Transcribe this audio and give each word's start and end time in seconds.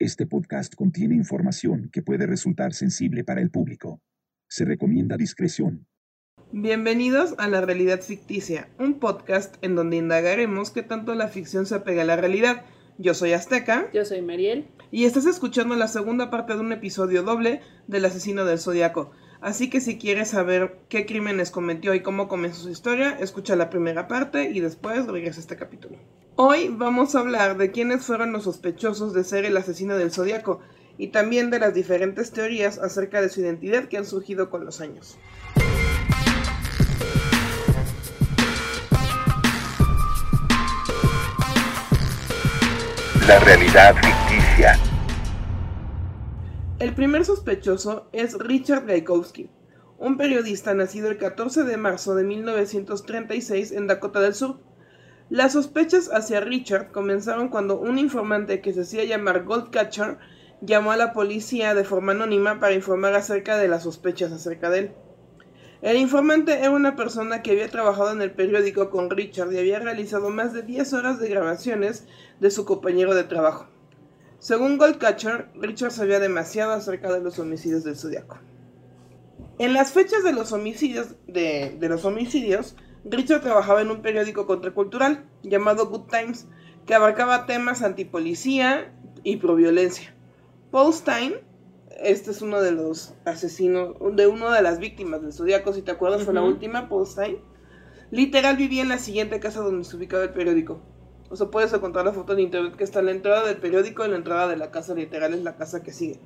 Este 0.00 0.26
podcast 0.26 0.76
contiene 0.76 1.16
información 1.16 1.90
que 1.92 2.02
puede 2.02 2.24
resultar 2.28 2.72
sensible 2.72 3.24
para 3.24 3.40
el 3.40 3.50
público. 3.50 4.00
Se 4.48 4.64
recomienda 4.64 5.16
discreción. 5.16 5.88
Bienvenidos 6.52 7.34
a 7.36 7.48
La 7.48 7.62
Realidad 7.62 8.00
Ficticia, 8.00 8.68
un 8.78 9.00
podcast 9.00 9.56
en 9.60 9.74
donde 9.74 9.96
indagaremos 9.96 10.70
qué 10.70 10.84
tanto 10.84 11.16
la 11.16 11.26
ficción 11.26 11.66
se 11.66 11.74
apega 11.74 12.02
a 12.02 12.04
la 12.04 12.14
realidad. 12.14 12.64
Yo 12.96 13.12
soy 13.12 13.32
Azteca. 13.32 13.90
Yo 13.92 14.04
soy 14.04 14.22
Mariel. 14.22 14.68
Y 14.92 15.04
estás 15.04 15.26
escuchando 15.26 15.74
la 15.74 15.88
segunda 15.88 16.30
parte 16.30 16.54
de 16.54 16.60
un 16.60 16.70
episodio 16.70 17.24
doble 17.24 17.60
del 17.88 18.04
asesino 18.04 18.44
del 18.44 18.60
zodiaco. 18.60 19.10
Así 19.40 19.68
que 19.68 19.80
si 19.80 19.98
quieres 19.98 20.28
saber 20.28 20.78
qué 20.88 21.06
crímenes 21.06 21.50
cometió 21.50 21.92
y 21.94 22.02
cómo 22.02 22.28
comenzó 22.28 22.62
su 22.62 22.70
historia, 22.70 23.18
escucha 23.18 23.56
la 23.56 23.68
primera 23.68 24.06
parte 24.06 24.48
y 24.48 24.60
después 24.60 25.08
regresa 25.08 25.40
a 25.40 25.42
este 25.42 25.56
capítulo. 25.56 25.98
Hoy 26.40 26.68
vamos 26.68 27.16
a 27.16 27.18
hablar 27.18 27.56
de 27.56 27.72
quiénes 27.72 28.06
fueron 28.06 28.30
los 28.30 28.44
sospechosos 28.44 29.12
de 29.12 29.24
ser 29.24 29.44
el 29.44 29.56
asesino 29.56 29.96
del 29.96 30.12
zodiaco 30.12 30.60
y 30.96 31.08
también 31.08 31.50
de 31.50 31.58
las 31.58 31.74
diferentes 31.74 32.30
teorías 32.30 32.78
acerca 32.78 33.20
de 33.20 33.28
su 33.28 33.40
identidad 33.40 33.88
que 33.88 33.98
han 33.98 34.04
surgido 34.04 34.48
con 34.48 34.64
los 34.64 34.80
años. 34.80 35.18
La 43.26 43.40
realidad 43.40 43.96
ficticia. 43.96 44.78
El 46.78 46.94
primer 46.94 47.24
sospechoso 47.24 48.08
es 48.12 48.38
Richard 48.38 48.86
Gaikowski, 48.86 49.50
un 49.98 50.16
periodista 50.16 50.72
nacido 50.72 51.10
el 51.10 51.18
14 51.18 51.64
de 51.64 51.76
marzo 51.76 52.14
de 52.14 52.22
1936 52.22 53.72
en 53.72 53.88
Dakota 53.88 54.20
del 54.20 54.36
Sur. 54.36 54.67
Las 55.30 55.52
sospechas 55.52 56.08
hacia 56.10 56.40
Richard 56.40 56.90
comenzaron 56.90 57.48
cuando 57.48 57.78
un 57.78 57.98
informante 57.98 58.62
que 58.62 58.72
se 58.72 58.80
hacía 58.80 59.04
llamar 59.04 59.44
Goldcatcher 59.44 60.16
llamó 60.62 60.90
a 60.92 60.96
la 60.96 61.12
policía 61.12 61.74
de 61.74 61.84
forma 61.84 62.12
anónima 62.12 62.58
para 62.58 62.74
informar 62.74 63.14
acerca 63.14 63.58
de 63.58 63.68
las 63.68 63.82
sospechas 63.82 64.32
acerca 64.32 64.70
de 64.70 64.78
él. 64.78 64.92
El 65.82 65.98
informante 65.98 66.54
era 66.54 66.70
una 66.70 66.96
persona 66.96 67.42
que 67.42 67.50
había 67.50 67.68
trabajado 67.68 68.10
en 68.12 68.22
el 68.22 68.32
periódico 68.32 68.88
con 68.88 69.10
Richard 69.10 69.52
y 69.52 69.58
había 69.58 69.78
realizado 69.78 70.30
más 70.30 70.54
de 70.54 70.62
10 70.62 70.94
horas 70.94 71.20
de 71.20 71.28
grabaciones 71.28 72.04
de 72.40 72.50
su 72.50 72.64
compañero 72.64 73.14
de 73.14 73.24
trabajo. 73.24 73.68
Según 74.38 74.78
Goldcatcher, 74.78 75.50
Richard 75.54 75.92
sabía 75.92 76.20
demasiado 76.20 76.72
acerca 76.72 77.12
de 77.12 77.20
los 77.20 77.38
homicidios 77.38 77.84
del 77.84 77.96
Zodiaco. 77.96 78.38
En 79.58 79.74
las 79.74 79.92
fechas 79.92 80.24
de 80.24 80.32
los 80.32 80.52
homicidios, 80.52 81.16
de, 81.26 81.76
de 81.78 81.88
los 81.88 82.04
homicidios, 82.04 82.76
Richard 83.04 83.42
trabajaba 83.42 83.82
en 83.82 83.90
un 83.90 84.02
periódico 84.02 84.46
contracultural 84.46 85.24
llamado 85.42 85.88
Good 85.88 86.08
Times, 86.10 86.46
que 86.86 86.94
abarcaba 86.94 87.46
temas 87.46 87.82
antipolicía 87.82 88.92
y 89.22 89.36
proviolencia. 89.36 90.14
Paul 90.70 90.92
Stein 90.92 91.34
este 91.98 92.30
es 92.30 92.42
uno 92.42 92.62
de 92.62 92.72
los 92.72 93.14
asesinos, 93.24 93.96
de 94.12 94.26
una 94.26 94.54
de 94.54 94.62
las 94.62 94.78
víctimas 94.78 95.20
del 95.20 95.32
Zodíaco, 95.32 95.72
si 95.72 95.82
te 95.82 95.90
acuerdas, 95.90 96.22
fue 96.22 96.32
la 96.32 96.42
última, 96.42 96.88
Paul 96.88 97.06
Stein. 97.06 97.38
Literal 98.10 98.56
vivía 98.56 98.82
en 98.82 98.88
la 98.88 98.98
siguiente 98.98 99.40
casa 99.40 99.60
donde 99.60 99.84
se 99.84 99.96
ubicaba 99.96 100.22
el 100.22 100.30
periódico. 100.30 100.80
O 101.30 101.36
sea, 101.36 101.48
puedes 101.48 101.72
encontrar 101.72 102.06
la 102.06 102.12
foto 102.12 102.32
en 102.32 102.40
internet 102.40 102.76
que 102.76 102.84
está 102.84 103.00
en 103.00 103.06
la 103.06 103.10
entrada 103.10 103.46
del 103.46 103.58
periódico 103.58 104.06
y 104.06 104.08
la 104.08 104.16
entrada 104.16 104.48
de 104.48 104.56
la 104.56 104.70
casa 104.70 104.94
literal 104.94 105.34
es 105.34 105.42
la 105.42 105.56
casa 105.56 105.82
que 105.82 105.92
sigue. 105.92 106.20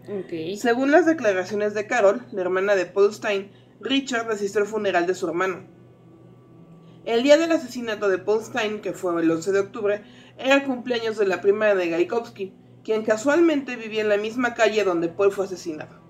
Según 0.57 0.93
las 0.93 1.07
declaraciones 1.07 1.75
de 1.75 1.87
Carol, 1.87 2.23
la 2.31 2.43
hermana 2.43 2.77
de 2.77 2.87
Paul 2.87 3.13
Stein, 3.13 3.51
Richard 3.81 4.31
asistió 4.31 4.61
al 4.61 4.67
funeral 4.67 5.07
de 5.07 5.15
su 5.15 5.27
hermano. 5.27 5.65
El 7.05 7.23
día 7.23 7.37
del 7.37 7.51
asesinato 7.51 8.09
de 8.09 8.19
Paul 8.19 8.43
Stein, 8.43 8.81
que 8.81 8.93
fue 8.93 9.21
el 9.21 9.31
11 9.31 9.53
de 9.53 9.61
octubre, 9.61 10.03
era 10.39 10.55
el 10.55 10.65
cumpleaños 10.65 11.19
de 11.19 11.27
la 11.27 11.41
prima 11.41 11.75
de 11.75 11.89
Gaikowski, 11.89 12.55
quien 12.85 13.03
casualmente 13.05 13.77
vivía 13.77 14.03
en 14.03 14.09
la 14.09 14.17
misma 14.17 14.55
calle 14.55 14.85
donde 14.85 15.09
Paul 15.09 15.33
fue 15.33 15.47
asesinado. 15.47 16.01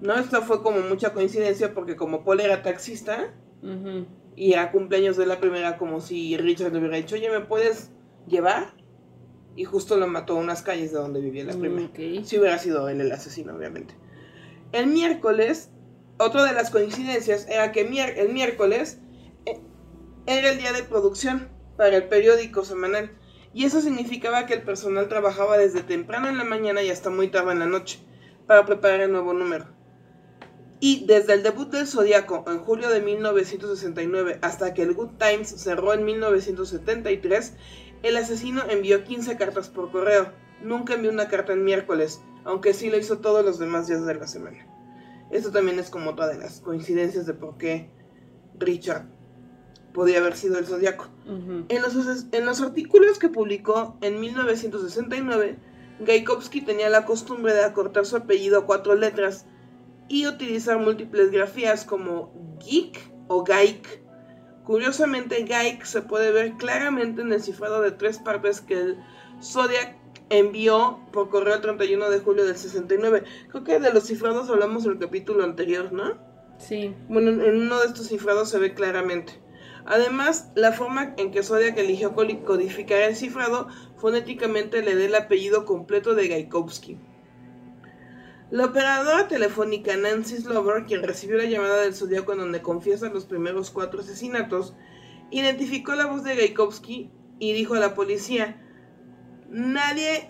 No, 0.00 0.14
esto 0.14 0.42
fue 0.42 0.62
como 0.62 0.80
mucha 0.80 1.12
coincidencia 1.12 1.74
porque 1.74 1.96
como 1.96 2.24
Paul 2.24 2.40
era 2.40 2.62
taxista 2.62 3.34
y 4.36 4.54
a 4.54 4.70
cumpleaños 4.70 5.16
de 5.16 5.26
la 5.26 5.40
primera 5.40 5.78
como 5.78 6.00
si 6.00 6.36
Richard 6.36 6.72
le 6.72 6.78
hubiera 6.78 6.96
dicho, 6.96 7.14
oye, 7.14 7.30
¿me 7.30 7.40
puedes 7.40 7.90
llevar? 8.26 8.74
Y 9.56 9.64
justo 9.64 9.96
lo 9.96 10.06
mató 10.06 10.36
a 10.36 10.40
unas 10.40 10.62
calles 10.62 10.92
de 10.92 10.98
donde 10.98 11.20
vivía 11.20 11.44
la 11.44 11.54
primera. 11.54 11.88
Si 12.24 12.38
hubiera 12.38 12.58
sido 12.58 12.88
él 12.88 13.00
el 13.00 13.10
asesino, 13.12 13.56
obviamente. 13.56 13.94
El 14.72 14.88
miércoles, 14.88 15.70
otra 16.18 16.44
de 16.44 16.52
las 16.52 16.70
coincidencias 16.70 17.48
era 17.48 17.72
que 17.72 17.80
el 18.16 18.32
miércoles 18.32 19.00
era 20.26 20.50
el 20.50 20.58
día 20.58 20.72
de 20.72 20.82
producción 20.82 21.48
para 21.76 21.96
el 21.96 22.08
periódico 22.08 22.64
semanal 22.64 23.10
y 23.52 23.64
eso 23.64 23.80
significaba 23.80 24.46
que 24.46 24.54
el 24.54 24.62
personal 24.62 25.08
trabajaba 25.08 25.58
desde 25.58 25.82
temprano 25.82 26.28
en 26.28 26.38
la 26.38 26.44
mañana 26.44 26.82
y 26.82 26.90
hasta 26.90 27.10
muy 27.10 27.28
tarde 27.28 27.52
en 27.52 27.60
la 27.60 27.66
noche 27.66 28.00
para 28.46 28.66
preparar 28.66 29.00
el 29.00 29.12
nuevo 29.12 29.32
número. 29.32 29.66
Y 30.80 31.06
desde 31.06 31.34
el 31.34 31.42
debut 31.42 31.70
del 31.70 31.86
Zodíaco 31.86 32.44
en 32.48 32.58
julio 32.58 32.88
de 32.88 33.00
1969 33.00 34.38
hasta 34.42 34.74
que 34.74 34.82
el 34.82 34.94
Good 34.94 35.12
Times 35.18 35.48
cerró 35.48 35.94
en 35.94 36.04
1973, 36.04 37.54
el 38.02 38.16
asesino 38.16 38.62
envió 38.68 39.04
15 39.04 39.36
cartas 39.36 39.68
por 39.68 39.92
correo. 39.92 40.32
Nunca 40.62 40.94
envió 40.94 41.10
una 41.10 41.28
carta 41.28 41.52
en 41.52 41.64
miércoles, 41.64 42.20
aunque 42.44 42.74
sí 42.74 42.90
lo 42.90 42.98
hizo 42.98 43.18
todos 43.18 43.44
los 43.44 43.58
demás 43.58 43.86
días 43.86 44.04
de 44.04 44.14
la 44.14 44.26
semana. 44.26 44.66
Esto 45.30 45.50
también 45.50 45.78
es 45.78 45.90
como 45.90 46.10
otra 46.10 46.26
de 46.28 46.38
las 46.38 46.60
coincidencias 46.60 47.24
de 47.24 47.34
por 47.34 47.56
qué 47.56 47.90
Richard 48.58 49.13
podía 49.94 50.18
haber 50.18 50.36
sido 50.36 50.58
el 50.58 50.66
zodiaco. 50.66 51.08
en, 51.24 51.80
los, 51.80 52.26
en 52.32 52.44
los 52.44 52.60
artículos 52.60 53.18
que 53.18 53.30
publicó 53.30 53.96
en 54.02 54.20
1969, 54.20 55.56
Gaikowski 56.00 56.60
tenía 56.60 56.90
la 56.90 57.06
costumbre 57.06 57.54
de 57.54 57.64
acortar 57.64 58.04
su 58.04 58.16
apellido 58.16 58.58
a 58.58 58.66
cuatro 58.66 58.96
letras 58.96 59.46
y 60.08 60.26
utilizar 60.26 60.78
múltiples 60.78 61.30
grafías 61.30 61.84
como 61.84 62.34
Geek 62.58 62.98
o 63.28 63.44
Gaik. 63.44 64.02
Curiosamente, 64.64 65.44
Gaik 65.44 65.84
se 65.84 66.02
puede 66.02 66.32
ver 66.32 66.54
claramente 66.54 67.22
en 67.22 67.32
el 67.32 67.40
cifrado 67.40 67.80
de 67.80 67.92
tres 67.92 68.18
partes 68.18 68.60
que 68.60 68.74
el 68.74 68.98
Zodiac 69.40 69.96
envió 70.28 70.98
por 71.12 71.28
correo 71.28 71.54
el 71.54 71.60
31 71.60 72.10
de 72.10 72.18
julio 72.18 72.44
del 72.44 72.56
69. 72.56 73.22
Creo 73.48 73.62
que 73.62 73.78
de 73.78 73.92
los 73.92 74.04
cifrados 74.04 74.50
hablamos 74.50 74.84
en 74.86 74.92
el 74.92 74.98
capítulo 74.98 75.44
anterior, 75.44 75.92
¿no? 75.92 76.18
Sí. 76.58 76.94
Bueno, 77.08 77.30
en 77.30 77.62
uno 77.62 77.78
de 77.80 77.86
estos 77.86 78.08
cifrados 78.08 78.48
se 78.48 78.58
ve 78.58 78.74
claramente. 78.74 79.43
Además, 79.86 80.50
la 80.54 80.72
forma 80.72 81.14
en 81.18 81.30
que 81.30 81.42
Zodiac 81.42 81.76
eligió 81.76 82.14
codificar 82.14 83.00
el 83.02 83.16
cifrado 83.16 83.68
fonéticamente 83.96 84.82
le 84.82 84.94
da 84.96 85.04
el 85.04 85.14
apellido 85.14 85.64
completo 85.66 86.14
de 86.14 86.28
Gaikowski. 86.28 86.98
La 88.50 88.66
operadora 88.66 89.28
telefónica 89.28 89.96
Nancy 89.96 90.36
Slover, 90.36 90.84
quien 90.84 91.02
recibió 91.02 91.36
la 91.36 91.44
llamada 91.44 91.82
del 91.82 91.94
Zodiaco 91.94 92.32
en 92.32 92.38
donde 92.38 92.62
confiesa 92.62 93.10
los 93.10 93.24
primeros 93.26 93.70
cuatro 93.70 94.00
asesinatos, 94.00 94.74
identificó 95.30 95.94
la 95.94 96.06
voz 96.06 96.24
de 96.24 96.36
Gaikowski 96.36 97.10
y 97.38 97.52
dijo 97.52 97.74
a 97.74 97.80
la 97.80 97.94
policía, 97.94 98.62
nadie 99.48 100.28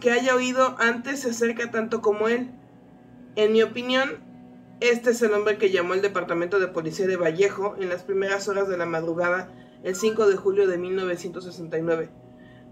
que 0.00 0.10
haya 0.10 0.34
oído 0.34 0.76
antes 0.78 1.20
se 1.20 1.30
acerca 1.30 1.70
tanto 1.70 2.00
como 2.00 2.28
él. 2.28 2.50
En 3.36 3.52
mi 3.52 3.62
opinión, 3.62 4.22
este 4.80 5.10
es 5.10 5.22
el 5.22 5.32
hombre 5.32 5.58
que 5.58 5.70
llamó 5.70 5.94
al 5.94 6.02
departamento 6.02 6.58
de 6.58 6.68
policía 6.68 7.06
de 7.06 7.16
Vallejo 7.16 7.76
en 7.78 7.88
las 7.88 8.02
primeras 8.02 8.48
horas 8.48 8.68
de 8.68 8.76
la 8.76 8.86
madrugada 8.86 9.50
el 9.82 9.94
5 9.94 10.26
de 10.26 10.36
julio 10.36 10.66
de 10.66 10.78
1969. 10.78 12.10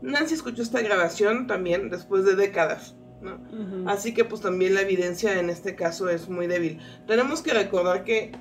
Nancy 0.02 0.34
escuchó 0.34 0.62
esta 0.62 0.82
grabación 0.82 1.46
también 1.46 1.88
después 1.90 2.24
de 2.24 2.34
décadas, 2.34 2.96
¿no? 3.20 3.40
Así 3.88 4.14
que 4.14 4.24
pues 4.24 4.40
también 4.40 4.74
la 4.74 4.80
evidencia 4.80 5.38
en 5.38 5.48
este 5.48 5.76
caso 5.76 6.08
es 6.08 6.28
muy 6.28 6.48
débil. 6.48 6.80
Tenemos 7.06 7.42
que 7.42 7.54
recordar 7.54 8.04
que 8.04 8.32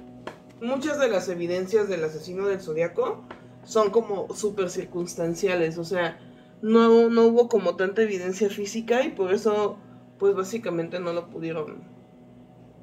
muchas 0.61 0.99
de 0.99 1.09
las 1.09 1.29
evidencias 1.29 1.87
del 1.87 2.03
asesino 2.03 2.47
del 2.47 2.61
zodiaco 2.61 3.23
son 3.63 3.91
como 3.91 4.33
súper 4.33 4.69
circunstanciales, 4.69 5.77
o 5.77 5.83
sea, 5.83 6.19
no, 6.61 7.09
no 7.09 7.25
hubo 7.25 7.47
como 7.47 7.75
tanta 7.75 8.01
evidencia 8.01 8.49
física 8.49 9.03
y 9.03 9.09
por 9.09 9.33
eso 9.33 9.77
pues 10.17 10.35
básicamente 10.35 10.99
no 10.99 11.13
lo 11.13 11.29
pudieron 11.29 12.00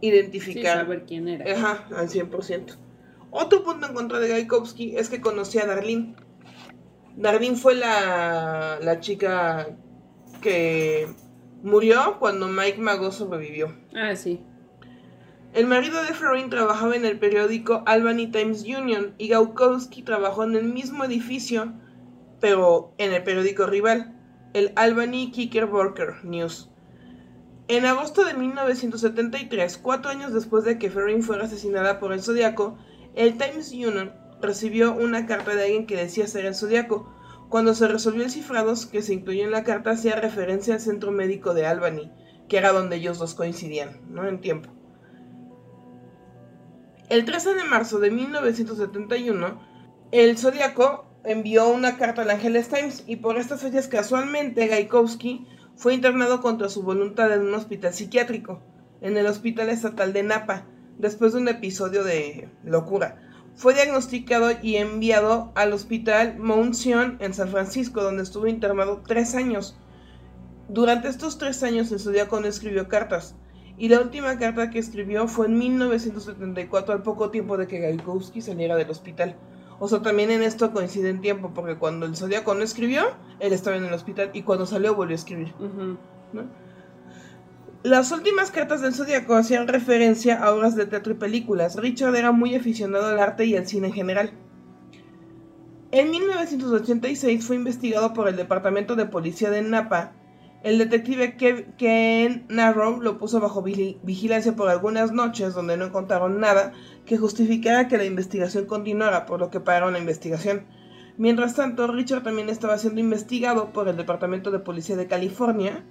identificar. 0.01 0.79
saber 0.79 1.05
quién 1.07 1.29
era. 1.29 1.53
Ajá, 1.53 1.87
al 1.97 2.09
100%. 2.09 2.77
Otro 3.31 3.63
punto 3.63 3.87
en 3.87 3.95
contra 3.95 4.19
de 4.21 4.29
Gaikowski 4.29 4.97
es 4.97 5.09
que 5.09 5.21
conocía 5.21 5.65
a 5.65 5.67
Darlene. 5.67 6.15
Darlene 7.17 7.57
fue 7.57 7.75
la, 7.75 8.79
la 8.81 9.01
chica 9.01 9.77
que 10.41 11.09
murió 11.63 12.19
cuando 12.19 12.49
Mike 12.49 12.79
Mago 12.79 13.13
sobrevivió. 13.13 13.75
Ah, 13.95 14.17
sí. 14.17 14.41
El 15.55 15.67
marido 15.67 16.03
de 16.03 16.13
Ferrin 16.15 16.51
trabajaba 16.51 16.95
en 16.95 17.05
el 17.05 17.19
periódico 17.19 17.83
Albany 17.87 18.31
Times 18.31 18.63
Union 18.65 19.15
y 19.19 19.29
Gaukowski 19.29 20.03
trabajó 20.03 20.45
en 20.45 20.55
el 20.57 20.65
mismo 20.65 21.05
edificio, 21.05 21.73
pero 22.41 22.93
en 22.99 23.13
el 23.13 23.23
periódico 23.25 23.67
rival, 23.67 24.15
el 24.53 24.73
Albany 24.77 25.31
Kickerbocker 25.33 26.25
News. 26.25 26.68
En 27.69 27.85
agosto 27.85 28.25
de 28.25 28.33
1973, 28.33 29.77
cuatro 29.77 30.11
años 30.11 30.33
después 30.33 30.65
de 30.65 30.79
que 30.79 30.91
Ferrin 30.91 31.23
fuera 31.23 31.45
asesinada 31.45 32.01
por 32.01 32.15
el 32.15 32.23
Zodíaco, 32.23 32.79
el 33.15 33.37
Times 33.37 33.73
Union 33.73 34.15
recibió 34.41 34.95
una 34.95 35.27
carta 35.27 35.55
de 35.55 35.65
alguien 35.65 35.87
que 35.87 35.97
decía 35.97 36.27
ser 36.27 36.47
el 36.47 36.55
Zodíaco. 36.55 37.13
Cuando 37.51 37.75
se 37.75 37.87
resolvió 37.87 38.25
el 38.25 38.31
cifrado 38.31 38.73
que 38.91 39.03
se 39.03 39.13
incluyó 39.13 39.45
en 39.45 39.51
la 39.51 39.65
carta, 39.65 39.91
hacía 39.91 40.17
referencia 40.17 40.75
al 40.75 40.81
centro 40.81 41.13
médico 41.13 41.53
de 41.53 41.67
Albany, 41.67 42.11
que 42.49 42.57
era 42.57 42.73
donde 42.73 42.97
ellos 42.97 43.19
dos 43.19 43.35
coincidían, 43.35 44.01
¿no? 44.09 44.27
En 44.27 44.41
tiempo. 44.41 44.71
El 47.11 47.27
13 47.27 47.53
de 47.53 47.65
marzo 47.65 47.99
de 47.99 48.11
1971, 48.11 49.61
el 50.11 50.39
Zodíaco 50.39 51.07
envió 51.25 51.69
una 51.69 51.99
carta 51.99 52.23
al 52.23 52.31
Angeles 52.31 52.69
Times 52.69 53.05
y 53.07 53.17
por 53.17 53.37
estas 53.37 53.61
fechas 53.61 53.89
casualmente 53.89 54.69
Gaikowski 54.69 55.47
fue 55.79 55.95
internado 55.95 56.41
contra 56.41 56.69
su 56.69 56.83
voluntad 56.83 57.33
en 57.33 57.43
un 57.43 57.55
hospital 57.55 57.95
psiquiátrico, 57.95 58.61
en 59.01 59.17
el 59.17 59.27
Hospital 59.27 59.69
Estatal 59.69 60.13
de 60.13 60.25
Napa, 60.25 60.67
después 60.99 61.33
de 61.33 61.39
un 61.39 61.47
episodio 61.47 62.03
de 62.03 62.49
locura. 62.65 63.17
Fue 63.55 63.75
diagnosticado 63.75 64.51
y 64.61 64.75
enviado 64.75 65.53
al 65.55 65.73
Hospital 65.73 66.37
Mount 66.37 66.75
en 67.21 67.33
San 67.33 67.49
Francisco, 67.49 68.03
donde 68.03 68.25
estuvo 68.25 68.49
internado 68.49 69.03
tres 69.07 69.37
años. 69.37 69.79
Durante 70.69 71.07
estos 71.07 71.39
tres 71.39 71.63
años 71.63 71.95
Zodíaco 71.97 72.41
no 72.41 72.49
escribió 72.49 72.89
cartas, 72.89 73.37
y 73.77 73.89
la 73.89 74.01
última 74.01 74.37
carta 74.37 74.71
que 74.71 74.81
escribió 74.81 75.29
fue 75.29 75.47
en 75.47 75.59
1974, 75.59 76.93
al 76.93 77.03
poco 77.05 77.31
tiempo 77.31 77.57
de 77.57 77.69
que 77.69 77.79
Gaikowski 77.79 78.41
saliera 78.41 78.75
del 78.75 78.91
hospital. 78.91 79.37
O 79.81 79.89
sea, 79.89 80.03
también 80.03 80.31
en 80.31 80.43
esto 80.43 80.73
coincide 80.73 81.11
en 81.11 81.21
tiempo, 81.21 81.53
porque 81.55 81.77
cuando 81.77 82.07
el 82.07 82.17
Zodíaco 82.17 82.55
no 82.55 82.65
escribió, 82.65 83.07
él 83.39 83.53
estaba 83.53 83.77
en 83.77 83.85
el 83.85 83.93
hospital 83.93 84.31
y 84.33 84.43
cuando 84.43 84.67
salió 84.67 84.95
volvió 84.95 85.15
a 85.15 85.19
escribir. 85.19 85.55
Las 87.85 88.11
últimas 88.11 88.51
cartas 88.51 88.83
del 88.83 88.93
Zodíaco 88.93 89.37
hacían 89.37 89.69
referencia 89.69 90.43
a 90.43 90.53
obras 90.53 90.75
de 90.75 90.87
teatro 90.87 91.13
y 91.13 91.17
películas. 91.17 91.77
Richard 91.77 92.17
era 92.17 92.33
muy 92.33 92.57
aficionado 92.57 93.07
al 93.07 93.21
arte 93.21 93.45
y 93.45 93.57
al 93.57 93.69
cine 93.69 93.89
en 93.89 93.93
general. 93.93 94.33
En 95.93 96.11
1986 96.11 97.47
fue 97.47 97.57
investigado 97.57 98.13
por 98.13 98.29
el 98.29 98.37
Departamento 98.37 98.97
de 98.97 99.07
Policía 99.07 99.51
de 99.51 99.63
Napa 99.63 100.13
el 100.63 100.79
detective 100.79 101.37
Ken 101.77 102.45
Narrow 102.49 103.01
lo 103.01 103.19
puso 103.19 103.41
bajo 103.41 103.63
vigilancia 103.63 104.57
por 104.57 104.69
algunas 104.69 105.13
noches 105.13 105.55
donde 105.55 105.77
no 105.77 105.87
encontraron 105.87 106.41
nada 106.41 106.73
que 107.07 107.17
justificara 107.17 107.89
que 107.89 107.97
la 107.97 108.05
investigación 108.05 108.67
continuara, 108.67 109.25
por 109.25 109.41
lo 109.41 109.51
que 109.51 109.61
pararon 109.61 109.93
la 109.93 110.01
investigación. 110.01 110.67
Mientras 111.17 111.55
tanto, 111.55 111.87
Richard 111.87 112.23
también 112.23 112.49
estaba 112.49 112.79
siendo 112.79 113.01
investigado 113.01 113.73
por 113.73 113.89
el 113.89 113.97
Departamento 113.97 114.51
de 114.51 114.59
Policía 114.59 114.97
de 114.97 115.07
California 115.07 115.85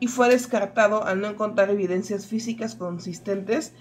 y 0.00 0.06
fue 0.06 0.28
descartado 0.28 1.04
al 1.04 1.20
no 1.20 1.28
encontrar 1.28 1.70
evidencias 1.70 2.26
físicas 2.26 2.74
consistentes 2.74 3.74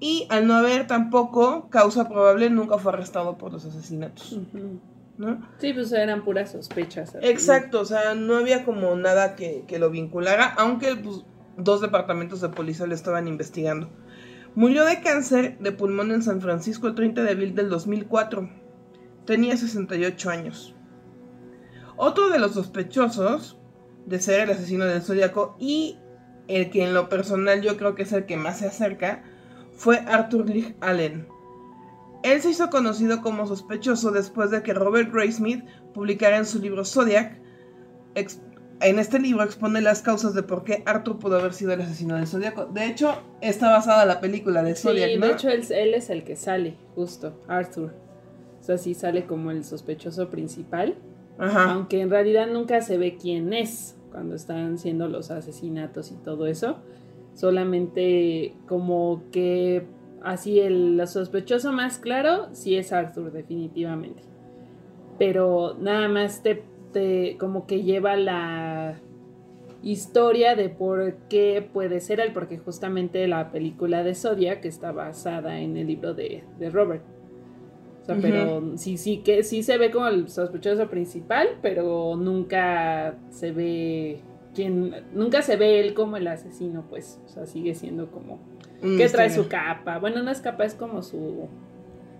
y 0.00 0.26
al 0.30 0.46
no 0.46 0.54
haber 0.54 0.86
tampoco 0.86 1.68
causa 1.70 2.08
probable 2.08 2.50
nunca 2.50 2.78
fue 2.78 2.92
arrestado 2.92 3.38
por 3.38 3.52
los 3.52 3.64
asesinatos. 3.64 4.38
Sí, 5.58 5.72
pues 5.72 5.92
eran 5.92 6.24
puras 6.24 6.52
sospechas. 6.52 7.16
Exacto, 7.20 7.80
o 7.80 7.84
sea, 7.84 8.14
no 8.14 8.36
había 8.36 8.64
como 8.64 8.94
nada 8.96 9.36
que, 9.36 9.64
lo 9.78 9.90
vinculara, 9.90 10.54
aunque 10.56 10.96
pues, 10.96 11.24
dos 11.56 11.80
departamentos 11.80 12.40
de 12.40 12.48
policía 12.48 12.86
le 12.86 12.94
estaban 12.94 13.28
investigando. 13.28 13.90
Murió 14.54 14.84
de 14.84 15.00
cáncer 15.00 15.58
de 15.58 15.72
pulmón 15.72 16.12
en 16.12 16.22
San 16.22 16.40
Francisco 16.40 16.86
el 16.86 16.94
30 16.94 17.22
de 17.22 17.30
abril 17.30 17.54
del 17.54 17.70
2004. 17.70 18.50
Tenía 19.24 19.56
68 19.56 20.30
años. 20.30 20.74
Otro 21.96 22.28
de 22.30 22.38
los 22.38 22.54
sospechosos 22.54 23.58
de 24.06 24.18
ser 24.18 24.40
el 24.40 24.50
asesino 24.50 24.84
del 24.84 25.02
Zodíaco 25.02 25.56
y 25.58 25.98
el 26.48 26.70
que 26.70 26.84
en 26.84 26.94
lo 26.94 27.08
personal 27.08 27.62
yo 27.62 27.76
creo 27.76 27.94
que 27.94 28.02
es 28.02 28.12
el 28.12 28.26
que 28.26 28.36
más 28.36 28.58
se 28.58 28.66
acerca 28.66 29.22
fue 29.72 29.98
Arthur 29.98 30.48
Lee 30.48 30.74
Allen, 30.80 31.26
él 32.22 32.40
se 32.40 32.50
hizo 32.50 32.70
conocido 32.70 33.20
como 33.20 33.46
sospechoso 33.46 34.10
después 34.10 34.50
de 34.50 34.62
que 34.62 34.74
Robert 34.74 35.12
Graysmith 35.12 35.64
publicara 35.92 36.36
en 36.36 36.46
su 36.46 36.60
libro 36.60 36.84
Zodiac. 36.84 37.40
En 38.80 38.98
este 38.98 39.18
libro 39.20 39.44
expone 39.44 39.80
las 39.80 40.02
causas 40.02 40.34
de 40.34 40.42
por 40.42 40.64
qué 40.64 40.82
Arthur 40.86 41.18
pudo 41.18 41.38
haber 41.38 41.52
sido 41.52 41.72
el 41.72 41.80
asesino 41.82 42.16
del 42.16 42.26
Zodiaco. 42.26 42.66
De 42.66 42.86
hecho, 42.86 43.22
está 43.40 43.70
basada 43.70 44.04
la 44.04 44.20
película 44.20 44.62
de 44.62 44.74
Zodiac. 44.74 45.10
Sí, 45.10 45.18
de 45.18 45.30
hecho 45.30 45.48
él, 45.50 45.94
es 45.94 46.10
el 46.10 46.24
que 46.24 46.36
sale, 46.36 46.76
justo, 46.94 47.40
Arthur. 47.46 47.94
O 48.60 48.64
sea, 48.64 48.78
sí 48.78 48.94
sale 48.94 49.26
como 49.26 49.50
el 49.50 49.64
sospechoso 49.64 50.30
principal. 50.30 50.96
Ajá. 51.38 51.72
Aunque 51.72 52.00
en 52.00 52.10
realidad 52.10 52.48
nunca 52.48 52.80
se 52.82 52.98
ve 52.98 53.16
quién 53.16 53.52
es 53.52 53.96
cuando 54.10 54.34
están 54.34 54.78
siendo 54.78 55.08
los 55.08 55.30
asesinatos 55.30 56.10
y 56.10 56.16
todo 56.16 56.46
eso. 56.46 56.78
Solamente 57.34 58.54
como 58.66 59.22
que 59.30 59.86
Así 60.24 60.60
el 60.60 61.00
sospechoso 61.06 61.72
más 61.72 61.98
claro 61.98 62.48
sí 62.52 62.76
es 62.76 62.92
Arthur, 62.92 63.32
definitivamente. 63.32 64.22
Pero 65.18 65.76
nada 65.80 66.08
más 66.08 66.42
te, 66.42 67.36
como 67.38 67.66
que 67.66 67.82
lleva 67.82 68.16
la 68.16 69.00
historia 69.82 70.54
de 70.54 70.68
por 70.68 71.14
qué 71.28 71.68
puede 71.72 72.00
ser 72.00 72.20
él, 72.20 72.32
porque 72.32 72.58
justamente 72.58 73.26
la 73.26 73.50
película 73.50 74.04
de 74.04 74.14
Zodiac 74.14 74.64
está 74.64 74.92
basada 74.92 75.60
en 75.60 75.76
el 75.76 75.88
libro 75.88 76.14
de, 76.14 76.44
Robert. 76.70 77.02
O 78.02 78.04
sea, 78.04 78.16
pero 78.20 78.76
sí, 78.78 78.96
sí 78.96 79.18
que 79.18 79.44
sí 79.44 79.62
se 79.62 79.78
ve 79.78 79.92
como 79.92 80.08
el 80.08 80.28
sospechoso 80.28 80.88
principal, 80.88 81.48
pero 81.62 82.16
nunca 82.16 83.16
se 83.30 83.52
ve 83.52 84.20
quién, 84.54 84.94
nunca 85.14 85.42
se 85.42 85.56
ve 85.56 85.80
él 85.80 85.94
como 85.94 86.16
el 86.16 86.26
asesino, 86.26 86.84
pues. 86.88 87.20
O 87.24 87.28
sea, 87.28 87.46
sigue 87.46 87.74
siendo 87.74 88.10
como 88.10 88.40
que 88.82 89.08
trae 89.08 89.30
su 89.30 89.48
capa. 89.48 89.98
Bueno, 89.98 90.22
no 90.22 90.30
es 90.30 90.40
capa, 90.40 90.64
es 90.64 90.74
como 90.74 91.02
su, 91.02 91.48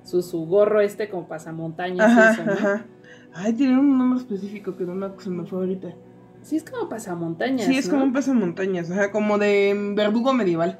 su, 0.04 0.22
su 0.22 0.46
gorro 0.46 0.80
este 0.80 1.08
como 1.08 1.28
pasamontañas. 1.28 2.10
Ajá, 2.10 2.52
ajá. 2.52 2.86
Ay, 3.34 3.52
tiene 3.54 3.78
un 3.78 3.98
nombre 3.98 4.20
específico 4.20 4.76
que 4.76 4.84
no 4.84 4.94
me, 4.94 5.08
se 5.18 5.30
me 5.30 5.44
fue 5.44 5.60
ahorita. 5.60 5.94
Sí, 6.42 6.56
es 6.56 6.64
como 6.64 6.88
pasamontañas. 6.88 7.66
Sí, 7.66 7.76
es 7.76 7.88
como 7.88 8.04
un 8.04 8.12
pasamontañas, 8.12 8.88
sea, 8.88 9.10
como 9.10 9.38
de 9.38 9.92
verdugo 9.94 10.32
medieval. 10.32 10.78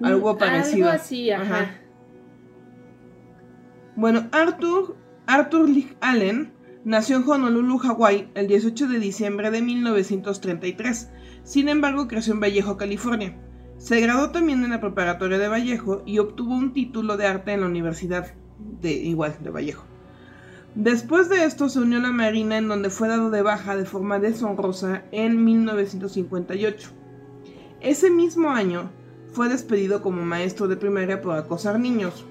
Mm, 0.00 0.04
algo 0.04 0.38
parecido. 0.38 0.88
Algo 0.88 1.02
así, 1.02 1.30
ajá. 1.30 1.76
Bueno, 3.96 4.28
Arthur, 4.32 4.96
Arthur 5.26 5.68
Lee 5.68 5.96
Allen 6.00 6.52
nació 6.84 7.16
en 7.16 7.28
Honolulu, 7.28 7.78
Hawái, 7.78 8.30
el 8.34 8.46
18 8.46 8.88
de 8.88 8.98
diciembre 8.98 9.50
de 9.50 9.62
1933. 9.62 11.10
Sin 11.42 11.68
embargo, 11.68 12.08
creció 12.08 12.32
en 12.32 12.40
Vallejo, 12.40 12.76
California. 12.76 13.36
Se 13.80 13.98
graduó 13.98 14.28
también 14.28 14.62
en 14.62 14.70
la 14.70 14.80
preparatoria 14.80 15.38
de 15.38 15.48
Vallejo 15.48 16.02
y 16.04 16.18
obtuvo 16.18 16.54
un 16.54 16.74
título 16.74 17.16
de 17.16 17.26
arte 17.26 17.54
en 17.54 17.62
la 17.62 17.66
Universidad 17.66 18.34
de 18.58 18.92
igual 18.92 19.38
de 19.40 19.48
Vallejo. 19.48 19.84
Después 20.74 21.30
de 21.30 21.44
esto 21.44 21.70
se 21.70 21.80
unió 21.80 21.96
a 21.96 22.02
la 22.02 22.10
Marina 22.10 22.58
en 22.58 22.68
donde 22.68 22.90
fue 22.90 23.08
dado 23.08 23.30
de 23.30 23.40
baja 23.40 23.78
de 23.78 23.86
forma 23.86 24.18
deshonrosa 24.18 25.04
en 25.12 25.42
1958. 25.42 26.90
Ese 27.80 28.10
mismo 28.10 28.50
año 28.50 28.90
fue 29.32 29.48
despedido 29.48 30.02
como 30.02 30.26
maestro 30.26 30.68
de 30.68 30.76
primaria 30.76 31.22
por 31.22 31.34
acosar 31.34 31.80
niños. 31.80 32.26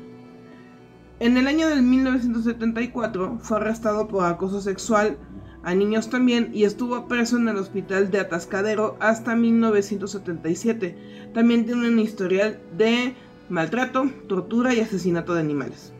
En 1.19 1.35
el 1.35 1.47
año 1.47 1.67
del 1.67 1.81
1974 1.81 3.39
fue 3.41 3.57
arrestado 3.57 4.07
por 4.07 4.23
acoso 4.23 4.62
sexual 4.62 5.17
a 5.63 5.75
niños 5.75 6.09
también 6.09 6.51
y 6.53 6.63
estuvo 6.63 7.07
preso 7.07 7.37
en 7.37 7.49
el 7.49 7.57
hospital 7.57 8.11
de 8.11 8.19
Atascadero 8.19 8.97
hasta 8.99 9.35
1977. 9.35 11.29
También 11.33 11.65
tiene 11.65 11.89
un 11.89 11.99
historial 11.99 12.59
de 12.77 13.15
maltrato, 13.49 14.09
tortura 14.27 14.73
y 14.73 14.79
asesinato 14.79 15.33
de 15.33 15.41
animales. 15.41 15.93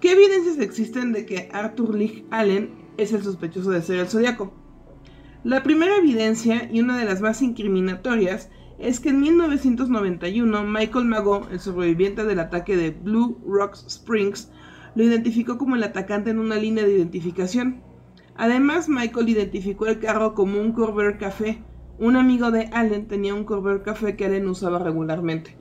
¿Qué 0.00 0.12
evidencias 0.12 0.58
existen 0.58 1.12
de 1.12 1.26
que 1.26 1.48
Arthur 1.52 1.94
Lee 1.94 2.26
Allen 2.30 2.70
es 2.96 3.12
el 3.12 3.22
sospechoso 3.22 3.70
de 3.70 3.82
ser 3.82 3.98
el 3.98 4.08
zodiaco? 4.08 4.52
La 5.44 5.62
primera 5.62 5.96
evidencia 5.96 6.68
y 6.72 6.80
una 6.80 6.96
de 6.96 7.04
las 7.04 7.20
más 7.20 7.42
incriminatorias 7.42 8.50
es 8.78 9.00
que 9.00 9.08
en 9.08 9.20
1991 9.20 10.64
Michael 10.64 11.04
Mago, 11.04 11.48
el 11.50 11.58
sobreviviente 11.58 12.24
del 12.24 12.38
ataque 12.38 12.76
de 12.76 12.90
Blue 12.90 13.40
Rocks 13.46 13.84
Springs, 13.88 14.50
lo 14.94 15.02
identificó 15.02 15.58
como 15.58 15.76
el 15.76 15.82
atacante 15.82 16.30
en 16.30 16.38
una 16.38 16.56
línea 16.56 16.84
de 16.84 16.94
identificación. 16.96 17.82
Además, 18.38 18.88
Michael 18.88 19.28
identificó 19.28 19.86
el 19.86 19.98
carro 19.98 20.34
como 20.34 20.60
un 20.60 20.72
Corvair 20.72 21.18
Café. 21.18 21.58
Un 21.98 22.14
amigo 22.14 22.52
de 22.52 22.70
Allen 22.72 23.08
tenía 23.08 23.34
un 23.34 23.42
Corvair 23.42 23.82
Café 23.82 24.14
que 24.14 24.24
Allen 24.24 24.46
usaba 24.46 24.78
regularmente. 24.78 25.56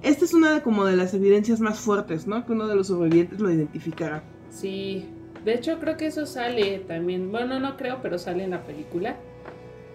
Esta 0.00 0.24
es 0.24 0.32
una 0.32 0.54
de, 0.54 0.62
como 0.62 0.86
de 0.86 0.96
las 0.96 1.12
evidencias 1.12 1.60
más 1.60 1.78
fuertes, 1.78 2.26
¿no? 2.26 2.46
Que 2.46 2.52
uno 2.52 2.66
de 2.66 2.76
los 2.76 2.86
sobrevivientes 2.86 3.40
lo 3.40 3.50
identificara. 3.50 4.24
Sí, 4.48 5.04
de 5.44 5.52
hecho 5.54 5.78
creo 5.78 5.98
que 5.98 6.06
eso 6.06 6.24
sale 6.24 6.78
también, 6.78 7.30
bueno, 7.30 7.60
no 7.60 7.76
creo, 7.76 7.98
pero 8.00 8.18
sale 8.18 8.44
en 8.44 8.50
la 8.52 8.64
película, 8.64 9.16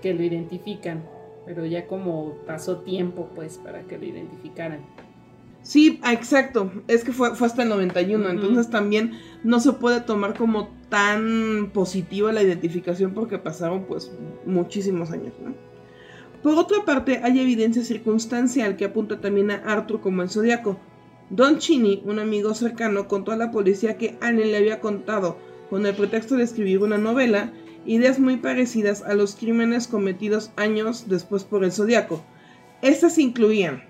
que 0.03 0.13
lo 0.13 0.21
identifican, 0.21 1.03
pero 1.48 1.65
ya 1.65 1.88
como 1.88 2.36
pasó 2.45 2.81
tiempo 2.81 3.31
pues 3.33 3.57
para 3.57 3.81
que 3.81 3.98
lo 3.98 4.05
identificaran. 4.05 4.81
Sí, 5.62 6.00
exacto. 6.06 6.72
Es 6.88 7.04
que 7.04 7.12
fue, 7.12 7.36
fue 7.36 7.48
hasta 7.48 7.63
el 7.63 7.70
91. 7.70 8.30
Entonces 8.30 8.70
también 8.70 9.12
no 9.44 9.60
se 9.60 9.74
puede 9.74 10.01
tomar 10.01 10.38
como 10.38 10.70
tan 10.89 11.72
positiva 11.74 12.32
la 12.32 12.44
identificación 12.44 13.13
porque 13.13 13.38
pasaron 13.38 13.86
pues 13.86 14.12
muchísimos 14.46 15.12
años, 15.12 15.34
¿no? 15.44 15.54
Por 16.42 16.58
otra 16.58 16.86
parte, 16.86 17.20
hay 17.22 17.39
evidencia 17.39 17.84
circunstancial 17.84 18.78
que 18.78 18.86
apunta 18.86 19.20
también 19.20 19.51
a 19.51 19.58
Arthur 19.58 20.00
como 20.00 20.22
el 20.22 20.30
zodiaco. 20.30 20.80
Don 21.30 21.58
Chini, 21.60 22.01
un 22.06 22.18
amigo 22.18 22.54
cercano, 22.54 23.10
contó 23.10 23.34
a 23.34 23.38
la 23.38 23.51
policía 23.51 23.98
que 23.98 24.18
Allen 24.22 24.51
le 24.51 24.58
había 24.58 24.80
contado 24.80 25.38
con 25.70 25.86
el 25.86 25.94
pretexto 25.94 26.36
de 26.36 26.44
escribir 26.44 26.82
una 26.82 26.98
novela, 26.98 27.51
ideas 27.86 28.20
muy 28.20 28.38
parecidas 28.38 29.04
a 29.04 29.13
los 29.13 29.36
crímenes 29.36 29.88
cometidos 29.88 30.51
años 30.56 31.06
después 31.10 31.44
por 31.44 31.66
el 31.66 31.74
Zodíaco. 31.74 32.24
Estas 32.82 33.18
incluían 33.18 33.84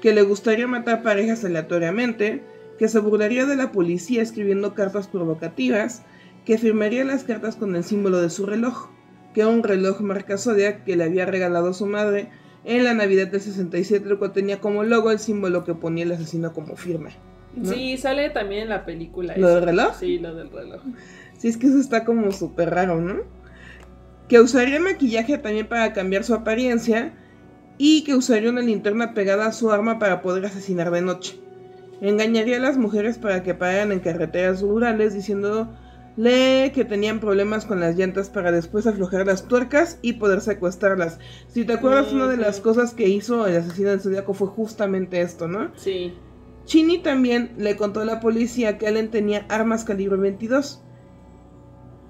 que 0.00 0.12
le 0.12 0.22
gustaría 0.22 0.66
matar 0.66 1.02
parejas 1.02 1.44
aleatoriamente, 1.44 2.42
que 2.78 2.88
se 2.88 3.00
burlaría 3.00 3.46
de 3.46 3.56
la 3.56 3.72
policía 3.72 4.22
escribiendo 4.22 4.74
cartas 4.74 5.08
provocativas, 5.08 6.02
que 6.44 6.58
firmaría 6.58 7.04
las 7.04 7.24
cartas 7.24 7.56
con 7.56 7.74
el 7.76 7.84
símbolo 7.84 8.20
de 8.20 8.30
su 8.30 8.46
reloj, 8.46 8.88
que 9.34 9.44
un 9.44 9.62
reloj 9.62 10.00
marca 10.00 10.38
Zodiac 10.38 10.84
que 10.84 10.96
le 10.96 11.04
había 11.04 11.26
regalado 11.26 11.74
su 11.74 11.86
madre 11.86 12.30
en 12.64 12.84
la 12.84 12.94
Navidad 12.94 13.28
del 13.28 13.40
67, 13.40 14.08
el 14.08 14.18
cual 14.18 14.32
tenía 14.32 14.60
como 14.60 14.84
logo 14.84 15.10
el 15.10 15.18
símbolo 15.18 15.64
que 15.64 15.74
ponía 15.74 16.04
el 16.04 16.12
asesino 16.12 16.52
como 16.52 16.76
firme. 16.76 17.10
Sí, 17.64 17.96
sale 17.96 18.30
también 18.30 18.64
en 18.64 18.68
la 18.68 18.84
película. 18.84 19.36
¿Lo 19.36 19.48
del 19.48 19.64
reloj? 19.64 19.96
Sí, 19.98 20.18
lo 20.18 20.34
del 20.34 20.50
reloj. 20.50 20.82
Sí, 21.38 21.48
es 21.48 21.56
que 21.56 21.66
eso 21.66 21.80
está 21.80 22.04
como 22.04 22.30
súper 22.30 22.70
raro, 22.70 23.00
¿no? 23.00 23.22
Que 24.28 24.40
usaría 24.40 24.78
maquillaje 24.80 25.38
también 25.38 25.66
para 25.66 25.92
cambiar 25.92 26.24
su 26.24 26.34
apariencia 26.34 27.14
y 27.78 28.02
que 28.02 28.16
usaría 28.16 28.50
una 28.50 28.60
linterna 28.60 29.14
pegada 29.14 29.46
a 29.46 29.52
su 29.52 29.70
arma 29.70 30.00
para 30.00 30.20
poder 30.20 30.44
asesinar 30.46 30.90
de 30.90 31.00
noche. 31.00 31.40
Engañaría 32.00 32.56
a 32.56 32.60
las 32.60 32.76
mujeres 32.76 33.18
para 33.18 33.42
que 33.42 33.54
pararan 33.54 33.92
en 33.92 34.00
carreteras 34.00 34.60
rurales 34.60 35.14
diciéndole 35.14 36.72
que 36.74 36.84
tenían 36.84 37.20
problemas 37.20 37.64
con 37.64 37.80
las 37.80 37.96
llantas 37.96 38.30
para 38.30 38.50
después 38.50 38.86
aflojar 38.86 39.26
las 39.26 39.46
tuercas 39.46 39.98
y 40.02 40.14
poder 40.14 40.40
secuestrarlas. 40.40 41.18
Si 41.48 41.64
te 41.64 41.74
acuerdas, 41.74 42.12
una 42.12 42.26
de 42.26 42.36
las 42.36 42.60
cosas 42.60 42.94
que 42.94 43.08
hizo 43.08 43.46
el 43.46 43.56
asesino 43.56 43.90
del 43.90 44.00
zodiaco 44.00 44.34
fue 44.34 44.48
justamente 44.48 45.20
esto, 45.20 45.46
¿no? 45.46 45.70
Sí. 45.76 46.14
Chini 46.64 46.98
también 46.98 47.52
le 47.56 47.76
contó 47.76 48.00
a 48.00 48.04
la 48.04 48.20
policía 48.20 48.76
que 48.76 48.86
Allen 48.88 49.10
tenía 49.10 49.46
armas 49.48 49.84
calibre 49.84 50.18
22 50.18 50.82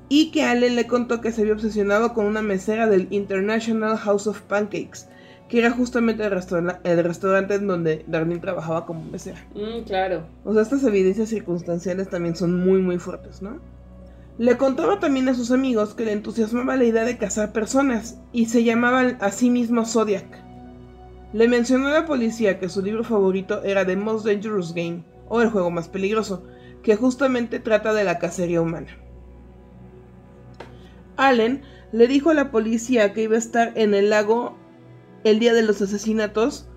y 0.09 0.31
que 0.33 0.43
Allen 0.43 0.75
le 0.75 0.87
contó 0.87 1.21
que 1.21 1.31
se 1.31 1.43
había 1.43 1.53
obsesionado 1.53 2.13
con 2.13 2.27
una 2.27 2.43
mesera 2.43 2.89
del 2.89 3.07
International 3.11 3.97
House 3.99 4.27
of 4.27 4.41
Pancakes 4.43 5.07
que 5.49 5.59
era 5.59 5.71
justamente 5.71 6.25
el, 6.25 6.33
el 6.85 7.05
restaurante 7.05 7.55
en 7.55 7.67
donde 7.67 8.05
Darlene 8.07 8.41
trabajaba 8.41 8.85
como 8.85 9.03
mesera. 9.05 9.45
Mm, 9.55 9.85
claro. 9.85 10.27
O 10.45 10.53
sea, 10.53 10.63
estas 10.63 10.85
evidencias 10.85 11.31
circunstanciales 11.31 12.09
también 12.11 12.37
son 12.37 12.63
muy, 12.63 12.81
muy 12.81 12.99
fuertes, 12.99 13.41
¿no? 13.41 13.59
Le 14.37 14.57
contaba 14.57 15.01
también 15.01 15.29
a 15.29 15.35
sus 15.35 15.51
amigos 15.51 15.95
que 15.95 16.05
le 16.05 16.13
entusiasmaba 16.13 16.77
la 16.77 16.85
idea 16.85 17.05
de 17.05 17.19
cazar 17.19 17.53
personas 17.53 18.21
y 18.33 18.47
se 18.47 18.63
llamaba 18.63 19.01
a 19.01 19.31
sí 19.33 19.51
mismo 19.51 19.85
Zodiac. 19.85 20.27
Le 21.33 21.49
mencionó 21.49 21.89
a 21.89 21.93
la 21.93 22.07
policía 22.07 22.61
que 22.61 22.69
su 22.69 22.81
libro 22.81 23.03
favorito 23.03 23.63
era 23.65 23.85
The 23.85 23.97
Most 23.97 24.27
Dangerous 24.27 24.75
Game, 24.75 25.03
o 25.29 25.43
El 25.43 25.51
juego 25.51 25.71
más 25.71 25.89
peligroso, 25.89 26.45
que 26.83 26.95
justamente 26.95 27.59
trata 27.59 27.93
de 27.93 28.05
la 28.05 28.19
cacería 28.19 28.63
humana. 28.63 28.97
Allen 31.17 31.63
le 31.91 32.07
dijo 32.07 32.31
a 32.31 32.35
la 32.35 32.51
policía 32.51 33.13
que 33.13 33.23
iba 33.23 33.35
a 33.35 33.39
estar 33.39 33.73
en 33.75 33.93
el 33.93 34.11
lago 34.11 34.57
el 35.25 35.39
día 35.39 35.53
de 35.55 35.63
los 35.63 35.81
asesinatos 35.83 36.69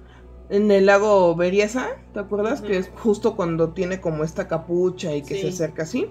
en 0.50 0.70
el 0.70 0.88
lago 0.88 1.36
Beriesa, 1.36 1.88
¿te 2.14 2.20
acuerdas? 2.20 2.62
Que 2.62 2.78
es 2.78 2.92
justo 2.96 3.36
cuando 3.36 3.70
tiene 3.70 4.02
como 4.02 4.24
esta 4.24 4.48
capucha 4.48 5.16
y 5.16 5.22
que 5.22 5.40
se 5.40 5.50
acerca 5.50 5.84
así. 5.84 6.08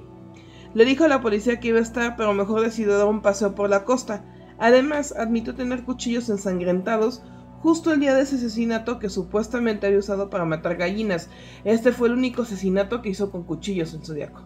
Le 0.72 0.84
dijo 0.84 1.04
a 1.04 1.08
la 1.08 1.20
policía 1.20 1.60
que 1.60 1.68
iba 1.68 1.78
a 1.78 1.82
estar, 1.82 2.16
pero 2.16 2.32
mejor 2.32 2.62
decidió 2.62 2.96
dar 2.96 3.06
un 3.06 3.22
paseo 3.22 3.54
por 3.54 3.68
la 3.68 3.84
costa. 3.84 4.24
Además, 4.58 5.12
admitió 5.16 5.54
tener 5.54 5.84
cuchillos 5.84 6.28
ensangrentados 6.30 7.22
justo 7.62 7.92
el 7.92 8.00
día 8.00 8.14
de 8.14 8.22
ese 8.22 8.36
asesinato 8.36 8.98
que 8.98 9.10
supuestamente 9.10 9.86
había 9.86 9.98
usado 9.98 10.30
para 10.30 10.44
matar 10.44 10.76
gallinas. 10.76 11.28
Este 11.64 11.92
fue 11.92 12.08
el 12.08 12.14
único 12.14 12.42
asesinato 12.42 13.02
que 13.02 13.10
hizo 13.10 13.30
con 13.30 13.44
cuchillos 13.44 13.92
en 13.94 14.04
Zodíaco. 14.04 14.42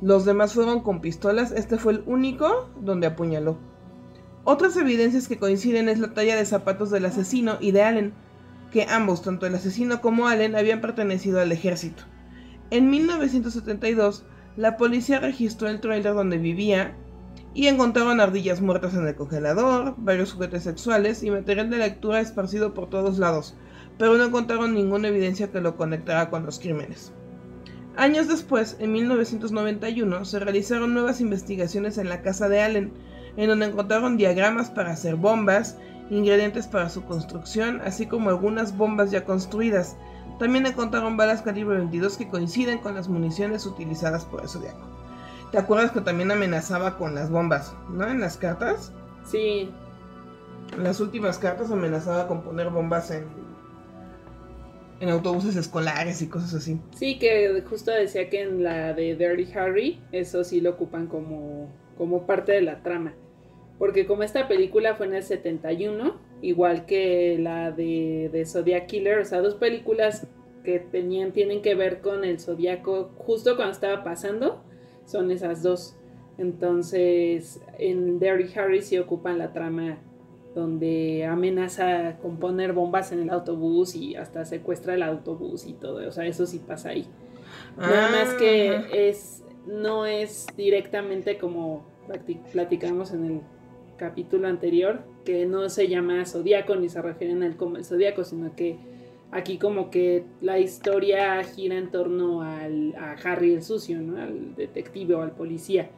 Los 0.00 0.24
demás 0.24 0.54
fueron 0.54 0.80
con 0.80 1.00
pistolas, 1.00 1.52
este 1.52 1.76
fue 1.76 1.94
el 1.94 2.04
único 2.06 2.70
donde 2.80 3.06
apuñaló. 3.06 3.58
Otras 4.48 4.76
evidencias 4.76 5.26
que 5.26 5.38
coinciden 5.38 5.88
es 5.88 5.98
la 5.98 6.14
talla 6.14 6.36
de 6.36 6.46
zapatos 6.46 6.92
del 6.92 7.04
asesino 7.04 7.58
y 7.58 7.72
de 7.72 7.82
Allen, 7.82 8.14
que 8.70 8.84
ambos, 8.84 9.22
tanto 9.22 9.44
el 9.44 9.56
asesino 9.56 10.00
como 10.00 10.28
Allen, 10.28 10.54
habían 10.54 10.80
pertenecido 10.80 11.40
al 11.40 11.50
ejército. 11.50 12.04
En 12.70 12.88
1972, 12.88 14.24
la 14.56 14.76
policía 14.76 15.18
registró 15.18 15.68
el 15.68 15.80
trailer 15.80 16.14
donde 16.14 16.38
vivía 16.38 16.94
y 17.54 17.66
encontraron 17.66 18.20
ardillas 18.20 18.60
muertas 18.60 18.94
en 18.94 19.08
el 19.08 19.16
congelador, 19.16 19.96
varios 19.98 20.32
juguetes 20.32 20.62
sexuales 20.62 21.24
y 21.24 21.32
material 21.32 21.68
de 21.68 21.78
lectura 21.78 22.20
esparcido 22.20 22.72
por 22.72 22.88
todos 22.88 23.18
lados, 23.18 23.56
pero 23.98 24.16
no 24.16 24.26
encontraron 24.26 24.74
ninguna 24.74 25.08
evidencia 25.08 25.50
que 25.50 25.60
lo 25.60 25.76
conectara 25.76 26.30
con 26.30 26.46
los 26.46 26.60
crímenes. 26.60 27.12
Años 27.96 28.28
después, 28.28 28.76
en 28.78 28.92
1991, 28.92 30.24
se 30.24 30.38
realizaron 30.38 30.94
nuevas 30.94 31.20
investigaciones 31.20 31.98
en 31.98 32.08
la 32.08 32.22
casa 32.22 32.48
de 32.48 32.60
Allen, 32.60 32.92
en 33.36 33.48
donde 33.48 33.66
encontraron 33.66 34.16
diagramas 34.16 34.70
para 34.70 34.92
hacer 34.92 35.16
bombas, 35.16 35.76
ingredientes 36.10 36.66
para 36.66 36.88
su 36.88 37.04
construcción, 37.04 37.80
así 37.84 38.06
como 38.06 38.30
algunas 38.30 38.76
bombas 38.76 39.10
ya 39.10 39.24
construidas. 39.24 39.96
También 40.38 40.66
encontraron 40.66 41.16
balas 41.16 41.42
calibre 41.42 41.78
22 41.78 42.16
que 42.16 42.28
coinciden 42.28 42.78
con 42.78 42.94
las 42.94 43.08
municiones 43.08 43.66
utilizadas 43.66 44.24
por 44.24 44.42
el 44.42 44.48
Zodiaco. 44.48 44.86
¿Te 45.50 45.58
acuerdas 45.58 45.92
que 45.92 46.00
también 46.00 46.30
amenazaba 46.30 46.98
con 46.98 47.14
las 47.14 47.30
bombas, 47.30 47.74
no? 47.90 48.08
En 48.08 48.20
las 48.20 48.36
cartas. 48.36 48.92
Sí. 49.24 49.70
En 50.74 50.84
las 50.84 51.00
últimas 51.00 51.38
cartas 51.38 51.70
amenazaba 51.70 52.26
con 52.26 52.42
poner 52.42 52.70
bombas 52.70 53.10
en, 53.10 53.24
en 55.00 55.08
autobuses 55.08 55.56
escolares 55.56 56.20
y 56.20 56.28
cosas 56.28 56.54
así. 56.54 56.80
Sí, 56.96 57.18
que 57.18 57.62
justo 57.68 57.90
decía 57.90 58.28
que 58.28 58.42
en 58.42 58.62
la 58.62 58.92
de 58.92 59.14
Dirty 59.14 59.52
Harry, 59.56 60.02
eso 60.12 60.44
sí 60.44 60.60
lo 60.60 60.70
ocupan 60.70 61.06
como, 61.06 61.72
como 61.96 62.26
parte 62.26 62.52
de 62.52 62.62
la 62.62 62.82
trama. 62.82 63.14
Porque 63.78 64.06
como 64.06 64.22
esta 64.22 64.48
película 64.48 64.94
fue 64.94 65.06
en 65.06 65.14
el 65.14 65.22
71, 65.22 66.16
igual 66.42 66.86
que 66.86 67.38
la 67.38 67.72
de, 67.72 68.30
de 68.32 68.46
Zodiac 68.46 68.86
Killer, 68.86 69.18
o 69.18 69.24
sea, 69.24 69.40
dos 69.40 69.54
películas 69.54 70.26
que 70.64 70.80
tenían, 70.80 71.32
tienen 71.32 71.62
que 71.62 71.74
ver 71.74 72.00
con 72.00 72.24
el 72.24 72.40
zodiaco 72.40 73.10
justo 73.16 73.56
cuando 73.56 73.72
estaba 73.72 74.02
pasando, 74.02 74.62
son 75.04 75.30
esas 75.30 75.62
dos. 75.62 75.96
Entonces, 76.38 77.62
en 77.78 78.18
Derry 78.18 78.50
Harris 78.54 78.86
sí 78.86 78.98
ocupan 78.98 79.38
la 79.38 79.52
trama 79.52 79.98
donde 80.54 81.24
amenaza 81.26 82.16
con 82.20 82.38
poner 82.38 82.72
bombas 82.72 83.12
en 83.12 83.20
el 83.20 83.30
autobús 83.30 83.94
y 83.94 84.16
hasta 84.16 84.44
secuestra 84.44 84.94
el 84.94 85.02
autobús 85.02 85.66
y 85.66 85.74
todo. 85.74 86.06
O 86.06 86.12
sea, 86.12 86.26
eso 86.26 86.46
sí 86.46 86.58
pasa 86.58 86.90
ahí. 86.90 87.06
Nada 87.76 88.10
más 88.10 88.34
que 88.34 88.70
ah. 88.70 88.86
es, 88.92 89.44
no 89.66 90.06
es 90.06 90.46
directamente 90.56 91.38
como 91.38 91.84
platicamos 92.52 93.12
en 93.12 93.24
el 93.24 93.40
capítulo 93.96 94.48
anterior, 94.48 95.00
que 95.24 95.46
no 95.46 95.68
se 95.68 95.88
llama 95.88 96.24
zodiaco 96.26 96.76
ni 96.76 96.88
se 96.88 97.02
refieren 97.02 97.42
a 97.42 97.46
él 97.46 97.56
como 97.56 97.76
el 97.76 97.84
zodiaco, 97.84 98.24
sino 98.24 98.54
que 98.54 98.78
aquí 99.30 99.58
como 99.58 99.90
que 99.90 100.24
la 100.40 100.58
historia 100.58 101.42
gira 101.44 101.76
en 101.76 101.90
torno 101.90 102.42
al, 102.42 102.94
a 102.96 103.12
Harry 103.12 103.54
el 103.54 103.62
sucio, 103.62 104.00
¿no? 104.00 104.20
al 104.20 104.54
detective 104.54 105.14
o 105.14 105.22
al 105.22 105.32
policía. 105.32 105.90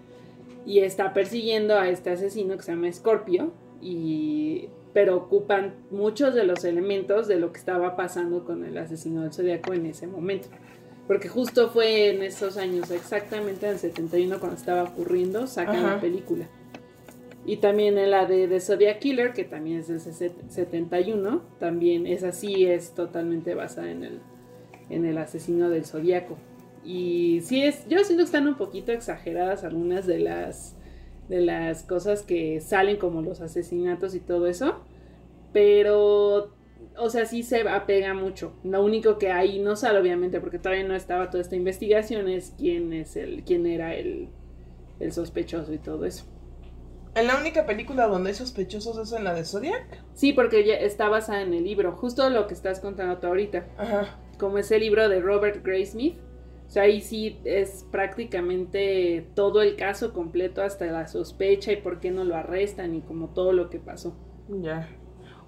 Y 0.67 0.81
está 0.81 1.15
persiguiendo 1.15 1.79
a 1.79 1.89
este 1.89 2.11
asesino 2.11 2.57
que 2.57 2.63
se 2.63 2.73
llama 2.73 2.93
Scorpio, 2.93 3.53
y, 3.81 4.69
pero 4.93 5.17
ocupan 5.17 5.75
muchos 5.91 6.35
de 6.35 6.45
los 6.45 6.65
elementos 6.65 7.29
de 7.29 7.39
lo 7.39 7.53
que 7.53 7.59
estaba 7.59 7.97
pasando 7.97 8.45
con 8.45 8.65
el 8.65 8.77
asesino 8.77 9.23
del 9.23 9.33
zodiaco 9.33 9.73
en 9.73 9.87
ese 9.87 10.07
momento. 10.07 10.49
Porque 11.07 11.29
justo 11.29 11.71
fue 11.71 12.11
en 12.11 12.23
esos 12.23 12.59
años, 12.59 12.91
exactamente 12.91 13.67
en 13.67 13.73
el 13.73 13.79
71, 13.79 14.41
cuando 14.41 14.59
estaba 14.59 14.83
ocurriendo, 14.83 15.47
sacan 15.47 15.83
la 15.83 16.01
película. 16.01 16.49
Y 17.49 17.57
también 17.57 17.97
en 17.97 18.11
la 18.11 18.27
de 18.27 18.47
The 18.47 18.61
Zodiac 18.61 18.99
Killer, 18.99 19.33
que 19.33 19.43
también 19.43 19.79
es 19.79 19.89
del 19.89 20.01
71, 20.01 21.43
también 21.59 22.07
es 22.07 22.23
así, 22.23 22.67
es 22.67 22.93
totalmente 22.93 23.55
basada 23.55 23.91
en 23.91 24.05
el, 24.05 24.21
en 24.91 25.07
el 25.07 25.17
asesino 25.17 25.71
del 25.71 25.87
zodiaco. 25.87 26.37
Y 26.85 27.41
sí 27.41 27.63
es, 27.63 27.89
yo 27.89 28.05
siento 28.05 28.19
que 28.19 28.27
están 28.27 28.49
un 28.49 28.59
poquito 28.59 28.93
exageradas 28.93 29.65
algunas 29.65 30.07
de 30.07 30.19
las, 30.19 30.77
de 31.31 31.41
las 31.41 31.85
cosas 31.85 32.23
que 32.23 32.61
salen 32.61 32.99
como 32.99 33.23
los 33.23 33.41
asesinatos 33.41 34.15
y 34.15 34.21
todo 34.21 34.47
eso, 34.47 34.83
pero, 35.55 36.53
o 36.99 37.09
sea, 37.09 37.25
sí 37.25 37.43
se 37.43 37.67
apega 37.67 38.13
mucho. 38.13 38.53
Lo 38.63 38.85
único 38.85 39.17
que 39.17 39.33
hay, 39.33 39.59
no 39.59 39.75
sale 39.75 39.99
obviamente 39.99 40.39
porque 40.39 40.59
todavía 40.59 40.87
no 40.87 40.95
estaba 40.95 41.31
toda 41.31 41.41
esta 41.41 41.57
investigación, 41.57 42.29
es 42.29 42.53
quién, 42.59 42.93
es 42.93 43.17
el, 43.17 43.43
quién 43.45 43.65
era 43.65 43.95
el, 43.95 44.29
el 45.01 45.13
sospechoso 45.13 45.73
y 45.73 45.79
todo 45.79 46.05
eso. 46.05 46.27
¿En 47.19 47.27
la 47.27 47.37
única 47.37 47.67
película 47.67 48.07
donde 48.07 48.31
hay 48.31 48.37
sospechosos 48.37 48.97
es 48.99 49.13
en 49.13 49.25
la 49.25 49.35
de 49.35 49.45
Zodiac? 49.45 50.05
Sí, 50.15 50.33
porque 50.33 50.65
ya 50.65 50.75
está 50.75 51.09
basada 51.09 51.43
en 51.43 51.53
el 51.53 51.65
libro, 51.65 51.93
justo 51.93 52.31
lo 52.31 52.47
que 52.47 52.55
estás 52.55 52.79
contando 52.79 53.19
tú 53.19 53.27
ahorita. 53.27 53.67
Ajá. 53.77 54.19
Como 54.39 54.59
ese 54.59 54.79
libro 54.79 55.09
de 55.09 55.21
Robert 55.21 55.65
Graysmith. 55.65 56.17
O 56.69 56.71
sea, 56.71 56.85
ahí 56.85 57.01
sí 57.01 57.41
es 57.45 57.87
prácticamente 57.91 59.27
todo 59.35 59.63
el 59.63 59.75
caso 59.75 60.13
completo, 60.13 60.63
hasta 60.63 60.87
la 60.87 61.09
sospecha 61.09 61.73
y 61.73 61.77
por 61.77 61.99
qué 61.99 62.11
no 62.11 62.25
lo 62.25 62.37
arrestan 62.37 62.95
y 62.95 63.01
como 63.01 63.31
todo 63.31 63.53
lo 63.53 63.69
que 63.69 63.79
pasó. 63.79 64.15
Ya. 64.49 64.89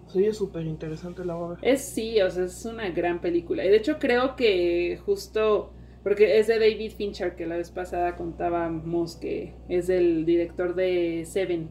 O 0.07 0.11
sea, 0.11 0.27
es 0.27 0.39
súper 0.39 0.67
interesante 0.67 1.25
la 1.25 1.37
obra. 1.37 1.59
Es 1.63 1.83
sí, 1.83 2.21
o 2.21 2.31
sea, 2.31 2.47
es 2.47 2.65
una 2.65 2.91
gran 2.91 3.21
película. 3.21 3.65
Y 3.65 3.69
de 3.69 3.77
hecho 3.77 3.99
creo 4.01 4.35
que 4.35 4.99
justo 5.05 5.73
Porque 6.03 6.39
es 6.39 6.47
de 6.47 6.59
David 6.59 6.93
Fincher, 6.97 7.37
que 7.37 7.47
la 7.47 7.57
vez 7.57 7.71
pasada 7.71 8.17
contábamos 8.17 9.17
que 9.17 9.55
es 9.69 9.89
el 9.89 10.25
director 10.25 10.75
de 10.75 11.25
Seven. 11.27 11.69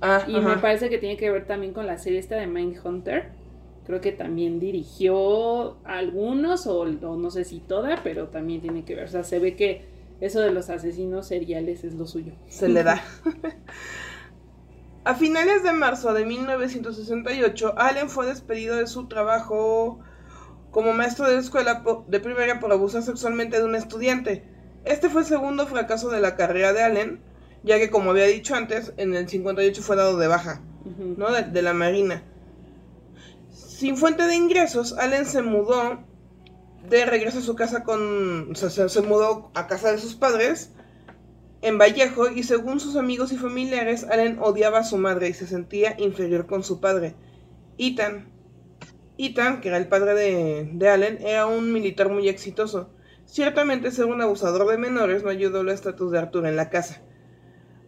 Ah, 0.00 0.24
y 0.26 0.38
me 0.40 0.56
parece 0.58 0.88
que 0.88 0.98
tiene 0.98 1.16
que 1.16 1.30
ver 1.30 1.46
también 1.46 1.72
con 1.72 1.86
la 1.86 1.98
serie 1.98 2.18
esta 2.18 2.36
de 2.36 2.46
Mindhunter. 2.46 3.32
Creo 3.84 4.00
que 4.00 4.12
también 4.12 4.58
dirigió 4.58 5.76
algunos, 5.84 6.66
o, 6.66 6.80
o 6.80 7.16
no 7.16 7.30
sé 7.30 7.44
si 7.44 7.60
toda, 7.60 8.02
pero 8.02 8.28
también 8.28 8.60
tiene 8.60 8.84
que 8.84 8.94
ver. 8.94 9.04
O 9.04 9.08
sea, 9.08 9.22
se 9.22 9.38
ve 9.38 9.56
que 9.56 9.84
eso 10.20 10.40
de 10.40 10.50
los 10.50 10.70
asesinos 10.70 11.28
seriales 11.28 11.84
es 11.84 11.94
lo 11.94 12.06
suyo. 12.06 12.32
Se 12.48 12.68
le 12.68 12.82
da. 12.82 13.02
A 15.04 15.14
finales 15.14 15.62
de 15.62 15.72
marzo 15.72 16.12
de 16.14 16.24
1968, 16.24 17.74
Allen 17.76 18.10
fue 18.10 18.26
despedido 18.26 18.74
de 18.74 18.88
su 18.88 19.06
trabajo 19.06 20.00
como 20.76 20.92
maestro 20.92 21.26
de 21.26 21.38
escuela 21.38 21.82
de 22.06 22.20
primaria 22.20 22.60
por 22.60 22.70
abusar 22.70 23.02
sexualmente 23.02 23.56
de 23.56 23.64
un 23.64 23.74
estudiante. 23.74 24.44
Este 24.84 25.08
fue 25.08 25.22
el 25.22 25.26
segundo 25.26 25.66
fracaso 25.66 26.10
de 26.10 26.20
la 26.20 26.36
carrera 26.36 26.74
de 26.74 26.82
Allen, 26.82 27.22
ya 27.62 27.78
que 27.78 27.88
como 27.88 28.10
había 28.10 28.26
dicho 28.26 28.54
antes, 28.54 28.92
en 28.98 29.14
el 29.14 29.26
58 29.26 29.82
fue 29.82 29.96
dado 29.96 30.18
de 30.18 30.26
baja, 30.26 30.60
¿no? 31.16 31.32
De, 31.32 31.62
la 31.62 31.72
Marina. 31.72 32.24
Sin 33.50 33.96
fuente 33.96 34.24
de 34.24 34.34
ingresos, 34.34 34.92
Allen 34.98 35.24
se 35.24 35.40
mudó 35.40 36.04
de 36.90 37.06
regreso 37.06 37.38
a 37.38 37.40
su 37.42 37.56
casa 37.56 37.82
con... 37.82 38.52
O 38.52 38.54
sea, 38.54 38.90
se 38.90 39.00
mudó 39.00 39.50
a 39.54 39.68
casa 39.68 39.90
de 39.90 39.96
sus 39.96 40.14
padres 40.14 40.72
en 41.62 41.78
Vallejo 41.78 42.28
y 42.30 42.42
según 42.42 42.80
sus 42.80 42.96
amigos 42.96 43.32
y 43.32 43.38
familiares, 43.38 44.04
Allen 44.04 44.38
odiaba 44.42 44.80
a 44.80 44.84
su 44.84 44.98
madre 44.98 45.30
y 45.30 45.32
se 45.32 45.46
sentía 45.46 45.96
inferior 45.98 46.46
con 46.46 46.62
su 46.62 46.80
padre. 46.80 47.14
Ethan, 47.78 48.35
Ethan, 49.18 49.60
que 49.60 49.68
era 49.68 49.78
el 49.78 49.88
padre 49.88 50.14
de, 50.14 50.88
Allen, 50.88 51.18
era 51.20 51.46
un 51.46 51.72
militar 51.72 52.08
muy 52.08 52.28
exitoso. 52.28 52.90
Ciertamente 53.24 53.90
ser 53.90 54.06
un 54.06 54.20
abusador 54.20 54.68
de 54.68 54.78
menores 54.78 55.22
no 55.22 55.30
ayudó 55.30 55.60
al 55.60 55.70
estatus 55.70 56.12
de 56.12 56.18
Arthur 56.18 56.46
en 56.46 56.56
la 56.56 56.70
casa. 56.70 57.02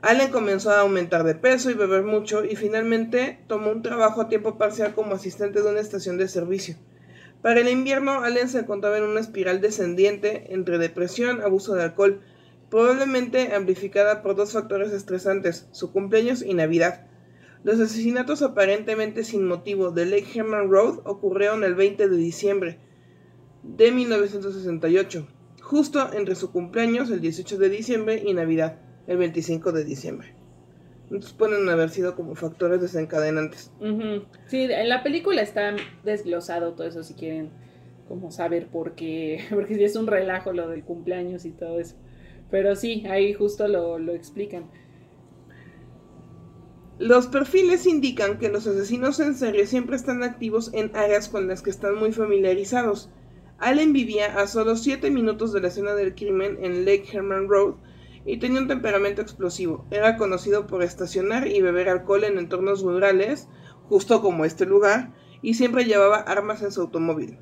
Allen 0.00 0.30
comenzó 0.30 0.70
a 0.70 0.80
aumentar 0.80 1.24
de 1.24 1.34
peso 1.34 1.70
y 1.70 1.74
beber 1.74 2.02
mucho 2.02 2.44
y 2.44 2.56
finalmente 2.56 3.40
tomó 3.46 3.70
un 3.70 3.82
trabajo 3.82 4.20
a 4.20 4.28
tiempo 4.28 4.56
parcial 4.56 4.94
como 4.94 5.14
asistente 5.14 5.60
de 5.60 5.70
una 5.70 5.80
estación 5.80 6.18
de 6.18 6.28
servicio. 6.28 6.76
Para 7.42 7.60
el 7.60 7.68
invierno, 7.68 8.22
Allen 8.24 8.48
se 8.48 8.60
encontraba 8.60 8.98
en 8.98 9.04
una 9.04 9.20
espiral 9.20 9.60
descendiente 9.60 10.52
entre 10.54 10.78
depresión, 10.78 11.40
abuso 11.40 11.74
de 11.74 11.84
alcohol, 11.84 12.20
probablemente 12.70 13.54
amplificada 13.54 14.22
por 14.22 14.34
dos 14.34 14.52
factores 14.52 14.92
estresantes, 14.92 15.68
su 15.72 15.92
cumpleaños 15.92 16.42
y 16.42 16.54
Navidad. 16.54 17.06
Los 17.64 17.80
asesinatos 17.80 18.42
aparentemente 18.42 19.24
sin 19.24 19.46
motivo 19.46 19.90
de 19.90 20.06
Lake 20.06 20.38
Herman 20.38 20.70
Road 20.70 21.00
ocurrieron 21.04 21.64
el 21.64 21.74
20 21.74 22.08
de 22.08 22.16
diciembre 22.16 22.78
de 23.62 23.90
1968, 23.92 25.26
justo 25.60 26.12
entre 26.12 26.34
su 26.34 26.52
cumpleaños, 26.52 27.10
el 27.10 27.20
18 27.20 27.58
de 27.58 27.68
diciembre, 27.68 28.22
y 28.24 28.32
Navidad, 28.32 28.78
el 29.06 29.18
25 29.18 29.72
de 29.72 29.84
diciembre. 29.84 30.34
Entonces 31.04 31.32
pueden 31.32 31.68
haber 31.68 31.90
sido 31.90 32.14
como 32.14 32.34
factores 32.34 32.80
desencadenantes. 32.80 33.72
Sí, 34.46 34.64
en 34.70 34.88
la 34.88 35.02
película 35.02 35.40
está 35.40 35.74
desglosado 36.04 36.74
todo 36.74 36.86
eso 36.86 37.02
si 37.02 37.14
quieren 37.14 37.50
como 38.08 38.30
saber 38.30 38.66
por 38.66 38.94
qué, 38.94 39.44
porque 39.50 39.82
es 39.82 39.96
un 39.96 40.06
relajo 40.06 40.52
lo 40.52 40.68
del 40.68 40.84
cumpleaños 40.84 41.44
y 41.44 41.50
todo 41.50 41.80
eso. 41.80 41.96
Pero 42.50 42.76
sí, 42.76 43.04
ahí 43.08 43.32
justo 43.34 43.68
lo, 43.68 43.98
explican. 44.12 44.64
Los 46.98 47.28
perfiles 47.28 47.86
indican 47.86 48.38
que 48.38 48.48
los 48.48 48.66
asesinos 48.66 49.20
en 49.20 49.36
serie 49.36 49.66
siempre 49.66 49.94
están 49.94 50.24
activos 50.24 50.70
en 50.74 50.90
áreas 50.96 51.28
con 51.28 51.46
las 51.46 51.62
que 51.62 51.70
están 51.70 51.94
muy 51.94 52.12
familiarizados. 52.12 53.08
Allen 53.58 53.92
vivía 53.92 54.40
a 54.40 54.48
solo 54.48 54.74
7 54.74 55.08
minutos 55.10 55.52
de 55.52 55.60
la 55.60 55.68
escena 55.68 55.94
del 55.94 56.16
crimen 56.16 56.58
en 56.60 56.84
Lake 56.84 57.08
Herman 57.12 57.48
Road 57.48 57.74
y 58.24 58.38
tenía 58.38 58.60
un 58.60 58.66
temperamento 58.66 59.22
explosivo. 59.22 59.86
Era 59.92 60.16
conocido 60.16 60.66
por 60.66 60.82
estacionar 60.82 61.46
y 61.46 61.62
beber 61.62 61.88
alcohol 61.88 62.24
en 62.24 62.36
entornos 62.36 62.82
rurales, 62.82 63.46
justo 63.88 64.20
como 64.20 64.44
este 64.44 64.66
lugar, 64.66 65.14
y 65.40 65.54
siempre 65.54 65.84
llevaba 65.84 66.18
armas 66.18 66.62
en 66.62 66.72
su 66.72 66.80
automóvil. 66.80 67.38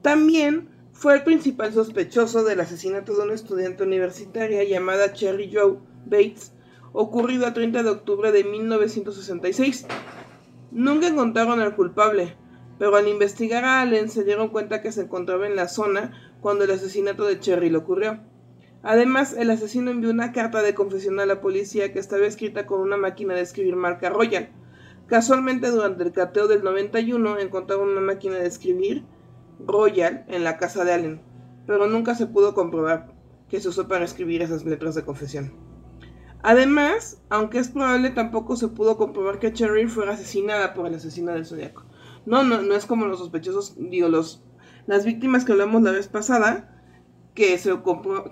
También 0.00 0.70
fue 0.92 1.14
el 1.14 1.22
principal 1.22 1.72
sospechoso 1.72 2.44
del 2.44 2.60
asesinato 2.60 3.14
de 3.14 3.24
una 3.24 3.34
estudiante 3.34 3.82
universitaria 3.82 4.64
llamada 4.64 5.12
Cherry 5.12 5.50
Joe 5.52 5.78
Bates, 6.06 6.51
ocurrido 6.92 7.46
el 7.46 7.54
30 7.54 7.82
de 7.82 7.90
octubre 7.90 8.32
de 8.32 8.44
1966. 8.44 9.86
Nunca 10.70 11.08
encontraron 11.08 11.60
al 11.60 11.74
culpable, 11.74 12.36
pero 12.78 12.96
al 12.96 13.08
investigar 13.08 13.64
a 13.64 13.80
Allen 13.80 14.08
se 14.08 14.24
dieron 14.24 14.48
cuenta 14.48 14.82
que 14.82 14.92
se 14.92 15.02
encontraba 15.02 15.46
en 15.46 15.56
la 15.56 15.68
zona 15.68 16.12
cuando 16.40 16.64
el 16.64 16.70
asesinato 16.70 17.24
de 17.24 17.38
Cherry 17.38 17.70
le 17.70 17.78
ocurrió. 17.78 18.20
Además, 18.82 19.34
el 19.38 19.50
asesino 19.50 19.90
envió 19.90 20.10
una 20.10 20.32
carta 20.32 20.62
de 20.62 20.74
confesión 20.74 21.20
a 21.20 21.26
la 21.26 21.40
policía 21.40 21.92
que 21.92 22.00
estaba 22.00 22.26
escrita 22.26 22.66
con 22.66 22.80
una 22.80 22.96
máquina 22.96 23.34
de 23.34 23.42
escribir 23.42 23.76
marca 23.76 24.10
Royal. 24.10 24.50
Casualmente, 25.06 25.70
durante 25.70 26.02
el 26.02 26.12
cateo 26.12 26.48
del 26.48 26.64
91 26.64 27.38
encontraron 27.38 27.90
una 27.90 28.00
máquina 28.00 28.36
de 28.36 28.46
escribir 28.46 29.04
Royal 29.64 30.24
en 30.28 30.42
la 30.42 30.56
casa 30.56 30.84
de 30.84 30.92
Allen, 30.92 31.20
pero 31.66 31.86
nunca 31.86 32.14
se 32.16 32.26
pudo 32.26 32.54
comprobar 32.54 33.12
que 33.48 33.60
se 33.60 33.68
usó 33.68 33.86
para 33.86 34.04
escribir 34.04 34.42
esas 34.42 34.64
letras 34.64 34.94
de 34.94 35.04
confesión. 35.04 35.71
Además, 36.42 37.20
aunque 37.28 37.58
es 37.58 37.68
probable, 37.68 38.10
tampoco 38.10 38.56
se 38.56 38.68
pudo 38.68 38.96
comprobar 38.96 39.38
que 39.38 39.52
Cherry 39.52 39.86
fuera 39.86 40.12
asesinada 40.12 40.74
por 40.74 40.86
el 40.86 40.94
asesino 40.94 41.32
del 41.32 41.46
zodiaco. 41.46 41.84
No, 42.26 42.42
no, 42.42 42.62
no 42.62 42.74
es 42.74 42.86
como 42.86 43.06
los 43.06 43.18
sospechosos, 43.18 43.74
digo, 43.76 44.08
los, 44.08 44.42
las 44.86 45.04
víctimas 45.04 45.44
que 45.44 45.52
hablamos 45.52 45.82
la 45.82 45.92
vez 45.92 46.08
pasada, 46.08 46.82
que 47.34 47.56
se, 47.58 47.72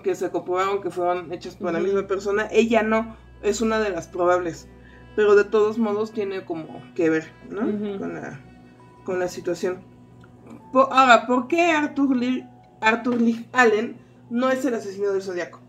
que 0.03 0.15
se 0.15 0.29
comprobaron 0.29 0.81
que 0.81 0.91
fueron 0.91 1.31
hechas 1.33 1.55
por 1.55 1.73
la 1.73 1.79
misma 1.79 2.07
persona, 2.07 2.47
ella 2.51 2.83
no, 2.83 3.15
es 3.41 3.61
una 3.61 3.79
de 3.79 3.89
las 3.89 4.07
probables. 4.07 4.67
Pero 5.15 5.35
de 5.35 5.43
todos 5.43 5.77
modos 5.77 6.11
tiene 6.11 6.45
como 6.45 6.81
que 6.95 7.09
ver, 7.09 7.33
¿no? 7.49 7.61
con, 7.97 8.13
la, 8.13 8.39
con 9.03 9.19
la 9.19 9.27
situación 9.27 9.91
ahora, 10.73 11.27
¿por 11.27 11.47
qué 11.47 11.71
Arthur 11.71 12.15
Lee, 12.15 12.47
Arthur 12.81 13.21
Lee 13.21 13.47
Allen 13.53 13.97
no 14.29 14.49
es 14.49 14.63
el 14.65 14.73
asesino 14.73 15.11
del 15.11 15.21
zodiaco? 15.21 15.59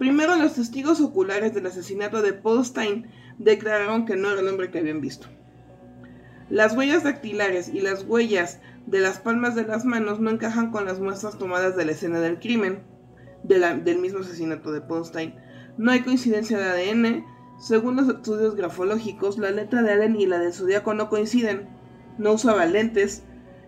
Primero, 0.00 0.34
los 0.36 0.54
testigos 0.54 0.98
oculares 1.02 1.52
del 1.52 1.66
asesinato 1.66 2.22
de 2.22 2.32
Paul 2.32 2.64
Stein 2.64 3.10
declararon 3.36 4.06
que 4.06 4.16
no 4.16 4.30
era 4.30 4.40
el 4.40 4.48
hombre 4.48 4.70
que 4.70 4.78
habían 4.78 5.02
visto. 5.02 5.26
Las 6.48 6.74
huellas 6.74 7.04
dactilares 7.04 7.68
y 7.68 7.82
las 7.82 8.04
huellas 8.04 8.60
de 8.86 9.00
las 9.00 9.18
palmas 9.18 9.54
de 9.54 9.64
las 9.64 9.84
manos 9.84 10.18
no 10.18 10.30
encajan 10.30 10.70
con 10.70 10.86
las 10.86 11.00
muestras 11.00 11.36
tomadas 11.36 11.76
de 11.76 11.84
la 11.84 11.92
escena 11.92 12.18
del 12.18 12.38
crimen, 12.38 12.80
del 13.42 13.98
mismo 13.98 14.20
asesinato 14.20 14.72
de 14.72 14.80
Paul 14.80 15.04
Stein. 15.04 15.34
No 15.76 15.90
hay 15.90 16.00
coincidencia 16.00 16.56
de 16.56 16.64
ADN. 16.64 17.26
Según 17.60 17.96
los 17.96 18.08
estudios 18.08 18.56
grafológicos, 18.56 19.36
la 19.36 19.50
letra 19.50 19.82
de 19.82 19.92
Allen 19.92 20.18
y 20.18 20.24
la 20.24 20.38
del 20.38 20.54
zodiaco 20.54 20.94
no 20.94 21.10
coinciden. 21.10 21.68
No 22.16 22.32
usaba 22.32 22.64
lentes, 22.64 23.24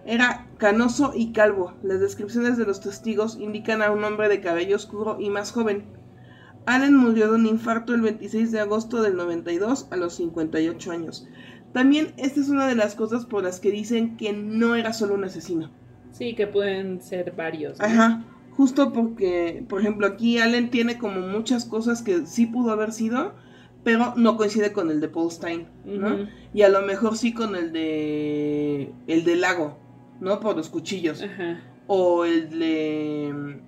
era 0.06 0.48
canoso 0.56 1.12
y 1.14 1.32
calvo. 1.32 1.74
Las 1.82 2.00
descripciones 2.00 2.56
de 2.56 2.64
los 2.64 2.80
testigos 2.80 3.36
indican 3.38 3.82
a 3.82 3.90
un 3.90 4.02
hombre 4.02 4.30
de 4.30 4.40
cabello 4.40 4.76
oscuro 4.76 5.18
y 5.20 5.28
más 5.28 5.52
joven. 5.52 6.00
Allen 6.66 6.96
murió 6.96 7.31
de 7.31 7.37
un 7.37 7.46
infarto 7.46 7.94
el 7.94 8.03
26 8.03 8.53
de 8.53 8.61
agosto 8.61 9.03
del 9.03 9.16
92 9.16 9.88
a 9.90 9.96
los 9.96 10.14
58 10.14 10.92
años. 10.92 11.27
También 11.72 12.12
esta 12.18 12.40
es 12.40 12.48
una 12.48 12.66
de 12.66 12.75
las 12.75 12.94
cosas 12.94 13.27
por 13.27 13.44
las 13.44 13.61
que 13.61 13.70
dicen 13.70 14.16
que 14.16 14.33
no 14.33 14.75
era 14.75 14.92
solo 14.92 15.14
un 15.14 15.25
asesino. 15.25 15.70
Sí, 16.12 16.35
que 16.35 16.46
pueden 16.46 17.01
ser 17.01 17.33
varios. 17.33 17.81
Ajá, 17.81 18.25
justo 18.51 18.92
porque, 18.92 19.64
por 19.68 19.81
ejemplo, 19.81 20.07
aquí 20.07 20.38
Allen 20.38 20.70
tiene 20.70 20.98
como 20.98 21.20
muchas 21.20 21.64
cosas 21.64 22.03
que 22.03 22.27
sí 22.27 22.46
pudo 22.46 22.70
haber 22.70 22.92
sido, 22.92 23.33
pero 23.83 24.12
no 24.16 24.37
coincide 24.37 24.72
con 24.72 24.90
el 24.90 25.01
de 25.01 25.09
Paul 25.09 25.31
Stein, 25.31 25.66
¿no? 25.85 26.29
Y 26.55 26.62
a 26.62 26.68
lo 26.68 26.83
mejor 26.83 27.16
sí 27.16 27.33
con 27.33 27.57
el 27.57 27.72
de 27.72 28.92
el 29.07 29.25
del 29.25 29.40
lago, 29.40 29.79
¿no? 30.20 30.38
Por 30.38 30.57
los 30.57 30.68
cuchillos. 30.68 31.25
O 31.87 32.25
el 32.25 32.51
de. 32.59 33.59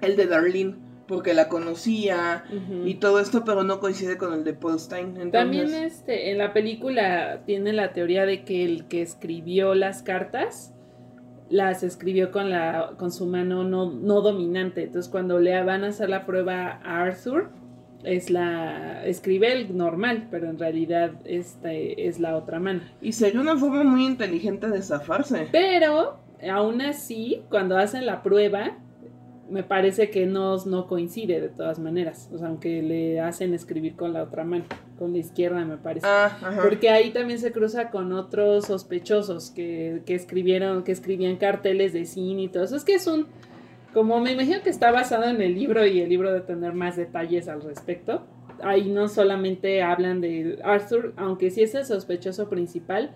El 0.00 0.16
de 0.16 0.26
Darlene, 0.26 0.74
porque 1.12 1.34
la 1.34 1.48
conocía 1.48 2.44
y 2.86 2.94
todo 2.94 3.20
esto, 3.20 3.44
pero 3.44 3.64
no 3.64 3.80
coincide 3.80 4.16
con 4.16 4.32
el 4.32 4.44
de 4.44 4.54
Paul 4.54 4.80
Stein. 4.80 5.30
También 5.30 5.74
este, 5.74 6.30
en 6.30 6.38
la 6.38 6.54
película 6.54 7.42
tiene 7.44 7.74
la 7.74 7.92
teoría 7.92 8.24
de 8.24 8.44
que 8.44 8.64
el 8.64 8.88
que 8.88 9.02
escribió 9.02 9.74
las 9.74 10.02
cartas 10.02 10.72
las 11.50 11.82
escribió 11.82 12.30
con 12.30 12.48
la 12.48 12.94
con 12.96 13.12
su 13.12 13.26
mano 13.26 13.62
no, 13.62 13.92
no 13.92 14.22
dominante. 14.22 14.84
Entonces 14.84 15.10
cuando 15.10 15.38
le 15.38 15.62
van 15.62 15.84
a 15.84 15.88
hacer 15.88 16.08
la 16.08 16.24
prueba 16.24 16.80
a 16.82 17.02
Arthur, 17.02 17.50
es 18.04 18.30
la 18.30 19.04
escribe 19.04 19.52
el 19.52 19.76
normal, 19.76 20.28
pero 20.30 20.48
en 20.48 20.58
realidad 20.58 21.12
este 21.26 22.08
es 22.08 22.20
la 22.20 22.38
otra 22.38 22.58
mano. 22.58 22.80
Y 23.02 23.12
sería 23.12 23.38
una 23.38 23.58
forma 23.58 23.84
muy 23.84 24.06
inteligente 24.06 24.66
de 24.68 24.80
zafarse. 24.80 25.48
Pero 25.52 26.20
aún 26.50 26.80
así, 26.80 27.42
cuando 27.50 27.76
hacen 27.76 28.06
la 28.06 28.22
prueba, 28.22 28.78
me 29.50 29.62
parece 29.62 30.10
que 30.10 30.26
no, 30.26 30.56
no 30.64 30.86
coincide 30.86 31.40
de 31.40 31.48
todas 31.48 31.78
maneras. 31.78 32.30
O 32.32 32.38
sea, 32.38 32.48
aunque 32.48 32.82
le 32.82 33.20
hacen 33.20 33.54
escribir 33.54 33.96
con 33.96 34.12
la 34.12 34.22
otra 34.22 34.44
mano, 34.44 34.64
con 34.98 35.12
la 35.12 35.18
izquierda, 35.18 35.64
me 35.64 35.76
parece. 35.76 36.06
Ah, 36.08 36.60
Porque 36.62 36.88
ahí 36.88 37.10
también 37.10 37.38
se 37.38 37.52
cruza 37.52 37.90
con 37.90 38.12
otros 38.12 38.66
sospechosos 38.66 39.50
que, 39.50 40.02
que 40.06 40.14
escribieron, 40.14 40.84
que 40.84 40.92
escribían 40.92 41.36
carteles 41.36 41.92
de 41.92 42.06
cine 42.06 42.42
y 42.42 42.48
todo 42.48 42.64
eso. 42.64 42.76
Es 42.76 42.84
que 42.84 42.94
es 42.94 43.06
un 43.06 43.26
como 43.92 44.20
me 44.20 44.32
imagino 44.32 44.62
que 44.62 44.70
está 44.70 44.90
basado 44.90 45.24
en 45.24 45.42
el 45.42 45.54
libro 45.54 45.86
y 45.86 46.00
el 46.00 46.08
libro 46.08 46.32
de 46.32 46.40
tener 46.40 46.72
más 46.72 46.96
detalles 46.96 47.46
al 47.48 47.62
respecto, 47.62 48.22
ahí 48.62 48.88
no 48.88 49.08
solamente 49.08 49.82
hablan 49.82 50.20
de 50.20 50.58
Arthur, 50.64 51.12
aunque 51.16 51.50
sí 51.50 51.62
es 51.62 51.74
el 51.74 51.84
sospechoso 51.84 52.48
principal, 52.48 53.10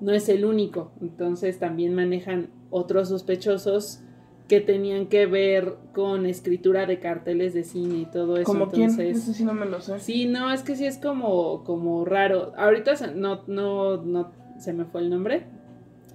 no 0.00 0.12
es 0.12 0.28
el 0.28 0.44
único. 0.44 0.92
Entonces 1.00 1.58
también 1.58 1.94
manejan 1.94 2.48
otros 2.70 3.08
sospechosos 3.08 4.02
que 4.50 4.60
tenían 4.60 5.06
que 5.06 5.26
ver 5.26 5.76
con 5.92 6.26
escritura 6.26 6.84
de 6.84 6.98
carteles 6.98 7.54
de 7.54 7.62
cine 7.62 7.98
y 7.98 8.04
todo 8.06 8.36
eso. 8.36 8.46
¿Como 8.46 8.68
quién? 8.68 8.90
Eso 9.00 9.32
sí 9.32 9.44
no 9.44 9.54
me 9.54 9.64
lo 9.64 9.80
sé. 9.80 10.00
Sí, 10.00 10.26
no, 10.26 10.52
es 10.52 10.64
que 10.64 10.74
sí 10.74 10.86
es 10.86 10.98
como, 10.98 11.62
como 11.62 12.04
raro. 12.04 12.52
Ahorita 12.56 12.94
no, 13.14 13.44
no, 13.46 13.98
no 13.98 14.32
se 14.58 14.72
me 14.72 14.86
fue 14.86 15.02
el 15.02 15.10
nombre. 15.10 15.44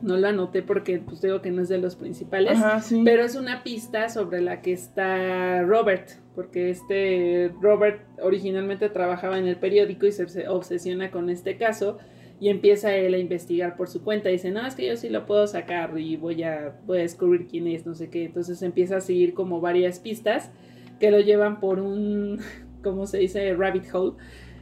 No 0.02 0.18
lo 0.18 0.28
anoté 0.28 0.64
porque 0.64 1.00
pues 1.00 1.22
digo 1.22 1.42
que 1.42 1.50
no 1.50 1.62
es 1.62 1.70
de 1.70 1.78
los 1.78 1.96
principales. 1.96 2.60
Pero 3.06 3.24
es 3.24 3.36
una 3.38 3.64
pista 3.64 4.10
sobre 4.10 4.42
la 4.42 4.62
que 4.62 4.74
está 4.74 5.62
Robert. 5.62 6.10
Porque 6.36 6.72
este 6.72 7.54
Robert 7.62 8.02
originalmente 8.22 8.90
trabajaba 8.90 9.40
en 9.40 9.48
el 9.48 9.56
periódico 9.56 10.08
y 10.08 10.12
se 10.12 10.50
obsesiona 10.50 11.10
con 11.10 11.30
este 11.30 11.56
caso 11.56 12.00
y 12.40 12.50
empieza 12.50 12.96
él 12.96 13.14
a 13.14 13.18
investigar 13.18 13.78
por 13.78 13.88
su 13.88 14.04
cuenta. 14.04 14.30
Dice, 14.30 14.52
no, 14.52 14.66
es 14.66 14.76
que 14.76 14.88
yo 14.88 14.98
sí 14.98 15.10
lo 15.10 15.26
puedo 15.26 15.48
sacar 15.48 15.98
y 15.98 16.18
voy 16.18 16.44
a, 16.44 16.76
voy 16.86 17.00
a 17.00 17.02
descubrir 17.02 17.48
quién 17.48 17.68
es, 17.68 17.86
no 17.86 17.96
sé 17.96 18.10
qué. 18.10 18.26
Entonces 18.26 18.62
empieza 18.62 18.98
a 18.98 19.02
seguir 19.02 19.34
como 19.34 19.62
varias 19.62 20.00
pistas 20.00 20.52
que 21.00 21.12
lo 21.12 21.20
llevan 21.20 21.60
por 21.60 21.80
un, 21.80 22.40
¿cómo 22.84 23.08
se 23.08 23.20
dice? 23.20 23.54
Rabbit 23.54 23.86
hole. 23.94 24.18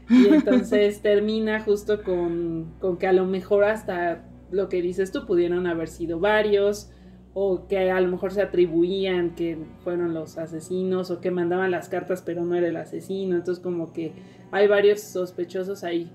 Y 0.10 0.28
entonces 0.34 1.02
termina 1.02 1.62
justo 1.62 2.04
con, 2.04 2.76
con 2.80 2.98
que 2.98 3.08
a 3.08 3.14
lo 3.14 3.26
mejor 3.26 3.64
hasta 3.64 4.26
lo 4.52 4.70
que 4.70 4.82
dices 4.82 5.12
tú 5.12 5.26
pudieron 5.26 5.66
haber 5.66 5.88
sido 5.88 6.20
varios 6.20 6.92
o 7.34 7.68
que 7.68 7.90
a 7.90 8.00
lo 8.00 8.10
mejor 8.10 8.32
se 8.32 8.44
atribuían 8.44 9.34
que 9.34 9.58
fueron 9.84 10.14
los 10.14 10.38
asesinos 10.38 11.10
o 11.10 11.20
que 11.20 11.32
mandaban 11.32 11.72
las 11.72 11.90
cartas 11.90 12.22
pero 12.22 12.46
no 12.46 12.54
era 12.54 12.68
el 12.68 12.76
asesino. 12.76 13.36
Entonces 13.36 13.64
como 13.64 13.94
que 13.94 14.14
hay 14.52 14.68
varios 14.68 15.02
sospechosos 15.02 15.84
ahí. 15.84 16.12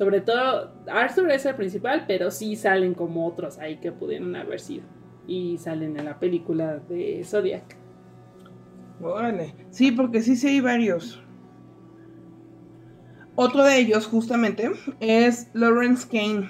Sobre 0.00 0.22
todo, 0.22 0.72
Arthur 0.90 1.30
es 1.30 1.44
el 1.44 1.56
principal, 1.56 2.06
pero 2.08 2.30
sí 2.30 2.56
salen 2.56 2.94
como 2.94 3.26
otros 3.26 3.58
ahí 3.58 3.80
que 3.80 3.92
pudieron 3.92 4.34
haber 4.34 4.58
sido. 4.58 4.84
Y 5.26 5.58
salen 5.58 5.94
en 5.98 6.06
la 6.06 6.18
película 6.18 6.78
de 6.88 7.22
Zodiac. 7.22 7.76
Vale. 8.98 9.54
Sí, 9.68 9.92
porque 9.92 10.22
sí, 10.22 10.36
sí 10.36 10.48
hay 10.48 10.60
varios. 10.60 11.22
Otro 13.34 13.62
de 13.62 13.76
ellos, 13.76 14.06
justamente, 14.06 14.70
es 15.00 15.50
Lawrence 15.52 16.08
Kane. 16.10 16.48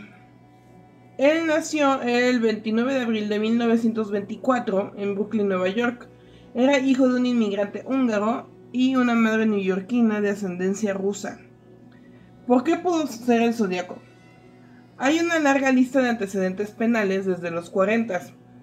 Él 1.19 1.49
nació 1.49 2.01
el 2.03 2.39
29 2.39 2.95
de 2.95 3.01
abril 3.01 3.29
de 3.29 3.41
1924 3.41 4.93
en 4.97 5.17
Brooklyn, 5.17 5.49
Nueva 5.49 5.71
York. 5.71 6.09
Era 6.55 6.79
hijo 6.79 7.09
de 7.09 7.19
un 7.19 7.27
inmigrante 7.27 7.83
húngaro 7.85 8.49
y 8.71 8.95
una 8.95 9.17
madre 9.17 9.45
neoyorquina 9.47 10.21
de 10.21 10.31
ascendencia 10.31 10.95
rusa. 10.95 11.41
¿Por 12.47 12.65
qué 12.65 12.77
pudo 12.77 13.07
ser 13.07 13.43
el 13.43 13.55
zodiaco? 13.55 13.99
Hay 14.99 15.19
una 15.19 15.39
larga 15.39 15.73
lista 15.73 16.01
de 16.03 16.11
antecedentes 16.11 16.73
penales 16.73 17.27
desde 17.27 17.51
los 17.51 17.71
40. 17.71 18.21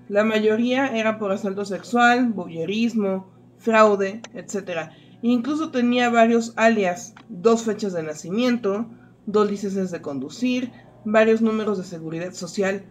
La 0.09 0.23
mayoría 0.23 0.87
era 0.95 1.17
por 1.17 1.31
asalto 1.31 1.65
sexual, 1.65 2.27
bullerismo, 2.27 3.31
fraude, 3.57 4.21
etc. 4.33 4.91
Incluso 5.21 5.71
tenía 5.71 6.09
varios 6.09 6.53
alias, 6.55 7.15
dos 7.29 7.63
fechas 7.63 7.93
de 7.93 8.03
nacimiento, 8.03 8.87
dos 9.25 9.49
licencias 9.49 9.91
de 9.91 10.01
conducir, 10.01 10.71
varios 11.05 11.41
números 11.41 11.77
de 11.77 11.83
seguridad 11.83 12.33
social. 12.33 12.83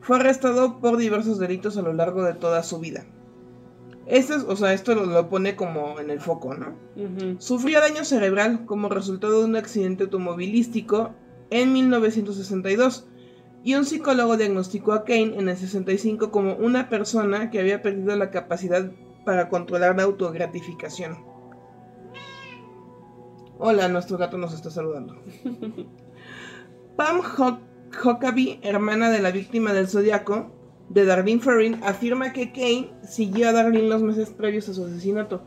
Fue 0.00 0.16
arrestado 0.16 0.80
por 0.80 0.96
diversos 0.96 1.38
delitos 1.38 1.76
a 1.76 1.82
lo 1.82 1.92
largo 1.92 2.22
de 2.22 2.34
toda 2.34 2.62
su 2.62 2.78
vida. 2.78 3.04
Esto, 4.06 4.44
o 4.48 4.56
sea, 4.56 4.72
esto 4.72 4.94
lo, 4.94 5.28
pone 5.28 5.54
como 5.54 6.00
en 6.00 6.10
el 6.10 6.20
foco, 6.20 6.54
¿no? 6.54 6.74
Sufrió 7.38 7.80
daño 7.80 8.04
cerebral 8.04 8.66
como 8.66 8.88
resultado 8.88 9.40
de 9.40 9.44
un 9.44 9.56
accidente 9.56 10.04
automovilístico 10.04 11.14
en 11.50 11.72
1962 11.72 13.06
y 13.64 13.74
un 13.74 13.84
psicólogo 13.84 14.36
diagnosticó 14.36 14.92
a 14.92 15.04
Kane 15.04 15.38
en 15.38 15.48
el 15.48 15.56
65 15.56 16.30
como 16.30 16.54
una 16.54 16.88
persona 16.88 17.50
que 17.50 17.60
había 17.60 17.80
perdido 17.80 18.16
la 18.16 18.30
capacidad 18.30 18.90
para 19.24 19.48
controlar 19.48 19.96
la 19.96 20.02
autogratificación. 20.02 21.18
Hola, 23.58 23.86
nuestro 23.86 24.18
gato 24.18 24.36
nos 24.36 24.52
está 24.52 24.70
saludando. 24.70 25.22
Pam 26.96 27.20
Huckabee, 28.04 28.58
hermana 28.62 29.10
de 29.10 29.20
la 29.20 29.30
víctima 29.30 29.72
del 29.72 29.86
zodiaco, 29.86 30.50
de 30.88 31.04
Darlene 31.04 31.40
Ferrin 31.40 31.80
afirma 31.82 32.32
que 32.32 32.52
Kane 32.52 32.90
siguió 33.02 33.48
a 33.48 33.52
Darlene 33.52 33.88
los 33.88 34.02
meses 34.02 34.30
previos 34.30 34.68
a 34.68 34.74
su 34.74 34.84
asesinato. 34.84 35.42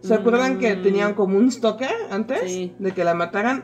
¿Se 0.00 0.14
acuerdan 0.14 0.58
que 0.58 0.76
mm. 0.76 0.82
tenían 0.82 1.14
como 1.14 1.38
un 1.38 1.50
stalker 1.50 1.90
antes 2.10 2.70
de 2.78 2.92
que 2.92 3.04
la 3.04 3.14
mataran? 3.14 3.62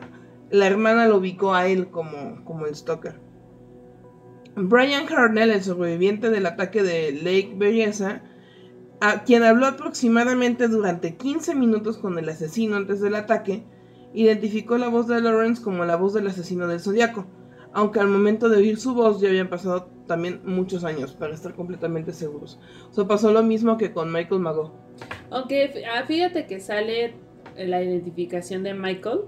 La 0.49 0.67
hermana 0.67 1.07
lo 1.07 1.17
ubicó 1.17 1.53
a 1.53 1.67
él 1.67 1.89
como, 1.89 2.43
como 2.43 2.65
el 2.65 2.75
stalker. 2.75 3.19
Brian 4.55 5.11
Harnell, 5.11 5.51
el 5.51 5.63
sobreviviente 5.63 6.29
del 6.29 6.45
ataque 6.45 6.83
de 6.83 7.11
Lake 7.11 7.53
Berryessa, 7.57 8.21
a 9.01 9.23
quien 9.23 9.43
habló 9.43 9.65
aproximadamente 9.65 10.67
durante 10.67 11.15
15 11.15 11.55
minutos 11.55 11.97
con 11.97 12.19
el 12.19 12.29
asesino 12.29 12.75
antes 12.75 13.01
del 13.01 13.15
ataque, 13.15 13.63
identificó 14.13 14.77
la 14.77 14.89
voz 14.89 15.07
de 15.07 15.19
Lawrence 15.21 15.61
como 15.61 15.85
la 15.85 15.95
voz 15.95 16.13
del 16.13 16.27
asesino 16.27 16.67
del 16.67 16.79
zodiaco 16.79 17.25
aunque 17.73 17.99
al 17.99 18.07
momento 18.07 18.49
de 18.49 18.57
oír 18.57 18.77
su 18.77 18.93
voz 18.93 19.19
ya 19.19 19.29
habían 19.29 19.49
pasado 19.49 19.89
también 20.07 20.41
muchos 20.45 20.83
años 20.83 21.13
para 21.13 21.33
estar 21.33 21.53
completamente 21.55 22.13
seguros. 22.13 22.59
O 22.91 22.93
sea, 22.93 23.05
pasó 23.05 23.31
lo 23.31 23.43
mismo 23.43 23.77
que 23.77 23.91
con 23.91 24.11
Michael 24.11 24.41
Mago. 24.41 24.73
Aunque 25.29 25.83
ah, 25.91 26.03
fíjate 26.05 26.45
que 26.45 26.59
sale 26.59 27.15
la 27.57 27.83
identificación 27.83 28.63
de 28.63 28.73
Michael 28.73 29.21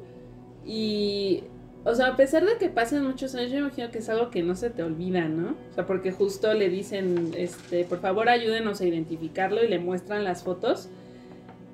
y 0.65 1.43
o 1.85 1.93
sea, 1.93 2.07
a 2.07 2.15
pesar 2.17 2.45
de 2.45 2.57
que 2.57 2.69
pasen 2.69 3.05
muchos 3.05 3.35
años, 3.35 3.51
yo 3.51 3.59
imagino 3.59 3.91
que 3.91 3.99
es 3.99 4.09
algo 4.09 4.31
que 4.31 4.41
no 4.41 4.55
se 4.55 4.71
te 4.71 4.81
olvida, 4.81 5.27
¿no? 5.27 5.55
O 5.69 5.73
sea, 5.75 5.85
porque 5.85 6.11
justo 6.11 6.51
le 6.55 6.67
dicen, 6.67 7.31
este, 7.37 7.83
por 7.83 7.99
favor 7.99 8.27
ayúdenos 8.27 8.81
a 8.81 8.85
identificarlo 8.85 9.63
y 9.63 9.67
le 9.67 9.77
muestran 9.77 10.23
las 10.23 10.43
fotos. 10.43 10.89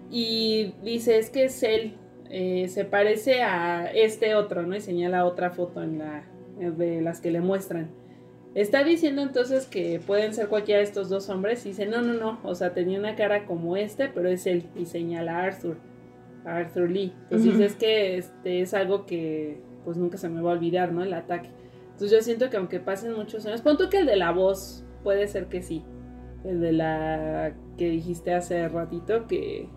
Y 0.09 0.73
dice, 0.83 1.17
es 1.17 1.29
que 1.29 1.45
es 1.45 1.63
él, 1.63 1.95
eh, 2.29 2.67
se 2.67 2.83
parece 2.83 3.41
a 3.41 3.85
este 3.85 4.35
otro, 4.35 4.63
¿no? 4.63 4.75
Y 4.75 4.81
señala 4.81 5.23
otra 5.23 5.51
foto 5.51 5.81
en 5.81 5.99
la, 5.99 6.25
de 6.69 7.01
las 7.01 7.21
que 7.21 7.31
le 7.31 7.41
muestran. 7.41 7.89
Está 8.53 8.83
diciendo 8.83 9.21
entonces 9.21 9.65
que 9.65 10.01
pueden 10.05 10.33
ser 10.33 10.49
cualquiera 10.49 10.79
de 10.79 10.83
estos 10.83 11.07
dos 11.09 11.29
hombres 11.29 11.65
y 11.65 11.69
dice, 11.69 11.85
no, 11.85 12.01
no, 12.01 12.13
no, 12.13 12.39
o 12.43 12.53
sea, 12.53 12.73
tenía 12.73 12.99
una 12.99 13.15
cara 13.15 13.45
como 13.45 13.77
este, 13.77 14.09
pero 14.09 14.27
es 14.27 14.45
él 14.45 14.65
y 14.75 14.85
señala 14.85 15.37
a 15.37 15.43
Arthur, 15.43 15.77
a 16.45 16.57
Arthur 16.57 16.89
Lee. 16.89 17.13
Entonces 17.29 17.59
es 17.59 17.75
que 17.75 18.17
este 18.17 18.61
es 18.61 18.73
algo 18.73 19.05
que 19.05 19.61
pues 19.85 19.95
nunca 19.95 20.17
se 20.17 20.27
me 20.27 20.41
va 20.41 20.51
a 20.51 20.53
olvidar, 20.53 20.91
¿no? 20.91 21.01
El 21.01 21.13
ataque. 21.13 21.49
Entonces 21.91 22.11
yo 22.11 22.21
siento 22.21 22.49
que 22.49 22.57
aunque 22.57 22.79
pasen 22.81 23.13
muchos 23.13 23.45
años, 23.45 23.61
punto 23.61 23.89
que 23.89 23.99
el 23.99 24.05
de 24.05 24.17
la 24.17 24.31
voz 24.31 24.83
puede 25.01 25.27
ser 25.27 25.47
que 25.47 25.61
sí, 25.61 25.83
el 26.43 26.59
de 26.59 26.73
la 26.73 27.53
que 27.77 27.89
dijiste 27.89 28.33
hace 28.33 28.67
ratito 28.67 29.27
que 29.27 29.69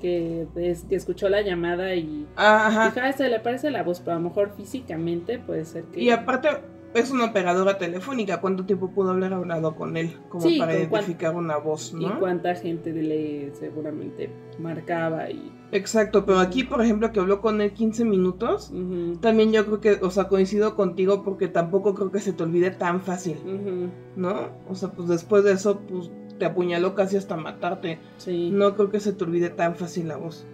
que, 0.00 0.46
que 0.54 0.94
escuchó 0.94 1.28
la 1.28 1.42
llamada 1.42 1.94
y 1.94 2.26
Ajá. 2.36 2.86
dijo, 2.86 3.00
ah, 3.02 3.08
este 3.08 3.28
le 3.28 3.40
parece 3.40 3.70
la 3.70 3.82
voz, 3.82 4.00
pero 4.00 4.16
a 4.16 4.20
lo 4.20 4.28
mejor 4.28 4.52
físicamente 4.56 5.38
puede 5.38 5.64
ser 5.64 5.84
que... 5.84 6.00
Y 6.00 6.10
aparte 6.10 6.48
es 6.94 7.10
una 7.10 7.26
operadora 7.26 7.78
telefónica, 7.78 8.40
¿cuánto 8.40 8.64
tiempo 8.64 8.90
pudo 8.90 9.10
haber 9.10 9.32
hablado 9.32 9.76
con 9.76 9.96
él 9.96 10.16
como 10.28 10.46
para 10.58 10.74
identificar 10.74 11.34
una 11.34 11.58
voz, 11.58 11.92
¿no? 11.92 12.08
Y 12.08 12.10
cuánta 12.12 12.54
gente 12.54 12.92
le 12.92 13.54
seguramente 13.54 14.30
marcaba 14.58 15.30
y... 15.30 15.52
Exacto, 15.72 16.24
pero 16.24 16.38
aquí, 16.38 16.64
por 16.64 16.80
ejemplo, 16.80 17.12
que 17.12 17.20
habló 17.20 17.40
con 17.40 17.60
él 17.60 17.72
15 17.72 18.04
minutos, 18.04 18.72
también 19.20 19.52
yo 19.52 19.66
creo 19.66 19.80
que, 19.80 20.04
o 20.04 20.10
sea, 20.10 20.28
coincido 20.28 20.76
contigo 20.76 21.22
porque 21.22 21.48
tampoco 21.48 21.94
creo 21.94 22.10
que 22.10 22.20
se 22.20 22.32
te 22.32 22.42
olvide 22.44 22.70
tan 22.70 23.00
fácil, 23.00 23.36
¿no? 24.16 24.50
O 24.68 24.74
sea, 24.74 24.90
pues 24.90 25.08
después 25.08 25.44
de 25.44 25.52
eso, 25.52 25.80
pues 25.80 26.10
te 26.38 26.44
apuñaló 26.44 26.94
casi 26.94 27.16
hasta 27.16 27.36
matarte. 27.36 27.98
Sí. 28.18 28.50
No 28.50 28.74
creo 28.74 28.90
que 28.90 29.00
se 29.00 29.12
te 29.12 29.24
olvide 29.24 29.50
tan 29.50 29.76
fácil 29.76 30.08
la 30.08 30.16
voz. 30.16 30.46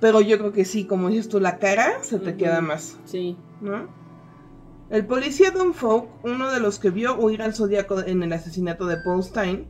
Pero 0.00 0.20
yo 0.20 0.38
creo 0.38 0.52
que 0.52 0.64
sí, 0.64 0.86
como 0.86 1.08
dices 1.08 1.28
tú, 1.28 1.40
la 1.40 1.58
cara 1.58 2.02
se 2.02 2.18
te 2.18 2.36
queda 2.36 2.60
más. 2.60 2.98
Sí. 3.04 3.36
¿No? 3.60 3.88
El 4.88 5.06
policía 5.06 5.52
Don 5.52 5.74
Folk, 5.74 6.08
uno 6.24 6.50
de 6.50 6.58
los 6.58 6.78
que 6.78 6.90
vio 6.90 7.16
huir 7.16 7.42
al 7.42 7.54
zodiaco 7.54 8.00
en 8.00 8.22
el 8.22 8.32
asesinato 8.32 8.86
de 8.86 8.96
Paul 8.96 9.22
Stein, 9.22 9.68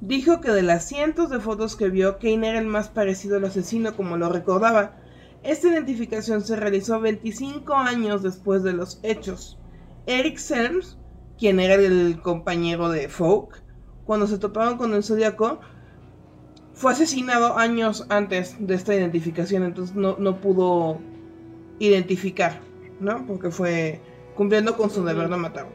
dijo 0.00 0.40
que 0.40 0.50
de 0.50 0.62
las 0.62 0.86
cientos 0.86 1.30
de 1.30 1.40
fotos 1.40 1.74
que 1.74 1.88
vio, 1.88 2.18
Kane 2.18 2.48
era 2.48 2.58
el 2.58 2.66
más 2.66 2.88
parecido 2.88 3.38
al 3.38 3.44
asesino 3.46 3.96
como 3.96 4.16
lo 4.16 4.28
recordaba. 4.28 5.00
Esta 5.42 5.68
identificación 5.68 6.42
se 6.42 6.54
realizó 6.54 7.00
25 7.00 7.74
años 7.74 8.22
después 8.22 8.62
de 8.62 8.74
los 8.74 9.00
hechos. 9.02 9.58
Eric 10.06 10.36
Selms, 10.36 10.98
quien 11.38 11.58
era 11.58 11.74
el 11.74 12.20
compañero 12.22 12.88
de 12.88 13.08
Folk, 13.08 13.61
cuando 14.04 14.26
se 14.26 14.38
toparon 14.38 14.76
con 14.78 14.94
el 14.94 15.02
zodiaco, 15.02 15.60
fue 16.74 16.92
asesinado 16.92 17.58
años 17.58 18.06
antes 18.08 18.56
de 18.58 18.74
esta 18.74 18.94
identificación, 18.94 19.62
entonces 19.62 19.94
no, 19.94 20.16
no 20.18 20.40
pudo 20.40 20.98
identificar, 21.78 22.60
¿no? 23.00 23.26
Porque 23.26 23.50
fue 23.50 24.00
cumpliendo 24.34 24.76
con 24.76 24.90
su 24.90 25.04
deber 25.04 25.28
de 25.28 25.36
matar. 25.36 25.66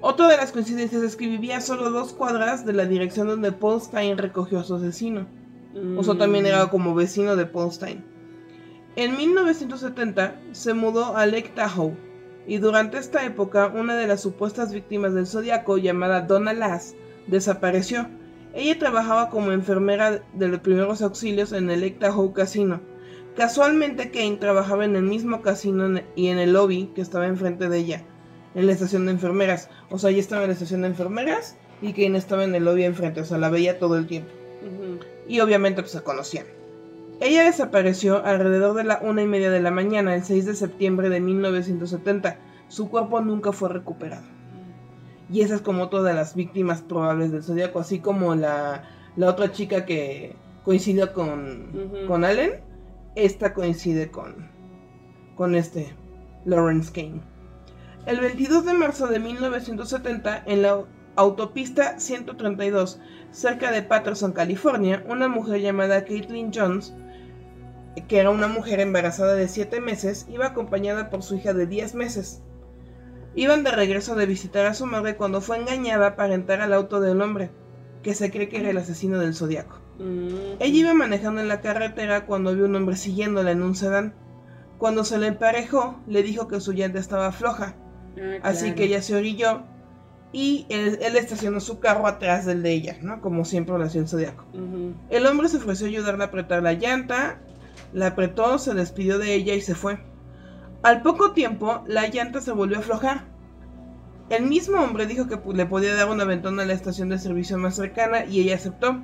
Otra 0.00 0.28
de 0.28 0.36
las 0.38 0.50
coincidencias 0.50 1.02
es 1.02 1.14
que 1.14 1.26
vivía 1.26 1.60
solo 1.60 1.90
dos 1.90 2.14
cuadras 2.14 2.64
de 2.64 2.72
la 2.72 2.86
dirección 2.86 3.28
donde 3.28 3.52
Paul 3.52 3.80
Stein 3.80 4.16
recogió 4.16 4.60
a 4.60 4.64
su 4.64 4.76
asesino. 4.76 5.26
O 5.98 6.02
sea, 6.02 6.16
también 6.16 6.46
era 6.46 6.64
mm. 6.64 6.70
como 6.70 6.94
vecino 6.94 7.36
de 7.36 7.44
Paul 7.44 7.70
Stein. 7.70 8.02
En 8.96 9.14
1970 9.14 10.40
se 10.52 10.72
mudó 10.72 11.16
a 11.16 11.26
Lake 11.26 11.52
Tahoe 11.54 11.94
y 12.46 12.56
durante 12.56 12.96
esta 12.96 13.26
época 13.26 13.66
una 13.66 13.94
de 13.94 14.06
las 14.06 14.22
supuestas 14.22 14.72
víctimas 14.72 15.12
del 15.12 15.26
zodiaco 15.26 15.76
llamada 15.76 16.22
Donna 16.22 16.54
Lass 16.54 16.94
desapareció. 17.26 18.08
Ella 18.54 18.78
trabajaba 18.78 19.30
como 19.30 19.52
enfermera 19.52 20.22
de 20.32 20.48
los 20.48 20.60
primeros 20.60 21.02
auxilios 21.02 21.52
en 21.52 21.70
el 21.70 21.80
Lake 21.80 21.98
Tahoe 22.00 22.32
Casino. 22.32 22.80
Casualmente 23.36 24.10
Kane 24.10 24.38
trabajaba 24.38 24.84
en 24.86 24.96
el 24.96 25.02
mismo 25.02 25.42
casino 25.42 26.00
y 26.14 26.28
en 26.28 26.38
el 26.38 26.54
lobby 26.54 26.90
que 26.94 27.02
estaba 27.02 27.26
enfrente 27.26 27.68
de 27.68 27.78
ella 27.78 28.04
en 28.54 28.66
la 28.66 28.72
estación 28.72 29.04
de 29.04 29.12
enfermeras. 29.12 29.68
O 29.90 29.98
sea, 29.98 30.10
ella 30.10 30.20
estaba 30.20 30.42
en 30.42 30.48
la 30.48 30.54
estación 30.54 30.80
de 30.80 30.88
enfermeras 30.88 31.56
y 31.82 31.92
Kane 31.92 32.16
estaba 32.16 32.44
en 32.44 32.54
el 32.54 32.64
lobby 32.64 32.84
enfrente. 32.84 33.20
O 33.20 33.24
sea, 33.24 33.36
la 33.36 33.50
veía 33.50 33.78
todo 33.78 33.98
el 33.98 34.06
tiempo. 34.06 34.30
Y 35.28 35.40
obviamente 35.40 35.82
pues 35.82 35.92
se 35.92 36.02
conocían. 36.02 36.46
Ella 37.20 37.44
desapareció 37.44 38.24
alrededor 38.24 38.74
de 38.74 38.84
la 38.84 38.98
una 39.02 39.22
y 39.22 39.26
media 39.26 39.50
de 39.50 39.60
la 39.60 39.70
mañana, 39.70 40.14
el 40.14 40.24
6 40.24 40.46
de 40.46 40.54
septiembre 40.54 41.10
de 41.10 41.20
1970. 41.20 42.38
Su 42.68 42.88
cuerpo 42.88 43.20
nunca 43.20 43.52
fue 43.52 43.68
recuperado. 43.68 44.24
Y 45.30 45.40
esa 45.40 45.56
es 45.56 45.60
como 45.60 45.88
todas 45.88 46.14
las 46.14 46.34
víctimas 46.34 46.82
probables 46.82 47.32
del 47.32 47.42
zodiaco, 47.42 47.80
así 47.80 47.98
como 47.98 48.34
la, 48.34 48.84
la 49.16 49.28
otra 49.28 49.50
chica 49.50 49.84
que 49.84 50.36
coincidió 50.64 51.12
con, 51.12 51.90
con 52.06 52.24
Allen, 52.24 52.60
esta 53.16 53.54
coincide 53.54 54.10
con, 54.10 54.48
con 55.36 55.54
este 55.54 55.94
Lawrence 56.44 56.92
Kane. 56.92 57.20
El 58.06 58.20
22 58.20 58.64
de 58.64 58.72
marzo 58.72 59.08
de 59.08 59.18
1970, 59.18 60.44
en 60.46 60.62
la 60.62 60.84
autopista 61.16 61.98
132, 61.98 63.00
cerca 63.32 63.72
de 63.72 63.82
Patterson, 63.82 64.32
California, 64.32 65.04
una 65.08 65.28
mujer 65.28 65.60
llamada 65.60 66.04
Caitlin 66.04 66.52
Jones, 66.54 66.94
que 68.08 68.18
era 68.18 68.30
una 68.30 68.46
mujer 68.46 68.80
embarazada 68.80 69.34
de 69.34 69.48
7 69.48 69.80
meses, 69.80 70.26
iba 70.28 70.46
acompañada 70.46 71.10
por 71.10 71.22
su 71.22 71.34
hija 71.36 71.52
de 71.52 71.66
10 71.66 71.94
meses. 71.94 72.42
Iban 73.36 73.62
de 73.62 73.70
regreso 73.70 74.16
de 74.16 74.26
visitar 74.26 74.66
a 74.66 74.74
su 74.74 74.86
madre 74.86 75.16
cuando 75.16 75.40
fue 75.40 75.58
engañada 75.58 76.16
para 76.16 76.34
entrar 76.34 76.60
al 76.60 76.72
auto 76.72 77.00
del 77.00 77.20
hombre, 77.22 77.50
que 78.02 78.14
se 78.14 78.30
cree 78.30 78.48
que 78.48 78.58
era 78.58 78.70
el 78.70 78.78
asesino 78.78 79.18
del 79.18 79.34
zodiaco. 79.34 79.78
Mm. 79.98 80.56
Ella 80.58 80.78
iba 80.78 80.94
manejando 80.94 81.40
en 81.40 81.48
la 81.48 81.60
carretera 81.60 82.26
cuando 82.26 82.54
vio 82.54 82.64
un 82.64 82.74
hombre 82.74 82.96
siguiéndola 82.96 83.52
en 83.52 83.62
un 83.62 83.76
sedán. 83.76 84.14
Cuando 84.78 85.04
se 85.04 85.18
le 85.18 85.28
emparejó, 85.28 86.00
le 86.08 86.22
dijo 86.22 86.48
que 86.48 86.60
su 86.60 86.72
llanta 86.72 86.98
estaba 86.98 87.32
floja 87.32 87.76
Ah, 88.18 88.38
Así 88.50 88.72
que 88.72 88.84
ella 88.84 89.02
se 89.02 89.14
orilló 89.14 89.62
y 90.32 90.66
él, 90.68 90.98
estacionó 91.16 91.60
su 91.60 91.80
carro 91.80 92.06
atrás 92.06 92.46
del 92.46 92.62
de 92.62 92.72
ella, 92.72 92.98
¿no? 93.02 93.20
Como 93.20 93.44
siempre 93.44 93.76
lo 93.78 93.84
hacía 93.84 94.00
el 94.00 94.08
zodiaco. 94.08 94.44
El 95.10 95.26
hombre 95.26 95.48
se 95.48 95.58
ofreció 95.58 95.86
a 95.86 95.90
ayudarle 95.90 96.24
a 96.24 96.26
apretar 96.26 96.62
la 96.62 96.72
llanta, 96.74 97.40
la 97.92 98.08
apretó, 98.08 98.58
se 98.58 98.74
despidió 98.74 99.18
de 99.18 99.34
ella 99.34 99.54
y 99.54 99.60
se 99.60 99.74
fue. 99.74 99.98
Al 100.86 101.02
poco 101.02 101.32
tiempo, 101.32 101.82
la 101.88 102.06
llanta 102.06 102.40
se 102.40 102.52
volvió 102.52 102.76
a 102.76 102.78
aflojar. 102.78 103.24
El 104.30 104.44
mismo 104.46 104.80
hombre 104.80 105.06
dijo 105.06 105.26
que 105.26 105.36
le 105.52 105.66
podía 105.66 105.96
dar 105.96 106.08
una 106.08 106.22
ventana 106.22 106.62
a 106.62 106.64
la 106.64 106.74
estación 106.74 107.08
de 107.08 107.18
servicio 107.18 107.58
más 107.58 107.74
cercana 107.74 108.24
y 108.24 108.38
ella 108.38 108.54
aceptó. 108.54 109.02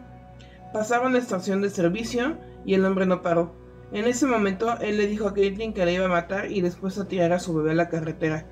Pasaron 0.73 1.13
la 1.13 1.19
estación 1.19 1.61
de 1.61 1.71
servicio 1.71 2.39
y 2.65 2.75
el 2.75 2.85
hombre 2.85 3.05
no 3.05 3.21
paró. 3.21 3.57
En 3.91 4.05
ese 4.05 4.27
momento, 4.27 4.79
él 4.81 4.97
le 4.97 5.09
dijo 5.09 5.27
a 5.27 5.35
Caitlin 5.35 5.73
que 5.73 5.85
la 5.85 5.91
iba 5.91 6.05
a 6.05 6.09
matar 6.09 6.53
y 6.53 6.61
después 6.61 6.97
a 6.99 7.09
tirar 7.09 7.33
a 7.33 7.41
su 7.41 7.53
bebé 7.53 7.73
a 7.73 7.75
la 7.75 7.89
carretera. 7.89 8.47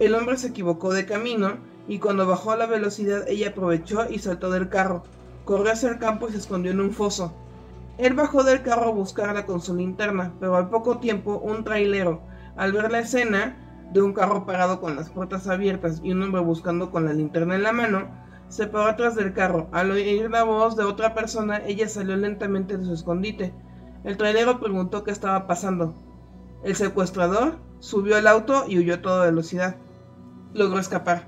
El 0.00 0.16
hombre 0.16 0.36
se 0.36 0.48
equivocó 0.48 0.92
de 0.92 1.06
camino 1.06 1.58
y 1.86 2.00
cuando 2.00 2.26
bajó 2.26 2.56
la 2.56 2.66
velocidad 2.66 3.28
ella 3.28 3.50
aprovechó 3.50 4.10
y 4.10 4.18
saltó 4.18 4.50
del 4.50 4.68
carro. 4.68 5.04
Corrió 5.44 5.70
hacia 5.70 5.90
el 5.90 6.00
campo 6.00 6.28
y 6.28 6.32
se 6.32 6.38
escondió 6.38 6.72
en 6.72 6.80
un 6.80 6.90
foso. 6.90 7.32
Él 7.98 8.14
bajó 8.14 8.42
del 8.42 8.62
carro 8.62 8.88
a 8.88 8.92
buscarla 8.92 9.46
con 9.46 9.60
su 9.60 9.76
linterna, 9.76 10.34
pero 10.40 10.56
al 10.56 10.68
poco 10.70 10.98
tiempo 10.98 11.38
un 11.38 11.62
trailero, 11.62 12.26
al 12.58 12.72
ver 12.72 12.92
la 12.92 12.98
escena 12.98 13.56
de 13.92 14.02
un 14.02 14.12
carro 14.12 14.44
parado 14.44 14.80
con 14.80 14.96
las 14.96 15.08
puertas 15.08 15.48
abiertas 15.48 16.00
y 16.04 16.12
un 16.12 16.22
hombre 16.22 16.42
buscando 16.42 16.90
con 16.90 17.06
la 17.06 17.14
linterna 17.14 17.54
en 17.54 17.62
la 17.62 17.72
mano, 17.72 18.08
se 18.48 18.66
paró 18.66 18.84
atrás 18.86 19.14
del 19.14 19.32
carro. 19.32 19.68
Al 19.72 19.90
oír 19.90 20.30
la 20.30 20.42
voz 20.42 20.76
de 20.76 20.84
otra 20.84 21.14
persona, 21.14 21.62
ella 21.66 21.88
salió 21.88 22.16
lentamente 22.16 22.76
de 22.76 22.84
su 22.84 22.92
escondite. 22.92 23.54
El 24.04 24.18
trailero 24.18 24.60
preguntó 24.60 25.04
qué 25.04 25.10
estaba 25.10 25.46
pasando. 25.46 25.94
El 26.62 26.76
secuestrador 26.76 27.58
subió 27.78 28.16
al 28.16 28.26
auto 28.26 28.64
y 28.68 28.78
huyó 28.78 28.96
a 28.96 29.02
toda 29.02 29.24
velocidad 29.24 29.76
logró 30.54 30.78
escapar. 30.78 31.26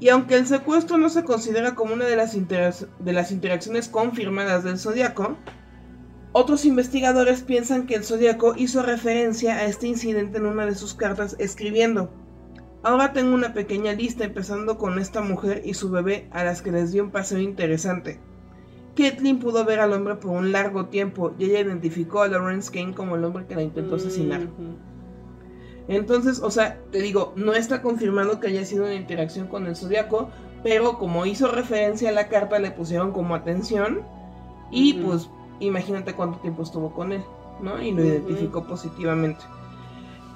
Y 0.00 0.10
aunque 0.10 0.36
el 0.36 0.46
secuestro 0.46 0.96
no 0.96 1.08
se 1.08 1.24
considera 1.24 1.74
como 1.74 1.94
una 1.94 2.04
de 2.04 2.16
las, 2.16 2.36
de 2.36 3.12
las 3.12 3.32
interacciones 3.32 3.88
confirmadas 3.88 4.62
del 4.62 4.78
Zodíaco, 4.78 5.36
otros 6.32 6.64
investigadores 6.64 7.42
piensan 7.42 7.86
que 7.86 7.94
el 7.94 8.04
Zodíaco 8.04 8.54
hizo 8.56 8.82
referencia 8.82 9.56
a 9.56 9.64
este 9.64 9.86
incidente 9.86 10.38
en 10.38 10.46
una 10.46 10.66
de 10.66 10.74
sus 10.74 10.94
cartas 10.94 11.36
escribiendo, 11.38 12.10
Ahora 12.82 13.12
tengo 13.12 13.34
una 13.34 13.54
pequeña 13.54 13.92
lista 13.92 14.24
empezando 14.24 14.78
con 14.78 14.98
esta 15.00 15.20
mujer 15.20 15.62
y 15.64 15.74
su 15.74 15.90
bebé 15.90 16.28
a 16.30 16.44
las 16.44 16.62
que 16.62 16.70
les 16.70 16.92
dio 16.92 17.02
un 17.02 17.10
paseo 17.10 17.40
interesante. 17.40 18.20
Kathleen 18.94 19.40
pudo 19.40 19.64
ver 19.64 19.80
al 19.80 19.92
hombre 19.92 20.14
por 20.16 20.30
un 20.30 20.52
largo 20.52 20.86
tiempo 20.86 21.34
y 21.38 21.46
ella 21.46 21.60
identificó 21.60 22.22
a 22.22 22.28
Lawrence 22.28 22.70
Kane 22.72 22.94
como 22.94 23.16
el 23.16 23.24
hombre 23.24 23.46
que 23.46 23.56
la 23.56 23.62
intentó 23.62 23.96
asesinar. 23.96 24.48
Entonces, 25.88 26.40
o 26.40 26.50
sea, 26.50 26.80
te 26.92 27.00
digo, 27.00 27.32
no 27.34 27.52
está 27.54 27.82
confirmado 27.82 28.38
que 28.38 28.48
haya 28.48 28.64
sido 28.64 28.84
una 28.84 28.94
interacción 28.94 29.48
con 29.48 29.66
el 29.66 29.74
zodiaco, 29.74 30.30
pero 30.62 30.98
como 30.98 31.26
hizo 31.26 31.50
referencia 31.50 32.10
a 32.10 32.12
la 32.12 32.28
carta, 32.28 32.58
le 32.58 32.70
pusieron 32.70 33.12
como 33.12 33.34
atención 33.34 34.02
y 34.70 34.94
pues 34.94 35.28
imagínate 35.60 36.14
cuánto 36.14 36.38
tiempo 36.38 36.62
estuvo 36.62 36.92
con 36.92 37.12
él, 37.12 37.22
¿no? 37.60 37.82
Y 37.82 37.92
lo 37.92 38.04
identificó 38.04 38.64
positivamente. 38.66 39.44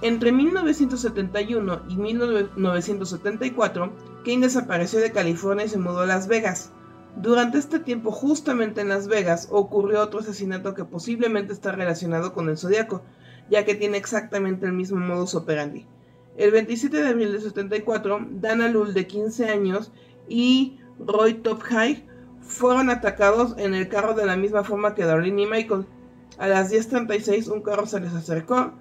Entre 0.03 0.33
1971 0.33 1.83
y 1.89 1.97
1974, 1.97 3.93
Kane 4.25 4.41
desapareció 4.41 4.99
de 4.99 5.13
California 5.13 5.65
y 5.67 5.69
se 5.69 5.79
mudó 5.79 6.01
a 6.01 6.07
Las 6.07 6.27
Vegas. 6.27 6.73
Durante 7.17 7.59
este 7.59 7.79
tiempo, 7.79 8.11
justamente 8.11 8.81
en 8.81 8.89
Las 8.89 9.07
Vegas, 9.07 9.47
ocurrió 9.51 10.01
otro 10.03 10.19
asesinato 10.21 10.75
que 10.75 10.85
posiblemente 10.85 11.53
está 11.53 11.71
relacionado 11.71 12.33
con 12.33 12.49
el 12.49 12.59
zodiaco, 12.59 13.03
ya 13.49 13.65
que 13.65 13.77
tiene 13.77 13.99
exactamente 13.99 14.67
el 14.67 14.73
mismo 14.73 14.99
modus 14.99 15.37
operandi. 15.37 15.87
El 16.37 16.51
27 16.51 17.03
de 17.03 17.09
abril 17.09 17.33
de 17.33 17.41
74, 17.41 18.27
Dana 18.31 18.69
Lull, 18.69 18.95
de 18.95 19.07
15 19.07 19.51
años, 19.51 19.93
y 20.29 20.79
Roy 20.99 21.35
Tophai 21.35 22.07
fueron 22.53 22.91
atacados 22.91 23.55
en 23.59 23.75
el 23.75 23.88
carro 23.88 24.15
de 24.15 24.27
la 24.27 24.37
misma 24.37 24.62
forma 24.62 24.95
que 24.95 25.05
Darlene 25.05 25.43
y 25.43 25.47
Michael. 25.47 25.87
A 26.38 26.47
las 26.47 26.73
10.36 26.73 27.49
un 27.49 27.62
carro 27.62 27.87
se 27.87 28.01
les 28.01 28.15
acercó 28.15 28.73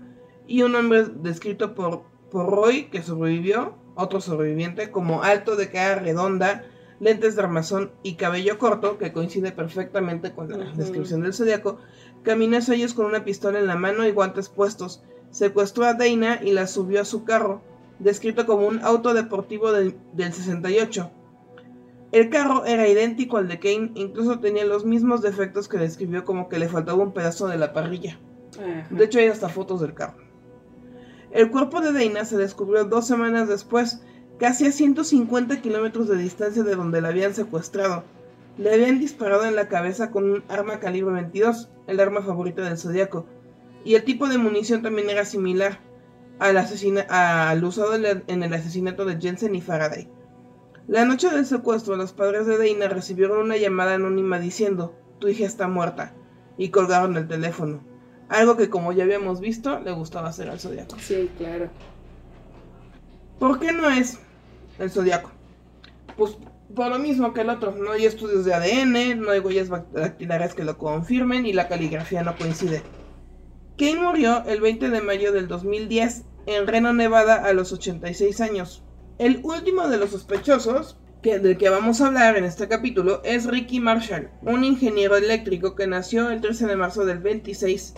y 0.47 0.63
un 0.63 0.75
hombre 0.75 1.05
descrito 1.05 1.73
por, 1.73 2.03
por 2.29 2.49
Roy, 2.49 2.85
que 2.85 3.01
sobrevivió, 3.01 3.75
otro 3.95 4.21
sobreviviente, 4.21 4.91
como 4.91 5.23
alto 5.23 5.55
de 5.55 5.69
cara 5.69 5.95
redonda, 5.95 6.65
lentes 6.99 7.35
de 7.35 7.41
armazón 7.41 7.91
y 8.03 8.15
cabello 8.15 8.57
corto, 8.57 8.97
que 8.97 9.13
coincide 9.13 9.51
perfectamente 9.51 10.33
con 10.33 10.49
la 10.49 10.71
descripción 10.73 11.21
del 11.21 11.33
zodiaco, 11.33 11.79
caminó 12.23 12.57
hacia 12.57 12.75
ellos 12.75 12.93
con 12.93 13.05
una 13.05 13.23
pistola 13.23 13.59
en 13.59 13.67
la 13.67 13.75
mano 13.75 14.05
y 14.05 14.11
guantes 14.11 14.49
puestos. 14.49 15.01
Secuestró 15.31 15.85
a 15.85 15.93
Dana 15.93 16.41
y 16.43 16.51
la 16.51 16.67
subió 16.67 17.01
a 17.01 17.05
su 17.05 17.23
carro, 17.23 17.61
descrito 17.99 18.45
como 18.45 18.67
un 18.67 18.83
auto 18.83 19.13
deportivo 19.13 19.71
del, 19.71 19.95
68. 20.15 21.11
El 22.11 22.29
carro 22.29 22.65
era 22.65 22.89
idéntico 22.89 23.37
al 23.37 23.47
de 23.47 23.59
Kane, 23.59 23.91
incluso 23.95 24.39
tenía 24.39 24.65
los 24.65 24.85
mismos 24.85 25.21
defectos 25.21 25.69
que 25.69 25.77
describió 25.77 26.25
como 26.25 26.49
que 26.49 26.59
le 26.59 26.67
faltaba 26.67 27.01
un 27.01 27.13
pedazo 27.13 27.47
de 27.47 27.57
la 27.57 27.71
parrilla. 27.71 28.19
De 28.89 29.05
hecho 29.05 29.19
hay 29.19 29.27
hasta 29.27 29.47
fotos 29.47 29.79
del 29.79 29.93
carro. 29.93 30.17
El 31.31 31.49
cuerpo 31.49 31.79
de 31.79 31.93
Dana 31.93 32.25
se 32.25 32.35
descubrió 32.35 32.83
dos 32.83 33.07
semanas 33.07 33.47
después, 33.47 34.01
casi 34.37 34.67
a 34.67 34.73
150 34.73 35.61
kilómetros 35.61 36.09
de 36.09 36.17
distancia 36.17 36.63
de 36.63 36.75
donde 36.75 36.99
la 36.99 37.07
habían 37.07 37.33
secuestrado. 37.33 38.03
Le 38.57 38.73
habían 38.73 38.99
disparado 38.99 39.45
en 39.45 39.55
la 39.55 39.69
cabeza 39.69 40.11
con 40.11 40.29
un 40.29 40.43
arma 40.49 40.81
calibre 40.81 41.13
22, 41.13 41.69
el 41.87 41.99
arma 42.01 42.21
favorita 42.21 42.61
del 42.63 42.77
Zodíaco, 42.77 43.25
y 43.85 43.95
el 43.95 44.03
tipo 44.03 44.27
de 44.27 44.37
munición 44.37 44.81
también 44.81 45.09
era 45.09 45.23
similar 45.23 45.79
al, 46.39 46.57
al 46.57 47.63
usado 47.63 47.95
en 47.95 48.43
el 48.43 48.53
asesinato 48.53 49.05
de 49.05 49.17
Jensen 49.17 49.55
y 49.55 49.61
Faraday. 49.61 50.09
La 50.87 51.05
noche 51.05 51.29
del 51.29 51.45
secuestro, 51.45 51.95
los 51.95 52.11
padres 52.11 52.47
de 52.47 52.57
Dana 52.57 52.87
recibieron 52.87 53.39
una 53.39 53.57
llamada 53.57 53.95
anónima 53.95 54.39
diciendo, 54.39 54.95
tu 55.19 55.27
hija 55.27 55.45
está 55.45 55.67
muerta, 55.67 56.13
y 56.57 56.69
colgaron 56.69 57.15
el 57.17 57.27
teléfono. 57.27 57.83
Algo 58.29 58.57
que 58.57 58.69
como 58.69 58.91
ya 58.91 59.03
habíamos 59.03 59.39
visto, 59.39 59.79
le 59.79 59.91
gustaba 59.91 60.29
hacer 60.29 60.49
al 60.49 60.59
Zodíaco. 60.59 60.97
Sí, 60.99 61.29
claro. 61.37 61.69
¿Por 63.39 63.59
qué 63.59 63.71
no 63.71 63.89
es 63.89 64.19
el 64.81 64.89
zodiaco. 64.89 65.31
Pues 66.17 66.37
por 66.75 66.89
lo 66.89 66.99
mismo 66.99 67.33
que 67.33 67.41
el 67.41 67.49
otro, 67.49 67.71
no 67.71 67.91
hay 67.91 68.05
estudios 68.05 68.45
de 68.45 68.53
ADN, 68.53 69.21
no 69.21 69.31
hay 69.31 69.39
huellas 69.39 69.69
dactilares 69.69 70.53
que 70.53 70.63
lo 70.63 70.77
confirmen 70.77 71.45
y 71.45 71.53
la 71.53 71.67
caligrafía 71.67 72.23
no 72.23 72.35
coincide. 72.35 72.81
Kane 73.77 73.99
murió 73.99 74.43
el 74.45 74.61
20 74.61 74.89
de 74.89 75.01
mayo 75.01 75.31
del 75.31 75.47
2010 75.47 76.23
en 76.47 76.67
Reno, 76.67 76.93
Nevada, 76.93 77.45
a 77.45 77.53
los 77.53 77.71
86 77.71 78.41
años. 78.41 78.83
El 79.21 79.39
último 79.43 79.87
de 79.87 79.97
los 79.97 80.09
sospechosos 80.09 80.97
que, 81.21 81.37
del 81.37 81.55
que 81.55 81.69
vamos 81.69 82.01
a 82.01 82.07
hablar 82.07 82.37
en 82.37 82.43
este 82.43 82.67
capítulo 82.67 83.21
es 83.23 83.45
Ricky 83.45 83.79
Marshall, 83.79 84.31
un 84.41 84.63
ingeniero 84.63 85.15
eléctrico 85.15 85.75
que 85.75 85.85
nació 85.85 86.31
el 86.31 86.41
13 86.41 86.65
de 86.65 86.75
marzo 86.75 87.05
del 87.05 87.19
26 87.19 87.93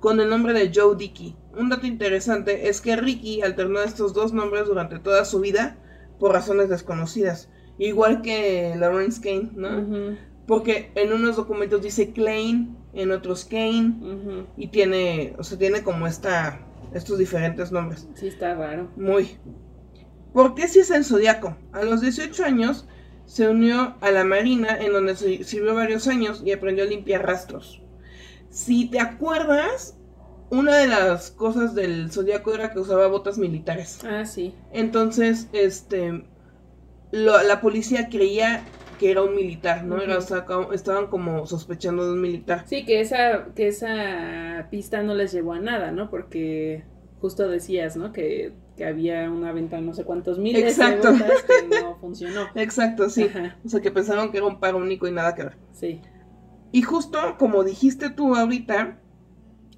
con 0.00 0.18
el 0.18 0.28
nombre 0.28 0.54
de 0.54 0.72
Joe 0.74 0.96
Dickey. 0.96 1.36
Un 1.56 1.68
dato 1.68 1.86
interesante 1.86 2.68
es 2.68 2.80
que 2.80 2.96
Ricky 2.96 3.42
alternó 3.42 3.80
estos 3.80 4.12
dos 4.12 4.32
nombres 4.32 4.66
durante 4.66 4.98
toda 4.98 5.24
su 5.24 5.38
vida 5.38 5.78
por 6.18 6.32
razones 6.32 6.68
desconocidas, 6.68 7.48
igual 7.78 8.20
que 8.20 8.74
Lawrence 8.76 9.20
Kane, 9.20 9.50
¿no? 9.54 10.16
Porque 10.48 10.90
en 10.96 11.12
unos 11.12 11.36
documentos 11.36 11.80
dice 11.80 12.10
Klein, 12.10 12.76
en 12.92 13.12
otros 13.12 13.44
Kane, 13.44 14.46
y 14.56 14.66
tiene, 14.66 15.36
o 15.38 15.44
sea, 15.44 15.58
tiene 15.58 15.84
como 15.84 16.08
esta, 16.08 16.58
estos 16.92 17.18
diferentes 17.18 17.70
nombres. 17.70 18.08
Sí, 18.14 18.26
está 18.26 18.54
raro. 18.56 18.90
Muy. 18.96 19.38
¿Por 20.36 20.54
qué 20.54 20.68
si 20.68 20.80
es 20.80 20.90
el 20.90 21.02
zodiaco? 21.02 21.56
A 21.72 21.82
los 21.82 22.02
18 22.02 22.44
años 22.44 22.86
se 23.24 23.48
unió 23.48 23.96
a 24.02 24.10
la 24.10 24.22
marina 24.22 24.76
en 24.78 24.92
donde 24.92 25.16
sirvió 25.16 25.74
varios 25.74 26.08
años 26.08 26.42
y 26.44 26.52
aprendió 26.52 26.84
a 26.84 26.86
limpiar 26.86 27.24
rastros. 27.24 27.80
Si 28.50 28.90
te 28.90 29.00
acuerdas, 29.00 29.96
una 30.50 30.76
de 30.76 30.88
las 30.88 31.30
cosas 31.30 31.74
del 31.74 32.12
zodiaco 32.12 32.52
era 32.52 32.70
que 32.70 32.80
usaba 32.80 33.06
botas 33.06 33.38
militares. 33.38 34.00
Ah, 34.04 34.26
sí. 34.26 34.52
Entonces, 34.74 35.48
este, 35.54 36.26
la 37.12 37.60
policía 37.62 38.10
creía 38.10 38.62
que 38.98 39.12
era 39.12 39.22
un 39.22 39.34
militar, 39.34 39.84
¿no? 39.84 40.02
era, 40.02 40.18
estaban 40.18 41.06
como 41.06 41.46
sospechando 41.46 42.04
de 42.04 42.12
un 42.12 42.20
militar. 42.20 42.64
Sí, 42.66 42.84
que 42.84 43.00
esa, 43.00 43.54
que 43.54 43.68
esa 43.68 44.68
pista 44.70 45.02
no 45.02 45.14
les 45.14 45.32
llevó 45.32 45.54
a 45.54 45.60
nada, 45.60 45.92
¿no? 45.92 46.10
Porque 46.10 46.84
justo 47.22 47.48
decías, 47.48 47.96
¿no? 47.96 48.12
Que, 48.12 48.52
había 48.84 49.30
una 49.30 49.52
venta 49.52 49.80
no 49.80 49.94
sé 49.94 50.04
cuántos 50.04 50.38
miles 50.38 50.76
de 50.76 50.96
botas 50.96 51.42
que 51.42 51.80
no 51.80 51.96
funcionó. 51.96 52.42
Exacto, 52.54 53.08
sí. 53.08 53.28
O 53.64 53.68
sea, 53.68 53.80
que 53.80 53.90
pensaron 53.90 54.30
que 54.30 54.38
era 54.38 54.46
un 54.46 54.60
par 54.60 54.74
único 54.74 55.08
y 55.08 55.12
nada 55.12 55.34
que 55.34 55.44
ver. 55.44 55.56
Sí. 55.72 56.00
Y 56.72 56.82
justo 56.82 57.36
como 57.38 57.64
dijiste 57.64 58.10
tú 58.10 58.34
ahorita, 58.34 58.98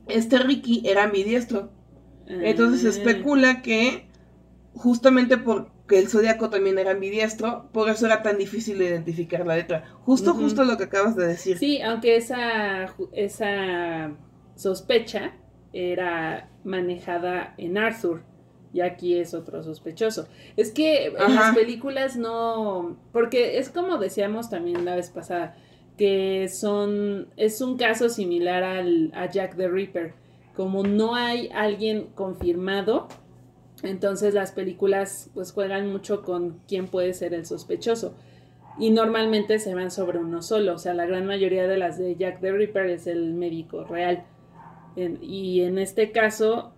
este 0.08 0.38
Ricky 0.38 0.82
era 0.84 1.04
ambidiestro. 1.04 1.70
Entonces 2.26 2.80
se 2.82 2.88
ah. 2.88 2.90
especula 2.90 3.62
que 3.62 4.08
justamente 4.74 5.38
porque 5.38 5.98
el 5.98 6.08
zodiaco 6.08 6.50
también 6.50 6.78
era 6.78 6.92
ambidiestro, 6.92 7.70
por 7.72 7.88
eso 7.88 8.06
era 8.06 8.22
tan 8.22 8.38
difícil 8.38 8.80
identificar 8.82 9.46
la 9.46 9.56
letra. 9.56 9.84
Justo, 10.02 10.34
justo 10.34 10.64
lo 10.64 10.76
que 10.76 10.84
acabas 10.84 11.16
de 11.16 11.26
decir. 11.26 11.58
Sí, 11.58 11.80
aunque 11.80 12.16
esa, 12.16 12.94
esa 13.12 14.12
sospecha 14.54 15.32
era 15.72 16.50
manejada 16.64 17.54
en 17.56 17.78
Arthur. 17.78 18.22
Y 18.72 18.81
aquí 18.81 19.16
es 19.16 19.35
otro 19.35 19.62
sospechoso. 19.62 20.28
Es 20.57 20.72
que 20.72 21.07
en 21.07 21.35
las 21.35 21.54
películas 21.54 22.16
no. 22.16 22.96
Porque 23.12 23.59
es 23.59 23.70
como 23.70 23.98
decíamos 23.98 24.50
también 24.50 24.85
la 24.85 24.96
vez 24.96 25.11
pasada 25.11 25.57
que 25.98 26.48
son, 26.48 27.26
es 27.37 27.61
un 27.61 27.76
caso 27.76 28.09
similar 28.09 28.62
al, 28.62 29.11
a 29.14 29.26
Jack 29.26 29.57
the 29.57 29.68
Ripper. 29.68 30.14
Como 30.54 30.85
no 30.85 31.14
hay 31.14 31.50
alguien 31.52 32.09
confirmado, 32.14 33.09
entonces 33.83 34.33
las 34.33 34.52
películas 34.52 35.31
pues 35.35 35.52
juegan 35.52 35.90
mucho 35.92 36.22
con 36.22 36.61
quién 36.66 36.87
puede 36.87 37.12
ser 37.14 37.35
el 37.35 37.44
sospechoso. 37.44 38.14
Y 38.78 38.90
normalmente 38.90 39.59
se 39.59 39.74
van 39.74 39.90
sobre 39.90 40.18
uno 40.18 40.40
solo, 40.40 40.74
o 40.74 40.78
sea, 40.78 40.94
la 40.94 41.04
gran 41.04 41.26
mayoría 41.26 41.66
de 41.66 41.78
las 41.78 41.98
de 41.98 42.14
Jack 42.14 42.40
the 42.40 42.52
Ripper 42.52 42.87
es 42.87 43.09
el 43.09 43.35
médico 43.35 43.85
real. 43.85 44.24
y 44.96 45.62
en 45.62 45.78
este 45.78 46.12
caso 46.12 46.72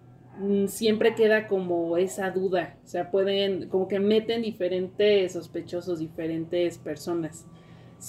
siempre 0.67 1.15
queda 1.15 1.47
como 1.47 1.97
esa 1.97 2.31
duda, 2.31 2.77
o 2.85 2.87
sea, 2.87 3.11
pueden, 3.11 3.69
como 3.69 3.89
que 3.89 4.01
meten 4.01 4.43
diferentes 4.43 5.33
sospechosos, 5.33 5.99
diferentes 5.99 6.79
personas 6.79 7.47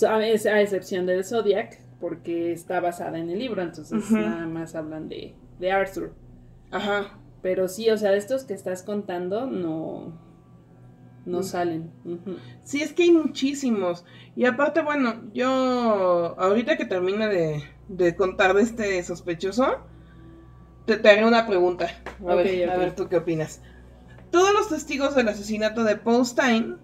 a 0.08 0.62
excepción 0.62 1.06
de 1.06 1.24
Zodiac, 1.24 1.80
porque 2.00 2.52
está 2.52 2.80
basada 2.80 3.20
en 3.20 3.30
el 3.30 3.40
libro, 3.40 3.62
entonces 3.62 4.10
nada 4.12 4.48
más 4.48 4.76
hablan 4.76 5.10
de, 5.10 5.36
de 5.60 5.72
Arthur. 5.72 6.14
Ajá. 6.72 7.20
Pero 7.42 7.68
sí, 7.68 7.90
o 7.90 7.98
sea, 7.98 8.12
de 8.12 8.18
estos 8.18 8.44
que 8.46 8.54
estás 8.54 8.84
contando 8.84 9.46
no, 9.46 10.14
no 11.26 11.40
mm. 11.40 11.44
salen. 11.44 11.92
Sí, 12.64 12.82
es 12.82 12.94
que 12.94 13.04
hay 13.04 13.12
muchísimos. 13.12 14.06
Y 14.36 14.46
aparte, 14.46 14.82
bueno, 14.82 15.22
yo 15.34 15.50
ahorita 16.40 16.78
que 16.78 16.86
termine 16.86 17.28
de, 17.28 17.64
de 17.88 18.16
contar 18.16 18.54
de 18.56 18.62
este 18.62 19.04
sospechoso, 19.04 19.80
te, 20.86 20.98
te 20.98 21.10
haré 21.10 21.26
una 21.26 21.48
pregunta. 21.48 21.88
A, 22.28 22.36
ver, 22.36 22.70
a 22.70 22.78
ver, 22.78 22.96
tú 22.96 23.08
qué 23.08 23.18
opinas. 23.18 23.62
Todos 24.30 24.54
los 24.54 24.70
testigos 24.70 25.16
del 25.16 25.28
asesinato 25.28 25.84
de 25.84 25.98
Paul 25.98 26.26
Stein 26.26 26.78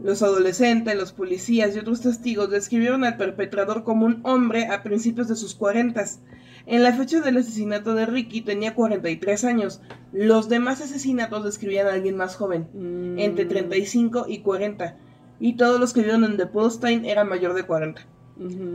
los 0.00 0.22
adolescentes, 0.22 0.96
los 0.96 1.12
policías 1.12 1.74
y 1.74 1.78
otros 1.78 2.00
testigos 2.00 2.50
describieron 2.50 3.04
al 3.04 3.16
perpetrador 3.16 3.84
como 3.84 4.06
un 4.06 4.20
hombre 4.24 4.66
a 4.66 4.82
principios 4.82 5.28
de 5.28 5.36
sus 5.36 5.54
cuarentas. 5.54 6.20
En 6.66 6.82
la 6.82 6.92
fecha 6.92 7.20
del 7.20 7.36
asesinato 7.36 7.94
de 7.94 8.06
Ricky 8.06 8.40
tenía 8.40 8.74
43 8.74 9.44
años. 9.44 9.80
Los 10.12 10.48
demás 10.48 10.80
asesinatos 10.80 11.44
describían 11.44 11.86
a 11.86 11.92
alguien 11.92 12.16
más 12.16 12.36
joven, 12.36 12.68
mm. 12.74 13.18
entre 13.18 13.44
35 13.44 14.26
y 14.28 14.40
40. 14.40 14.96
Y 15.40 15.56
todos 15.56 15.78
los 15.78 15.92
que 15.92 16.02
vieron 16.02 16.24
en 16.24 16.36
The 16.36 16.46
Polstein 16.46 17.04
eran 17.04 17.28
mayor 17.28 17.54
de 17.54 17.62
40. 17.62 18.06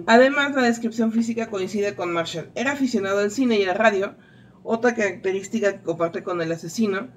Además, 0.05 0.55
la 0.55 0.63
descripción 0.63 1.11
física 1.11 1.49
coincide 1.49 1.95
con 1.95 2.13
Marshall. 2.13 2.49
Era 2.55 2.71
aficionado 2.71 3.19
al 3.19 3.31
cine 3.31 3.59
y 3.59 3.63
a 3.63 3.67
la 3.67 3.73
radio, 3.73 4.15
otra 4.63 4.95
característica 4.95 5.73
que 5.73 5.83
comparte 5.83 6.23
con 6.23 6.41
el 6.41 6.51
asesino 6.51 7.09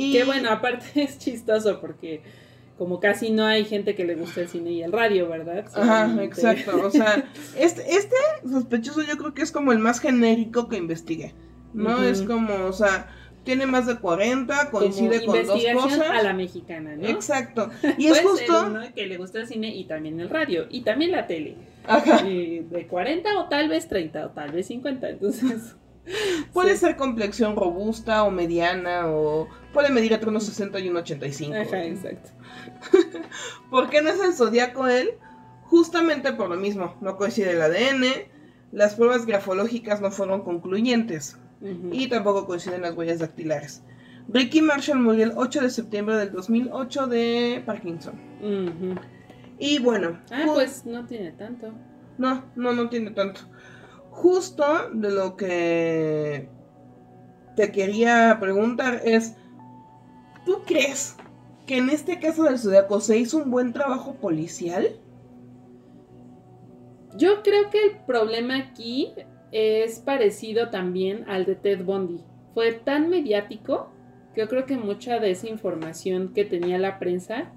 y... 0.00 0.12
Que 0.12 0.24
bueno, 0.24 0.50
aparte 0.50 0.86
es 1.02 1.18
chistoso 1.18 1.80
porque 1.80 2.22
como 2.78 2.98
casi 2.98 3.30
no 3.30 3.44
hay 3.44 3.66
gente 3.66 3.94
que 3.94 4.06
le 4.06 4.14
guste 4.14 4.42
el 4.42 4.48
cine 4.48 4.72
y 4.72 4.82
el 4.82 4.92
radio, 4.92 5.28
¿verdad? 5.28 5.66
Ajá, 5.74 6.22
exacto. 6.22 6.86
O 6.86 6.90
sea, 6.90 7.30
este, 7.58 7.82
este 7.94 8.16
sospechoso 8.50 9.02
yo 9.02 9.18
creo 9.18 9.34
que 9.34 9.42
es 9.42 9.52
como 9.52 9.72
el 9.72 9.78
más 9.78 10.00
genérico 10.00 10.68
que 10.68 10.78
investigué. 10.78 11.34
¿No? 11.74 12.02
Es 12.02 12.22
como, 12.22 12.64
o 12.64 12.72
sea, 12.72 13.08
tiene 13.44 13.66
más 13.66 13.86
de 13.86 13.96
40, 13.98 14.70
coincide 14.70 15.24
con 15.24 15.46
dos 15.46 15.62
cosas. 15.72 16.10
a 16.10 16.22
la 16.22 16.32
mexicana, 16.32 16.96
¿no? 16.96 17.06
Exacto. 17.06 17.70
Y 17.98 18.06
es 18.06 18.20
justo. 18.20 18.72
que 18.94 19.06
le 19.06 19.16
gusta 19.16 19.40
el 19.40 19.46
cine 19.46 19.74
y 19.74 19.84
también 19.84 20.20
el 20.20 20.28
radio. 20.28 20.66
Y 20.70 20.82
también 20.82 21.12
la 21.12 21.26
tele. 21.26 21.56
Ajá. 21.86 22.22
de 22.22 22.86
40 22.88 23.38
o 23.38 23.48
tal 23.48 23.68
vez 23.68 23.88
30 23.88 24.26
o 24.26 24.30
tal 24.30 24.52
vez 24.52 24.66
50. 24.66 25.08
Entonces. 25.08 25.76
Puede 26.52 26.76
ser 26.76 26.96
complexión 26.96 27.56
robusta 27.56 28.24
o 28.24 28.30
mediana 28.30 29.08
o 29.08 29.48
puede 29.72 29.90
medir 29.90 30.12
entre 30.12 30.30
unos 30.30 30.44
60 30.44 30.80
y 30.80 30.88
unos 30.88 31.02
85. 31.02 31.54
Ajá, 31.54 31.84
exacto. 31.84 32.30
¿Por 33.70 33.90
qué 33.90 34.00
no 34.02 34.08
es 34.10 34.18
el 34.18 34.32
zodiaco 34.32 34.88
él? 34.88 35.10
Justamente 35.64 36.32
por 36.32 36.48
lo 36.48 36.56
mismo, 36.56 36.96
no 37.00 37.16
coincide 37.16 37.52
el 37.52 37.62
ADN, 37.62 38.04
las 38.72 38.96
pruebas 38.96 39.24
grafológicas 39.24 40.00
no 40.00 40.10
fueron 40.10 40.42
concluyentes 40.42 41.36
y 41.62 42.08
tampoco 42.08 42.46
coinciden 42.46 42.82
las 42.82 42.96
huellas 42.96 43.18
dactilares. 43.18 43.82
Ricky 44.28 44.62
Marshall 44.62 45.00
murió 45.00 45.24
el 45.24 45.32
8 45.36 45.62
de 45.62 45.70
septiembre 45.70 46.16
del 46.16 46.32
2008 46.32 47.06
de 47.06 47.62
Parkinson. 47.66 48.14
Y 49.58 49.78
bueno. 49.78 50.18
Ah, 50.30 50.44
pues 50.46 50.86
no 50.86 51.06
tiene 51.06 51.32
tanto. 51.32 51.72
No, 52.18 52.44
no, 52.54 52.72
no 52.72 52.88
tiene 52.88 53.10
tanto 53.10 53.40
justo 54.10 54.64
de 54.92 55.10
lo 55.10 55.36
que 55.36 56.48
te 57.56 57.72
quería 57.72 58.36
preguntar 58.40 59.00
es, 59.04 59.34
¿tú 60.44 60.62
crees 60.66 61.16
que 61.66 61.78
en 61.78 61.90
este 61.90 62.18
caso 62.18 62.44
del 62.44 62.58
Zodiaco 62.58 63.00
se 63.00 63.18
hizo 63.18 63.38
un 63.38 63.50
buen 63.50 63.72
trabajo 63.72 64.14
policial? 64.14 64.96
Yo 67.16 67.42
creo 67.42 67.70
que 67.70 67.82
el 67.84 67.96
problema 68.06 68.56
aquí 68.56 69.12
es 69.52 69.98
parecido 69.98 70.70
también 70.70 71.24
al 71.28 71.44
de 71.44 71.54
Ted 71.54 71.84
Bundy. 71.84 72.20
Fue 72.54 72.72
tan 72.72 73.08
mediático 73.08 73.90
que 74.34 74.42
yo 74.42 74.48
creo 74.48 74.66
que 74.66 74.76
mucha 74.76 75.18
de 75.18 75.30
esa 75.30 75.48
información 75.48 76.32
que 76.34 76.44
tenía 76.44 76.78
la 76.78 76.98
prensa 76.98 77.52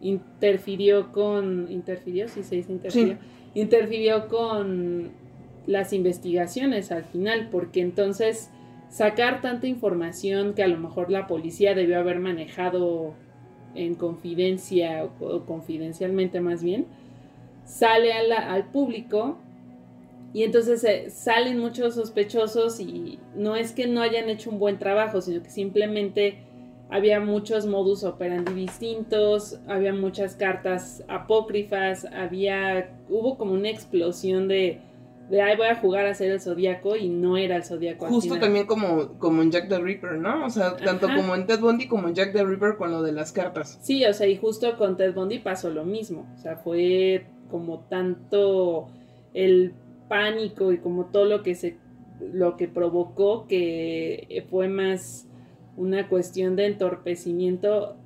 interfirió 0.00 1.12
con... 1.12 1.70
¿Interfirió? 1.70 2.28
Sí, 2.28 2.42
se 2.42 2.56
dice 2.56 2.72
interfirió. 2.72 3.18
Interfirió 3.54 4.28
con 4.28 5.10
las 5.66 5.92
investigaciones 5.92 6.92
al 6.92 7.04
final, 7.04 7.48
porque 7.50 7.80
entonces 7.80 8.50
sacar 8.88 9.40
tanta 9.40 9.66
información 9.66 10.54
que 10.54 10.62
a 10.62 10.68
lo 10.68 10.78
mejor 10.78 11.10
la 11.10 11.26
policía 11.26 11.74
debió 11.74 11.98
haber 11.98 12.20
manejado 12.20 13.14
en 13.74 13.94
confidencia 13.94 15.04
o, 15.20 15.44
confidencialmente 15.44 16.40
más 16.40 16.62
bien, 16.62 16.86
sale 17.64 18.12
al 18.12 18.64
público 18.70 19.38
y 20.36 20.42
entonces 20.42 20.84
eh, 20.84 21.08
salen 21.08 21.58
muchos 21.58 21.94
sospechosos 21.94 22.78
y 22.78 23.18
no 23.34 23.56
es 23.56 23.72
que 23.72 23.86
no 23.86 24.02
hayan 24.02 24.28
hecho 24.28 24.50
un 24.50 24.58
buen 24.58 24.78
trabajo, 24.78 25.22
sino 25.22 25.42
que 25.42 25.48
simplemente 25.48 26.40
había 26.90 27.20
muchos 27.20 27.64
modus 27.64 28.04
operandi 28.04 28.52
distintos, 28.52 29.58
había 29.66 29.94
muchas 29.94 30.36
cartas 30.36 31.02
apócrifas, 31.08 32.04
había 32.12 32.94
hubo 33.08 33.38
como 33.38 33.54
una 33.54 33.70
explosión 33.70 34.46
de 34.46 34.82
de 35.30 35.40
ahí 35.40 35.56
voy 35.56 35.68
a 35.68 35.76
jugar 35.76 36.04
a 36.04 36.12
ser 36.12 36.32
el 36.32 36.40
zodiaco 36.42 36.96
y 36.96 37.08
no 37.08 37.38
era 37.38 37.56
el 37.56 37.64
zodiaco. 37.64 38.04
Justo 38.04 38.38
también 38.38 38.66
como, 38.66 39.18
como 39.18 39.40
en 39.40 39.50
Jack 39.50 39.70
the 39.70 39.78
Ripper, 39.78 40.18
¿no? 40.18 40.44
O 40.44 40.50
sea, 40.50 40.76
tanto 40.76 41.06
como 41.16 41.34
en 41.34 41.46
Ted 41.46 41.60
Bundy 41.60 41.88
como 41.88 42.08
en 42.08 42.14
Jack 42.14 42.34
the 42.34 42.44
Ripper 42.44 42.76
con 42.76 42.90
lo 42.90 43.02
de 43.02 43.12
las 43.12 43.32
cartas. 43.32 43.78
Sí, 43.80 44.04
o 44.04 44.12
sea, 44.12 44.26
y 44.26 44.36
justo 44.36 44.76
con 44.76 44.98
Ted 44.98 45.14
Bundy 45.14 45.38
pasó 45.38 45.70
lo 45.70 45.86
mismo. 45.86 46.30
O 46.36 46.38
sea, 46.38 46.56
fue 46.56 47.24
como 47.50 47.80
tanto 47.88 48.88
el 49.32 49.74
pánico 50.08 50.72
y 50.72 50.78
como 50.78 51.06
todo 51.06 51.24
lo 51.24 51.42
que 51.42 51.54
se 51.54 51.78
lo 52.20 52.56
que 52.56 52.66
provocó 52.66 53.46
que 53.46 54.46
fue 54.50 54.68
más 54.68 55.28
una 55.76 56.08
cuestión 56.08 56.56
de 56.56 56.66
entorpecimiento 56.66 57.96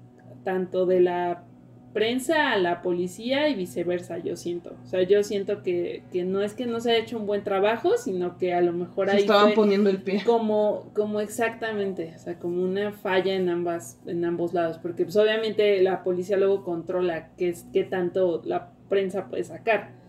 tanto 0.43 0.87
de 0.87 1.01
la 1.01 1.45
prensa 1.93 2.53
a 2.53 2.59
la 2.59 2.83
policía 2.83 3.49
y 3.49 3.55
viceversa, 3.55 4.19
yo 4.19 4.37
siento. 4.37 4.77
O 4.85 4.87
sea, 4.87 5.03
yo 5.03 5.23
siento 5.23 5.63
que, 5.63 6.03
no 6.25 6.43
es 6.43 6.55
que 6.55 6.67
no 6.67 6.81
se 6.81 6.93
haya 6.93 7.01
hecho 7.01 7.19
un 7.19 7.27
buen 7.27 7.43
trabajo, 7.43 7.97
sino 7.97 8.39
que 8.39 8.55
a 8.55 8.61
lo 8.61 8.73
mejor 8.73 9.11
ahí 9.11 9.23
estaban 9.23 9.55
poniendo 9.55 9.91
el 9.91 10.03
pie. 10.03 10.23
Como, 10.25 10.91
como 10.95 11.21
exactamente, 11.21 12.13
o 12.15 12.19
sea, 12.19 12.39
como 12.39 12.63
una 12.63 12.93
falla 12.93 13.35
en 13.35 13.49
ambas, 13.49 13.99
en 14.07 14.25
ambos 14.25 14.55
lados. 14.55 14.79
Porque 14.79 15.05
pues 15.05 15.17
obviamente 15.17 15.83
la 15.83 16.05
policía 16.05 16.37
luego 16.37 16.63
controla 16.65 17.31
qué, 17.37 17.55
qué 17.73 17.85
tanto 17.85 18.43
la 18.45 18.71
prensa 18.89 19.29
puede 19.29 19.45
sacar. 19.45 20.00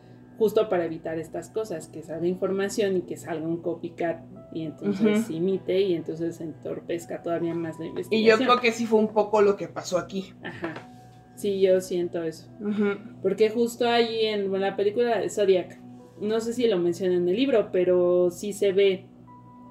Justo 0.41 0.69
para 0.69 0.85
evitar 0.85 1.19
estas 1.19 1.51
cosas, 1.51 1.87
que 1.87 2.01
salga 2.01 2.25
información 2.25 2.97
y 2.97 3.01
que 3.01 3.15
salga 3.15 3.47
un 3.47 3.61
copycat 3.61 4.23
y 4.51 4.63
entonces 4.63 5.29
imite 5.29 5.79
y 5.81 5.93
entonces 5.93 6.37
se 6.37 6.45
entorpezca 6.45 7.21
todavía 7.21 7.53
más 7.53 7.77
la 7.77 7.85
investigación. 7.85 8.23
Y 8.23 8.25
yo 8.25 8.37
creo 8.37 8.59
que 8.59 8.71
sí 8.71 8.87
fue 8.87 8.97
un 8.97 9.09
poco 9.09 9.43
lo 9.43 9.55
que 9.55 9.67
pasó 9.67 9.99
aquí. 9.99 10.33
Ajá. 10.41 10.73
Sí, 11.35 11.61
yo 11.61 11.79
siento 11.79 12.23
eso. 12.23 12.49
Porque 13.21 13.51
justo 13.51 13.87
ahí 13.87 14.25
en 14.25 14.51
la 14.59 14.75
película 14.75 15.19
de 15.19 15.29
Zodiac, 15.29 15.79
no 16.19 16.39
sé 16.39 16.53
si 16.53 16.67
lo 16.67 16.79
menciona 16.79 17.13
en 17.13 17.29
el 17.29 17.35
libro, 17.35 17.69
pero 17.71 18.31
sí 18.31 18.51
se 18.51 18.71
ve 18.71 19.05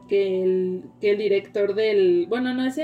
que 0.08 0.44
el, 0.44 0.84
que 1.00 1.10
el 1.10 1.18
director 1.18 1.74
del. 1.74 2.26
Bueno, 2.28 2.54
no 2.54 2.64
es, 2.64 2.78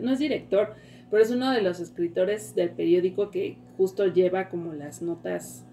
no 0.00 0.12
es 0.12 0.18
director, 0.18 0.74
pero 1.08 1.22
es 1.22 1.30
uno 1.30 1.52
de 1.52 1.62
los 1.62 1.78
escritores 1.78 2.56
del 2.56 2.70
periódico 2.70 3.30
que 3.30 3.58
justo 3.76 4.06
lleva 4.06 4.48
como 4.48 4.72
las 4.72 5.02
notas 5.02 5.64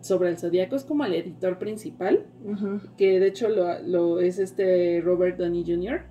sobre 0.00 0.30
el 0.30 0.38
zodiaco, 0.38 0.76
es 0.76 0.84
como 0.84 1.04
el 1.04 1.14
editor 1.14 1.58
principal, 1.58 2.26
que 2.96 3.20
de 3.20 3.26
hecho 3.26 3.48
lo, 3.48 4.20
es 4.20 4.38
este 4.38 5.00
Robert 5.00 5.38
Downey 5.38 5.64
Jr., 5.66 6.02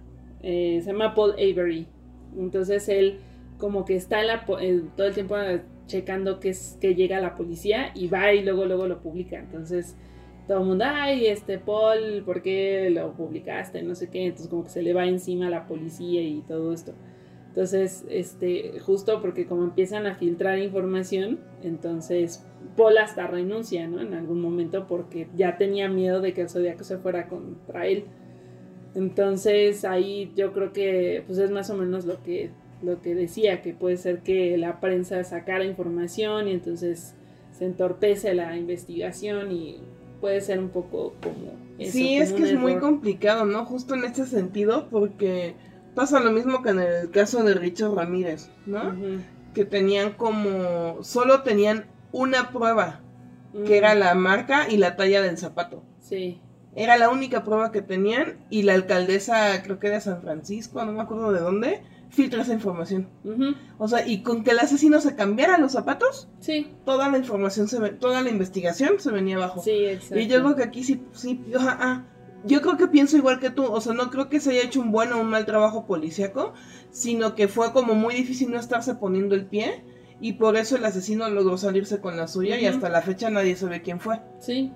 eh, 0.41 0.79
se 0.83 0.91
llama 0.91 1.15
Paul 1.15 1.31
Avery. 1.33 1.87
Entonces 2.37 2.87
él 2.89 3.19
como 3.57 3.85
que 3.85 3.95
está 3.95 4.21
todo 4.45 4.59
el 4.59 5.13
tiempo 5.13 5.35
checando 5.87 6.39
que, 6.39 6.49
es, 6.49 6.77
que 6.79 6.95
llega 6.95 7.19
la 7.19 7.35
policía 7.35 7.91
y 7.95 8.07
va 8.07 8.33
y 8.33 8.43
luego, 8.43 8.65
luego 8.65 8.87
lo 8.87 9.01
publica. 9.01 9.39
Entonces, 9.39 9.95
todo 10.47 10.59
el 10.59 10.65
mundo, 10.65 10.85
ay, 10.87 11.27
este 11.27 11.57
Paul, 11.57 12.23
¿por 12.23 12.41
qué 12.41 12.89
lo 12.91 13.13
publicaste? 13.13 13.81
No 13.83 13.95
sé 13.95 14.09
qué. 14.09 14.25
Entonces, 14.25 14.47
como 14.47 14.63
que 14.65 14.69
se 14.69 14.81
le 14.81 14.93
va 14.93 15.05
encima 15.05 15.47
a 15.47 15.49
la 15.49 15.65
policía 15.65 16.21
y 16.21 16.41
todo 16.41 16.73
esto. 16.73 16.93
Entonces, 17.47 18.05
este, 18.09 18.79
justo 18.79 19.19
porque 19.19 19.47
como 19.47 19.63
empiezan 19.63 20.05
a 20.05 20.13
filtrar 20.13 20.59
información, 20.59 21.39
entonces 21.63 22.45
Paul 22.75 22.97
hasta 22.97 23.27
renuncia, 23.27 23.87
¿no? 23.87 24.01
En 24.01 24.13
algún 24.13 24.41
momento 24.41 24.87
porque 24.87 25.27
ya 25.35 25.57
tenía 25.57 25.89
miedo 25.89 26.21
de 26.21 26.33
que 26.33 26.41
el 26.41 26.49
zodiaco 26.49 26.83
se 26.83 26.97
fuera 26.97 27.27
contra 27.27 27.87
él. 27.87 28.05
Entonces 28.95 29.85
ahí 29.85 30.31
yo 30.35 30.53
creo 30.53 30.73
que 30.73 31.23
pues 31.25 31.37
es 31.37 31.51
más 31.51 31.69
o 31.69 31.75
menos 31.75 32.05
lo 32.05 32.21
que 32.23 32.51
lo 32.81 33.01
que 33.01 33.15
decía, 33.15 33.61
que 33.61 33.73
puede 33.73 33.97
ser 33.97 34.19
que 34.19 34.57
la 34.57 34.79
prensa 34.79 35.23
sacara 35.23 35.65
información 35.65 36.47
y 36.47 36.51
entonces 36.51 37.15
se 37.51 37.65
entorpece 37.65 38.33
la 38.33 38.55
investigación 38.55 39.51
y 39.51 39.81
puede 40.21 40.41
ser 40.41 40.59
un 40.59 40.69
poco 40.69 41.13
como... 41.21 41.53
sí, 41.79 42.17
es 42.17 42.33
que 42.33 42.43
es 42.43 42.53
muy 42.53 42.77
complicado, 42.77 43.45
¿no? 43.45 43.65
Justo 43.65 43.95
en 43.95 44.03
este 44.03 44.25
sentido, 44.25 44.87
porque 44.89 45.55
pasa 45.95 46.19
lo 46.19 46.31
mismo 46.31 46.61
que 46.61 46.69
en 46.69 46.79
el 46.79 47.09
caso 47.11 47.43
de 47.43 47.55
Richard 47.55 47.93
Ramírez, 47.93 48.49
¿no? 48.65 48.95
Que 49.53 49.65
tenían 49.65 50.11
como... 50.11 51.03
solo 51.03 51.41
tenían 51.41 51.85
una 52.17 52.49
prueba, 52.51 53.01
que 53.65 53.77
era 53.77 53.95
la 53.95 54.13
marca 54.15 54.67
y 54.69 54.77
la 54.77 54.95
talla 54.95 55.21
del 55.21 55.37
zapato. 55.37 55.83
Sí. 56.01 56.41
Era 56.75 56.97
la 56.97 57.09
única 57.09 57.43
prueba 57.43 57.71
que 57.71 57.81
tenían 57.81 58.37
y 58.49 58.63
la 58.63 58.73
alcaldesa, 58.73 59.61
creo 59.63 59.79
que 59.79 59.89
de 59.89 60.01
San 60.01 60.21
Francisco, 60.21 60.83
no 60.83 60.91
me 60.91 61.01
acuerdo 61.01 61.31
de 61.31 61.39
dónde, 61.39 61.81
filtra 62.09 62.41
esa 62.41 62.53
información. 62.53 63.07
O 63.77 63.87
sea, 63.87 64.07
y 64.07 64.23
con 64.23 64.43
que 64.43 64.51
el 64.51 64.59
asesino 64.59 64.99
se 64.99 65.15
cambiara 65.15 65.57
los 65.57 65.73
zapatos, 65.73 66.27
sí. 66.39 66.73
toda 66.85 67.09
la 67.09 67.17
información, 67.17 67.67
se 67.67 67.79
toda 67.91 68.21
la 68.21 68.29
investigación 68.29 68.99
se 68.99 69.11
venía 69.11 69.37
abajo. 69.37 69.61
Sí, 69.63 69.85
exacto. 69.85 70.19
Y 70.19 70.27
yo 70.27 70.41
creo 70.41 70.55
que 70.55 70.63
aquí 70.63 70.83
sí, 70.83 71.03
sí, 71.13 71.43
ah, 71.59 72.03
yo 72.45 72.61
creo 72.61 72.77
que 72.77 72.87
pienso 72.87 73.17
igual 73.17 73.39
que 73.39 73.49
tú, 73.49 73.65
o 73.65 73.81
sea, 73.81 73.93
no 73.93 74.09
creo 74.09 74.29
que 74.29 74.39
se 74.39 74.51
haya 74.51 74.63
hecho 74.63 74.81
un 74.81 74.91
buen 74.91 75.11
o 75.13 75.21
un 75.21 75.29
mal 75.29 75.45
trabajo 75.45 75.85
policíaco, 75.85 76.53
sino 76.89 77.35
que 77.35 77.47
fue 77.47 77.73
como 77.73 77.93
muy 77.93 78.15
difícil 78.15 78.51
no 78.51 78.59
estarse 78.59 78.95
poniendo 78.95 79.35
el 79.35 79.45
pie 79.45 79.83
y 80.19 80.33
por 80.33 80.57
eso 80.57 80.75
el 80.75 80.85
asesino 80.85 81.29
logró 81.29 81.57
salirse 81.57 82.01
con 82.01 82.17
la 82.17 82.27
suya 82.27 82.59
y 82.59 82.65
hasta 82.65 82.89
la 82.89 83.01
fecha 83.01 83.29
nadie 83.29 83.55
sabe 83.55 83.81
quién 83.81 83.99
fue. 83.99 84.19
Sí. 84.39 84.71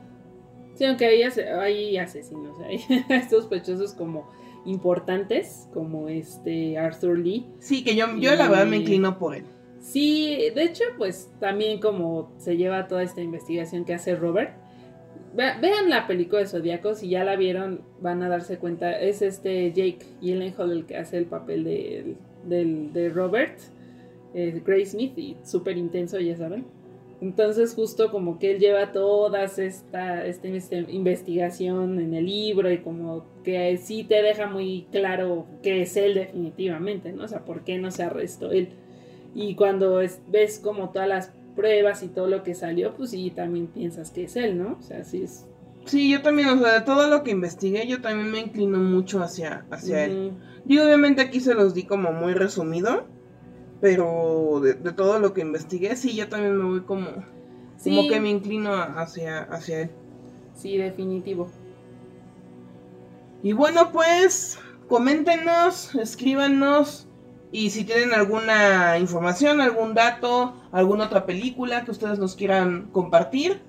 Sí, 0.76 0.86
aunque 0.86 1.06
hay, 1.06 1.24
hay 1.24 1.98
asesinos, 1.98 2.56
hay 2.62 2.80
sospechosos 3.30 3.94
como 3.94 4.30
importantes, 4.66 5.68
como 5.74 6.10
este 6.10 6.78
Arthur 6.78 7.18
Lee. 7.18 7.48
Sí, 7.60 7.84
que 7.84 7.96
yo, 7.96 8.16
yo 8.18 8.36
la 8.36 8.48
verdad 8.48 8.68
me 8.68 8.78
inclino 8.78 9.18
por 9.18 9.36
él. 9.36 9.46
Sí, 9.80 10.52
de 10.54 10.64
hecho, 10.64 10.84
pues 10.98 11.32
también 11.40 11.80
como 11.80 12.32
se 12.38 12.56
lleva 12.56 12.88
toda 12.88 13.02
esta 13.02 13.22
investigación 13.22 13.84
que 13.84 13.96
hace 13.96 14.16
Robert. 14.16 14.56
vean 15.34 15.90
la 15.90 16.06
película 16.06 16.42
de 16.42 16.48
Zodíaco, 16.48 16.94
si 16.94 17.10
ya 17.10 17.24
la 17.24 17.36
vieron 17.36 17.82
van 18.00 18.22
a 18.22 18.30
darse 18.30 18.60
cuenta. 18.60 19.00
Es 19.00 19.24
este 19.24 19.74
Jake 19.74 20.06
Gyllenhaal 20.22 20.72
el 20.72 20.86
que 20.86 20.98
hace 20.98 21.18
el 21.18 21.26
papel 21.26 21.64
de, 21.64 22.16
de 22.46 23.10
Robert, 23.10 23.58
eh, 24.34 24.62
Gray 24.66 24.86
Smith, 24.86 25.18
y 25.18 25.38
súper 25.44 25.78
intenso, 25.78 26.20
ya 26.20 26.38
saben. 26.38 26.66
Entonces 27.22 27.76
justo 27.76 28.10
como 28.10 28.40
que 28.40 28.52
él 28.52 28.60
lleva 28.60 28.92
toda 28.92 29.44
esta, 29.44 30.26
esta, 30.26 30.48
investigación 30.48 32.00
en 32.00 32.16
el 32.16 32.26
libro 32.26 32.72
y 32.72 32.80
como 32.80 33.26
que 33.44 33.78
sí 33.78 34.04
te 34.04 34.24
deja 34.24 34.48
muy 34.48 34.88
claro 34.92 35.46
que 35.62 35.84
es 35.84 35.96
él 35.98 36.16
definitivamente, 36.16 37.14
¿no? 37.14 37.26
O 37.26 37.28
sea, 37.28 37.46
¿por 37.46 37.64
qué 37.64 37.78
no 37.78 37.92
se 37.92 38.02
arrestó 38.02 38.52
él? 38.52 38.70
Y 39.36 39.54
cuando 39.54 40.02
ves 40.30 40.60
como 40.64 40.90
todas 40.90 41.08
las 41.08 41.32
pruebas 41.56 42.02
y 42.02 42.08
todo 42.08 42.26
lo 42.26 42.42
que 42.42 42.56
salió, 42.56 42.96
pues 42.96 43.12
sí, 43.12 43.30
también 43.30 43.68
piensas 43.68 44.10
que 44.10 44.24
es 44.24 44.36
él, 44.36 44.58
¿no? 44.58 44.78
O 44.80 44.82
sea, 44.82 45.04
sí 45.04 45.22
es... 45.22 45.46
Sí, 45.86 46.12
yo 46.12 46.24
también, 46.24 46.50
o 46.50 46.60
sea, 46.60 46.74
de 46.74 46.82
todo 46.82 47.08
lo 47.08 47.24
que 47.24 47.30
investigué, 47.30 47.86
yo 47.86 48.02
también 48.02 48.32
me 48.32 48.40
inclino 48.40 48.80
mucho 48.80 49.22
hacia, 49.22 49.66
hacia 49.70 50.06
él. 50.06 50.32
Y 50.68 50.80
obviamente 50.80 51.22
aquí 51.22 51.40
se 51.40 51.54
los 51.54 51.76
di 51.76 51.84
como 51.84 52.12
muy 52.12 52.34
resumido 52.34 53.06
pero 53.82 54.62
de, 54.62 54.76
todo 54.94 55.20
lo 55.20 55.34
que 55.34 55.42
investigué, 55.42 55.96
sí, 55.96 56.16
yo 56.16 56.30
también 56.30 56.56
me 56.56 56.64
voy 56.64 56.82
como, 56.82 57.10
como 57.84 58.08
que 58.08 58.20
me 58.20 58.30
inclino 58.30 58.74
hacia, 58.74 59.42
hacia 59.44 59.82
él. 59.82 59.92
Sí, 60.56 60.78
definitivo. 60.78 61.50
Y 63.42 63.54
bueno, 63.54 63.92
pues, 63.92 64.60
coméntenos, 64.88 65.96
escríbanos. 65.96 67.08
Y 67.52 67.72
si 67.72 67.84
tienen 67.84 68.14
alguna 68.14 68.98
información, 69.00 69.60
algún 69.60 69.94
dato, 69.96 70.56
alguna 70.72 71.06
otra 71.06 71.26
película 71.26 71.84
que 71.84 71.92
ustedes 71.92 72.20
nos 72.20 72.36
quieran 72.36 72.90
compartir, 72.94 73.62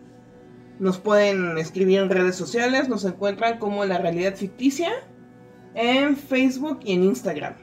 nos 0.78 0.98
pueden 0.98 1.56
escribir 1.58 2.00
en 2.00 2.10
redes 2.10 2.36
sociales. 2.36 2.88
Nos 2.88 3.04
encuentran 3.04 3.58
como 3.58 3.84
La 3.86 3.98
Realidad 3.98 4.36
Ficticia 4.36 4.92
en 5.74 6.16
Facebook 6.16 6.80
y 6.84 6.92
en 6.92 7.04
Instagram. 7.04 7.54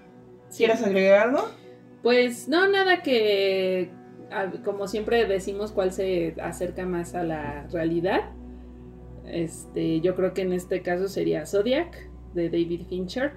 ¿Quieres 0.56 0.82
agregar 0.82 1.28
algo? 1.28 1.59
Pues 2.02 2.48
no, 2.48 2.68
nada 2.70 3.02
que, 3.02 3.90
como 4.64 4.88
siempre 4.88 5.26
decimos, 5.26 5.72
cuál 5.72 5.92
se 5.92 6.36
acerca 6.42 6.86
más 6.86 7.16
a 7.16 7.24
la 7.24 7.68
realidad. 7.68 8.32
Este, 9.26 10.02
yo 10.02 10.16
creo 10.16 10.34
que 10.34 10.42
en 10.42 10.54
este 10.54 10.82
caso 10.82 11.08
sería 11.08 11.46
Zodiac 11.46 12.10
de 12.34 12.50
David 12.50 12.84
Fincher. 12.88 13.34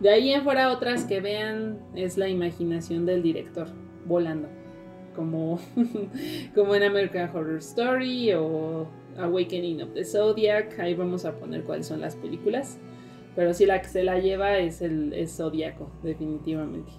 De 0.00 0.10
ahí 0.10 0.32
en 0.32 0.42
fuera 0.42 0.72
otras 0.72 1.04
que 1.04 1.20
vean 1.20 1.78
es 1.94 2.18
la 2.18 2.28
imaginación 2.28 3.06
del 3.06 3.22
director 3.22 3.68
volando, 4.06 4.48
como, 5.14 5.58
como 6.54 6.74
en 6.74 6.82
American 6.82 7.30
Horror 7.34 7.58
Story 7.58 8.32
o 8.34 8.86
Awakening 9.16 9.82
of 9.82 9.94
the 9.94 10.04
Zodiac. 10.04 10.78
Ahí 10.78 10.94
vamos 10.94 11.24
a 11.24 11.36
poner 11.38 11.62
cuáles 11.64 11.86
son 11.86 12.00
las 12.00 12.16
películas. 12.16 12.78
Pero 13.34 13.52
sí 13.52 13.66
la 13.66 13.80
que 13.80 13.88
se 13.88 14.04
la 14.04 14.18
lleva 14.18 14.58
es 14.58 14.80
el 14.80 15.12
es 15.12 15.36
Zodíaco, 15.36 15.90
definitivamente. 16.02 16.92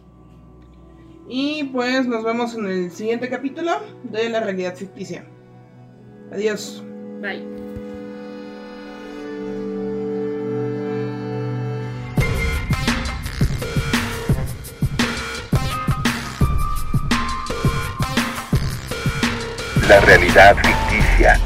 Y 1.27 1.63
pues 1.65 2.05
nos 2.07 2.23
vemos 2.23 2.53
en 2.55 2.67
el 2.67 2.91
siguiente 2.91 3.29
capítulo 3.29 3.71
de 4.03 4.29
la 4.29 4.41
realidad 4.41 4.75
ficticia. 4.75 5.25
Adiós. 6.31 6.83
Bye. 7.21 7.43
La 19.87 19.99
realidad 20.01 20.55
ficticia. 20.57 21.39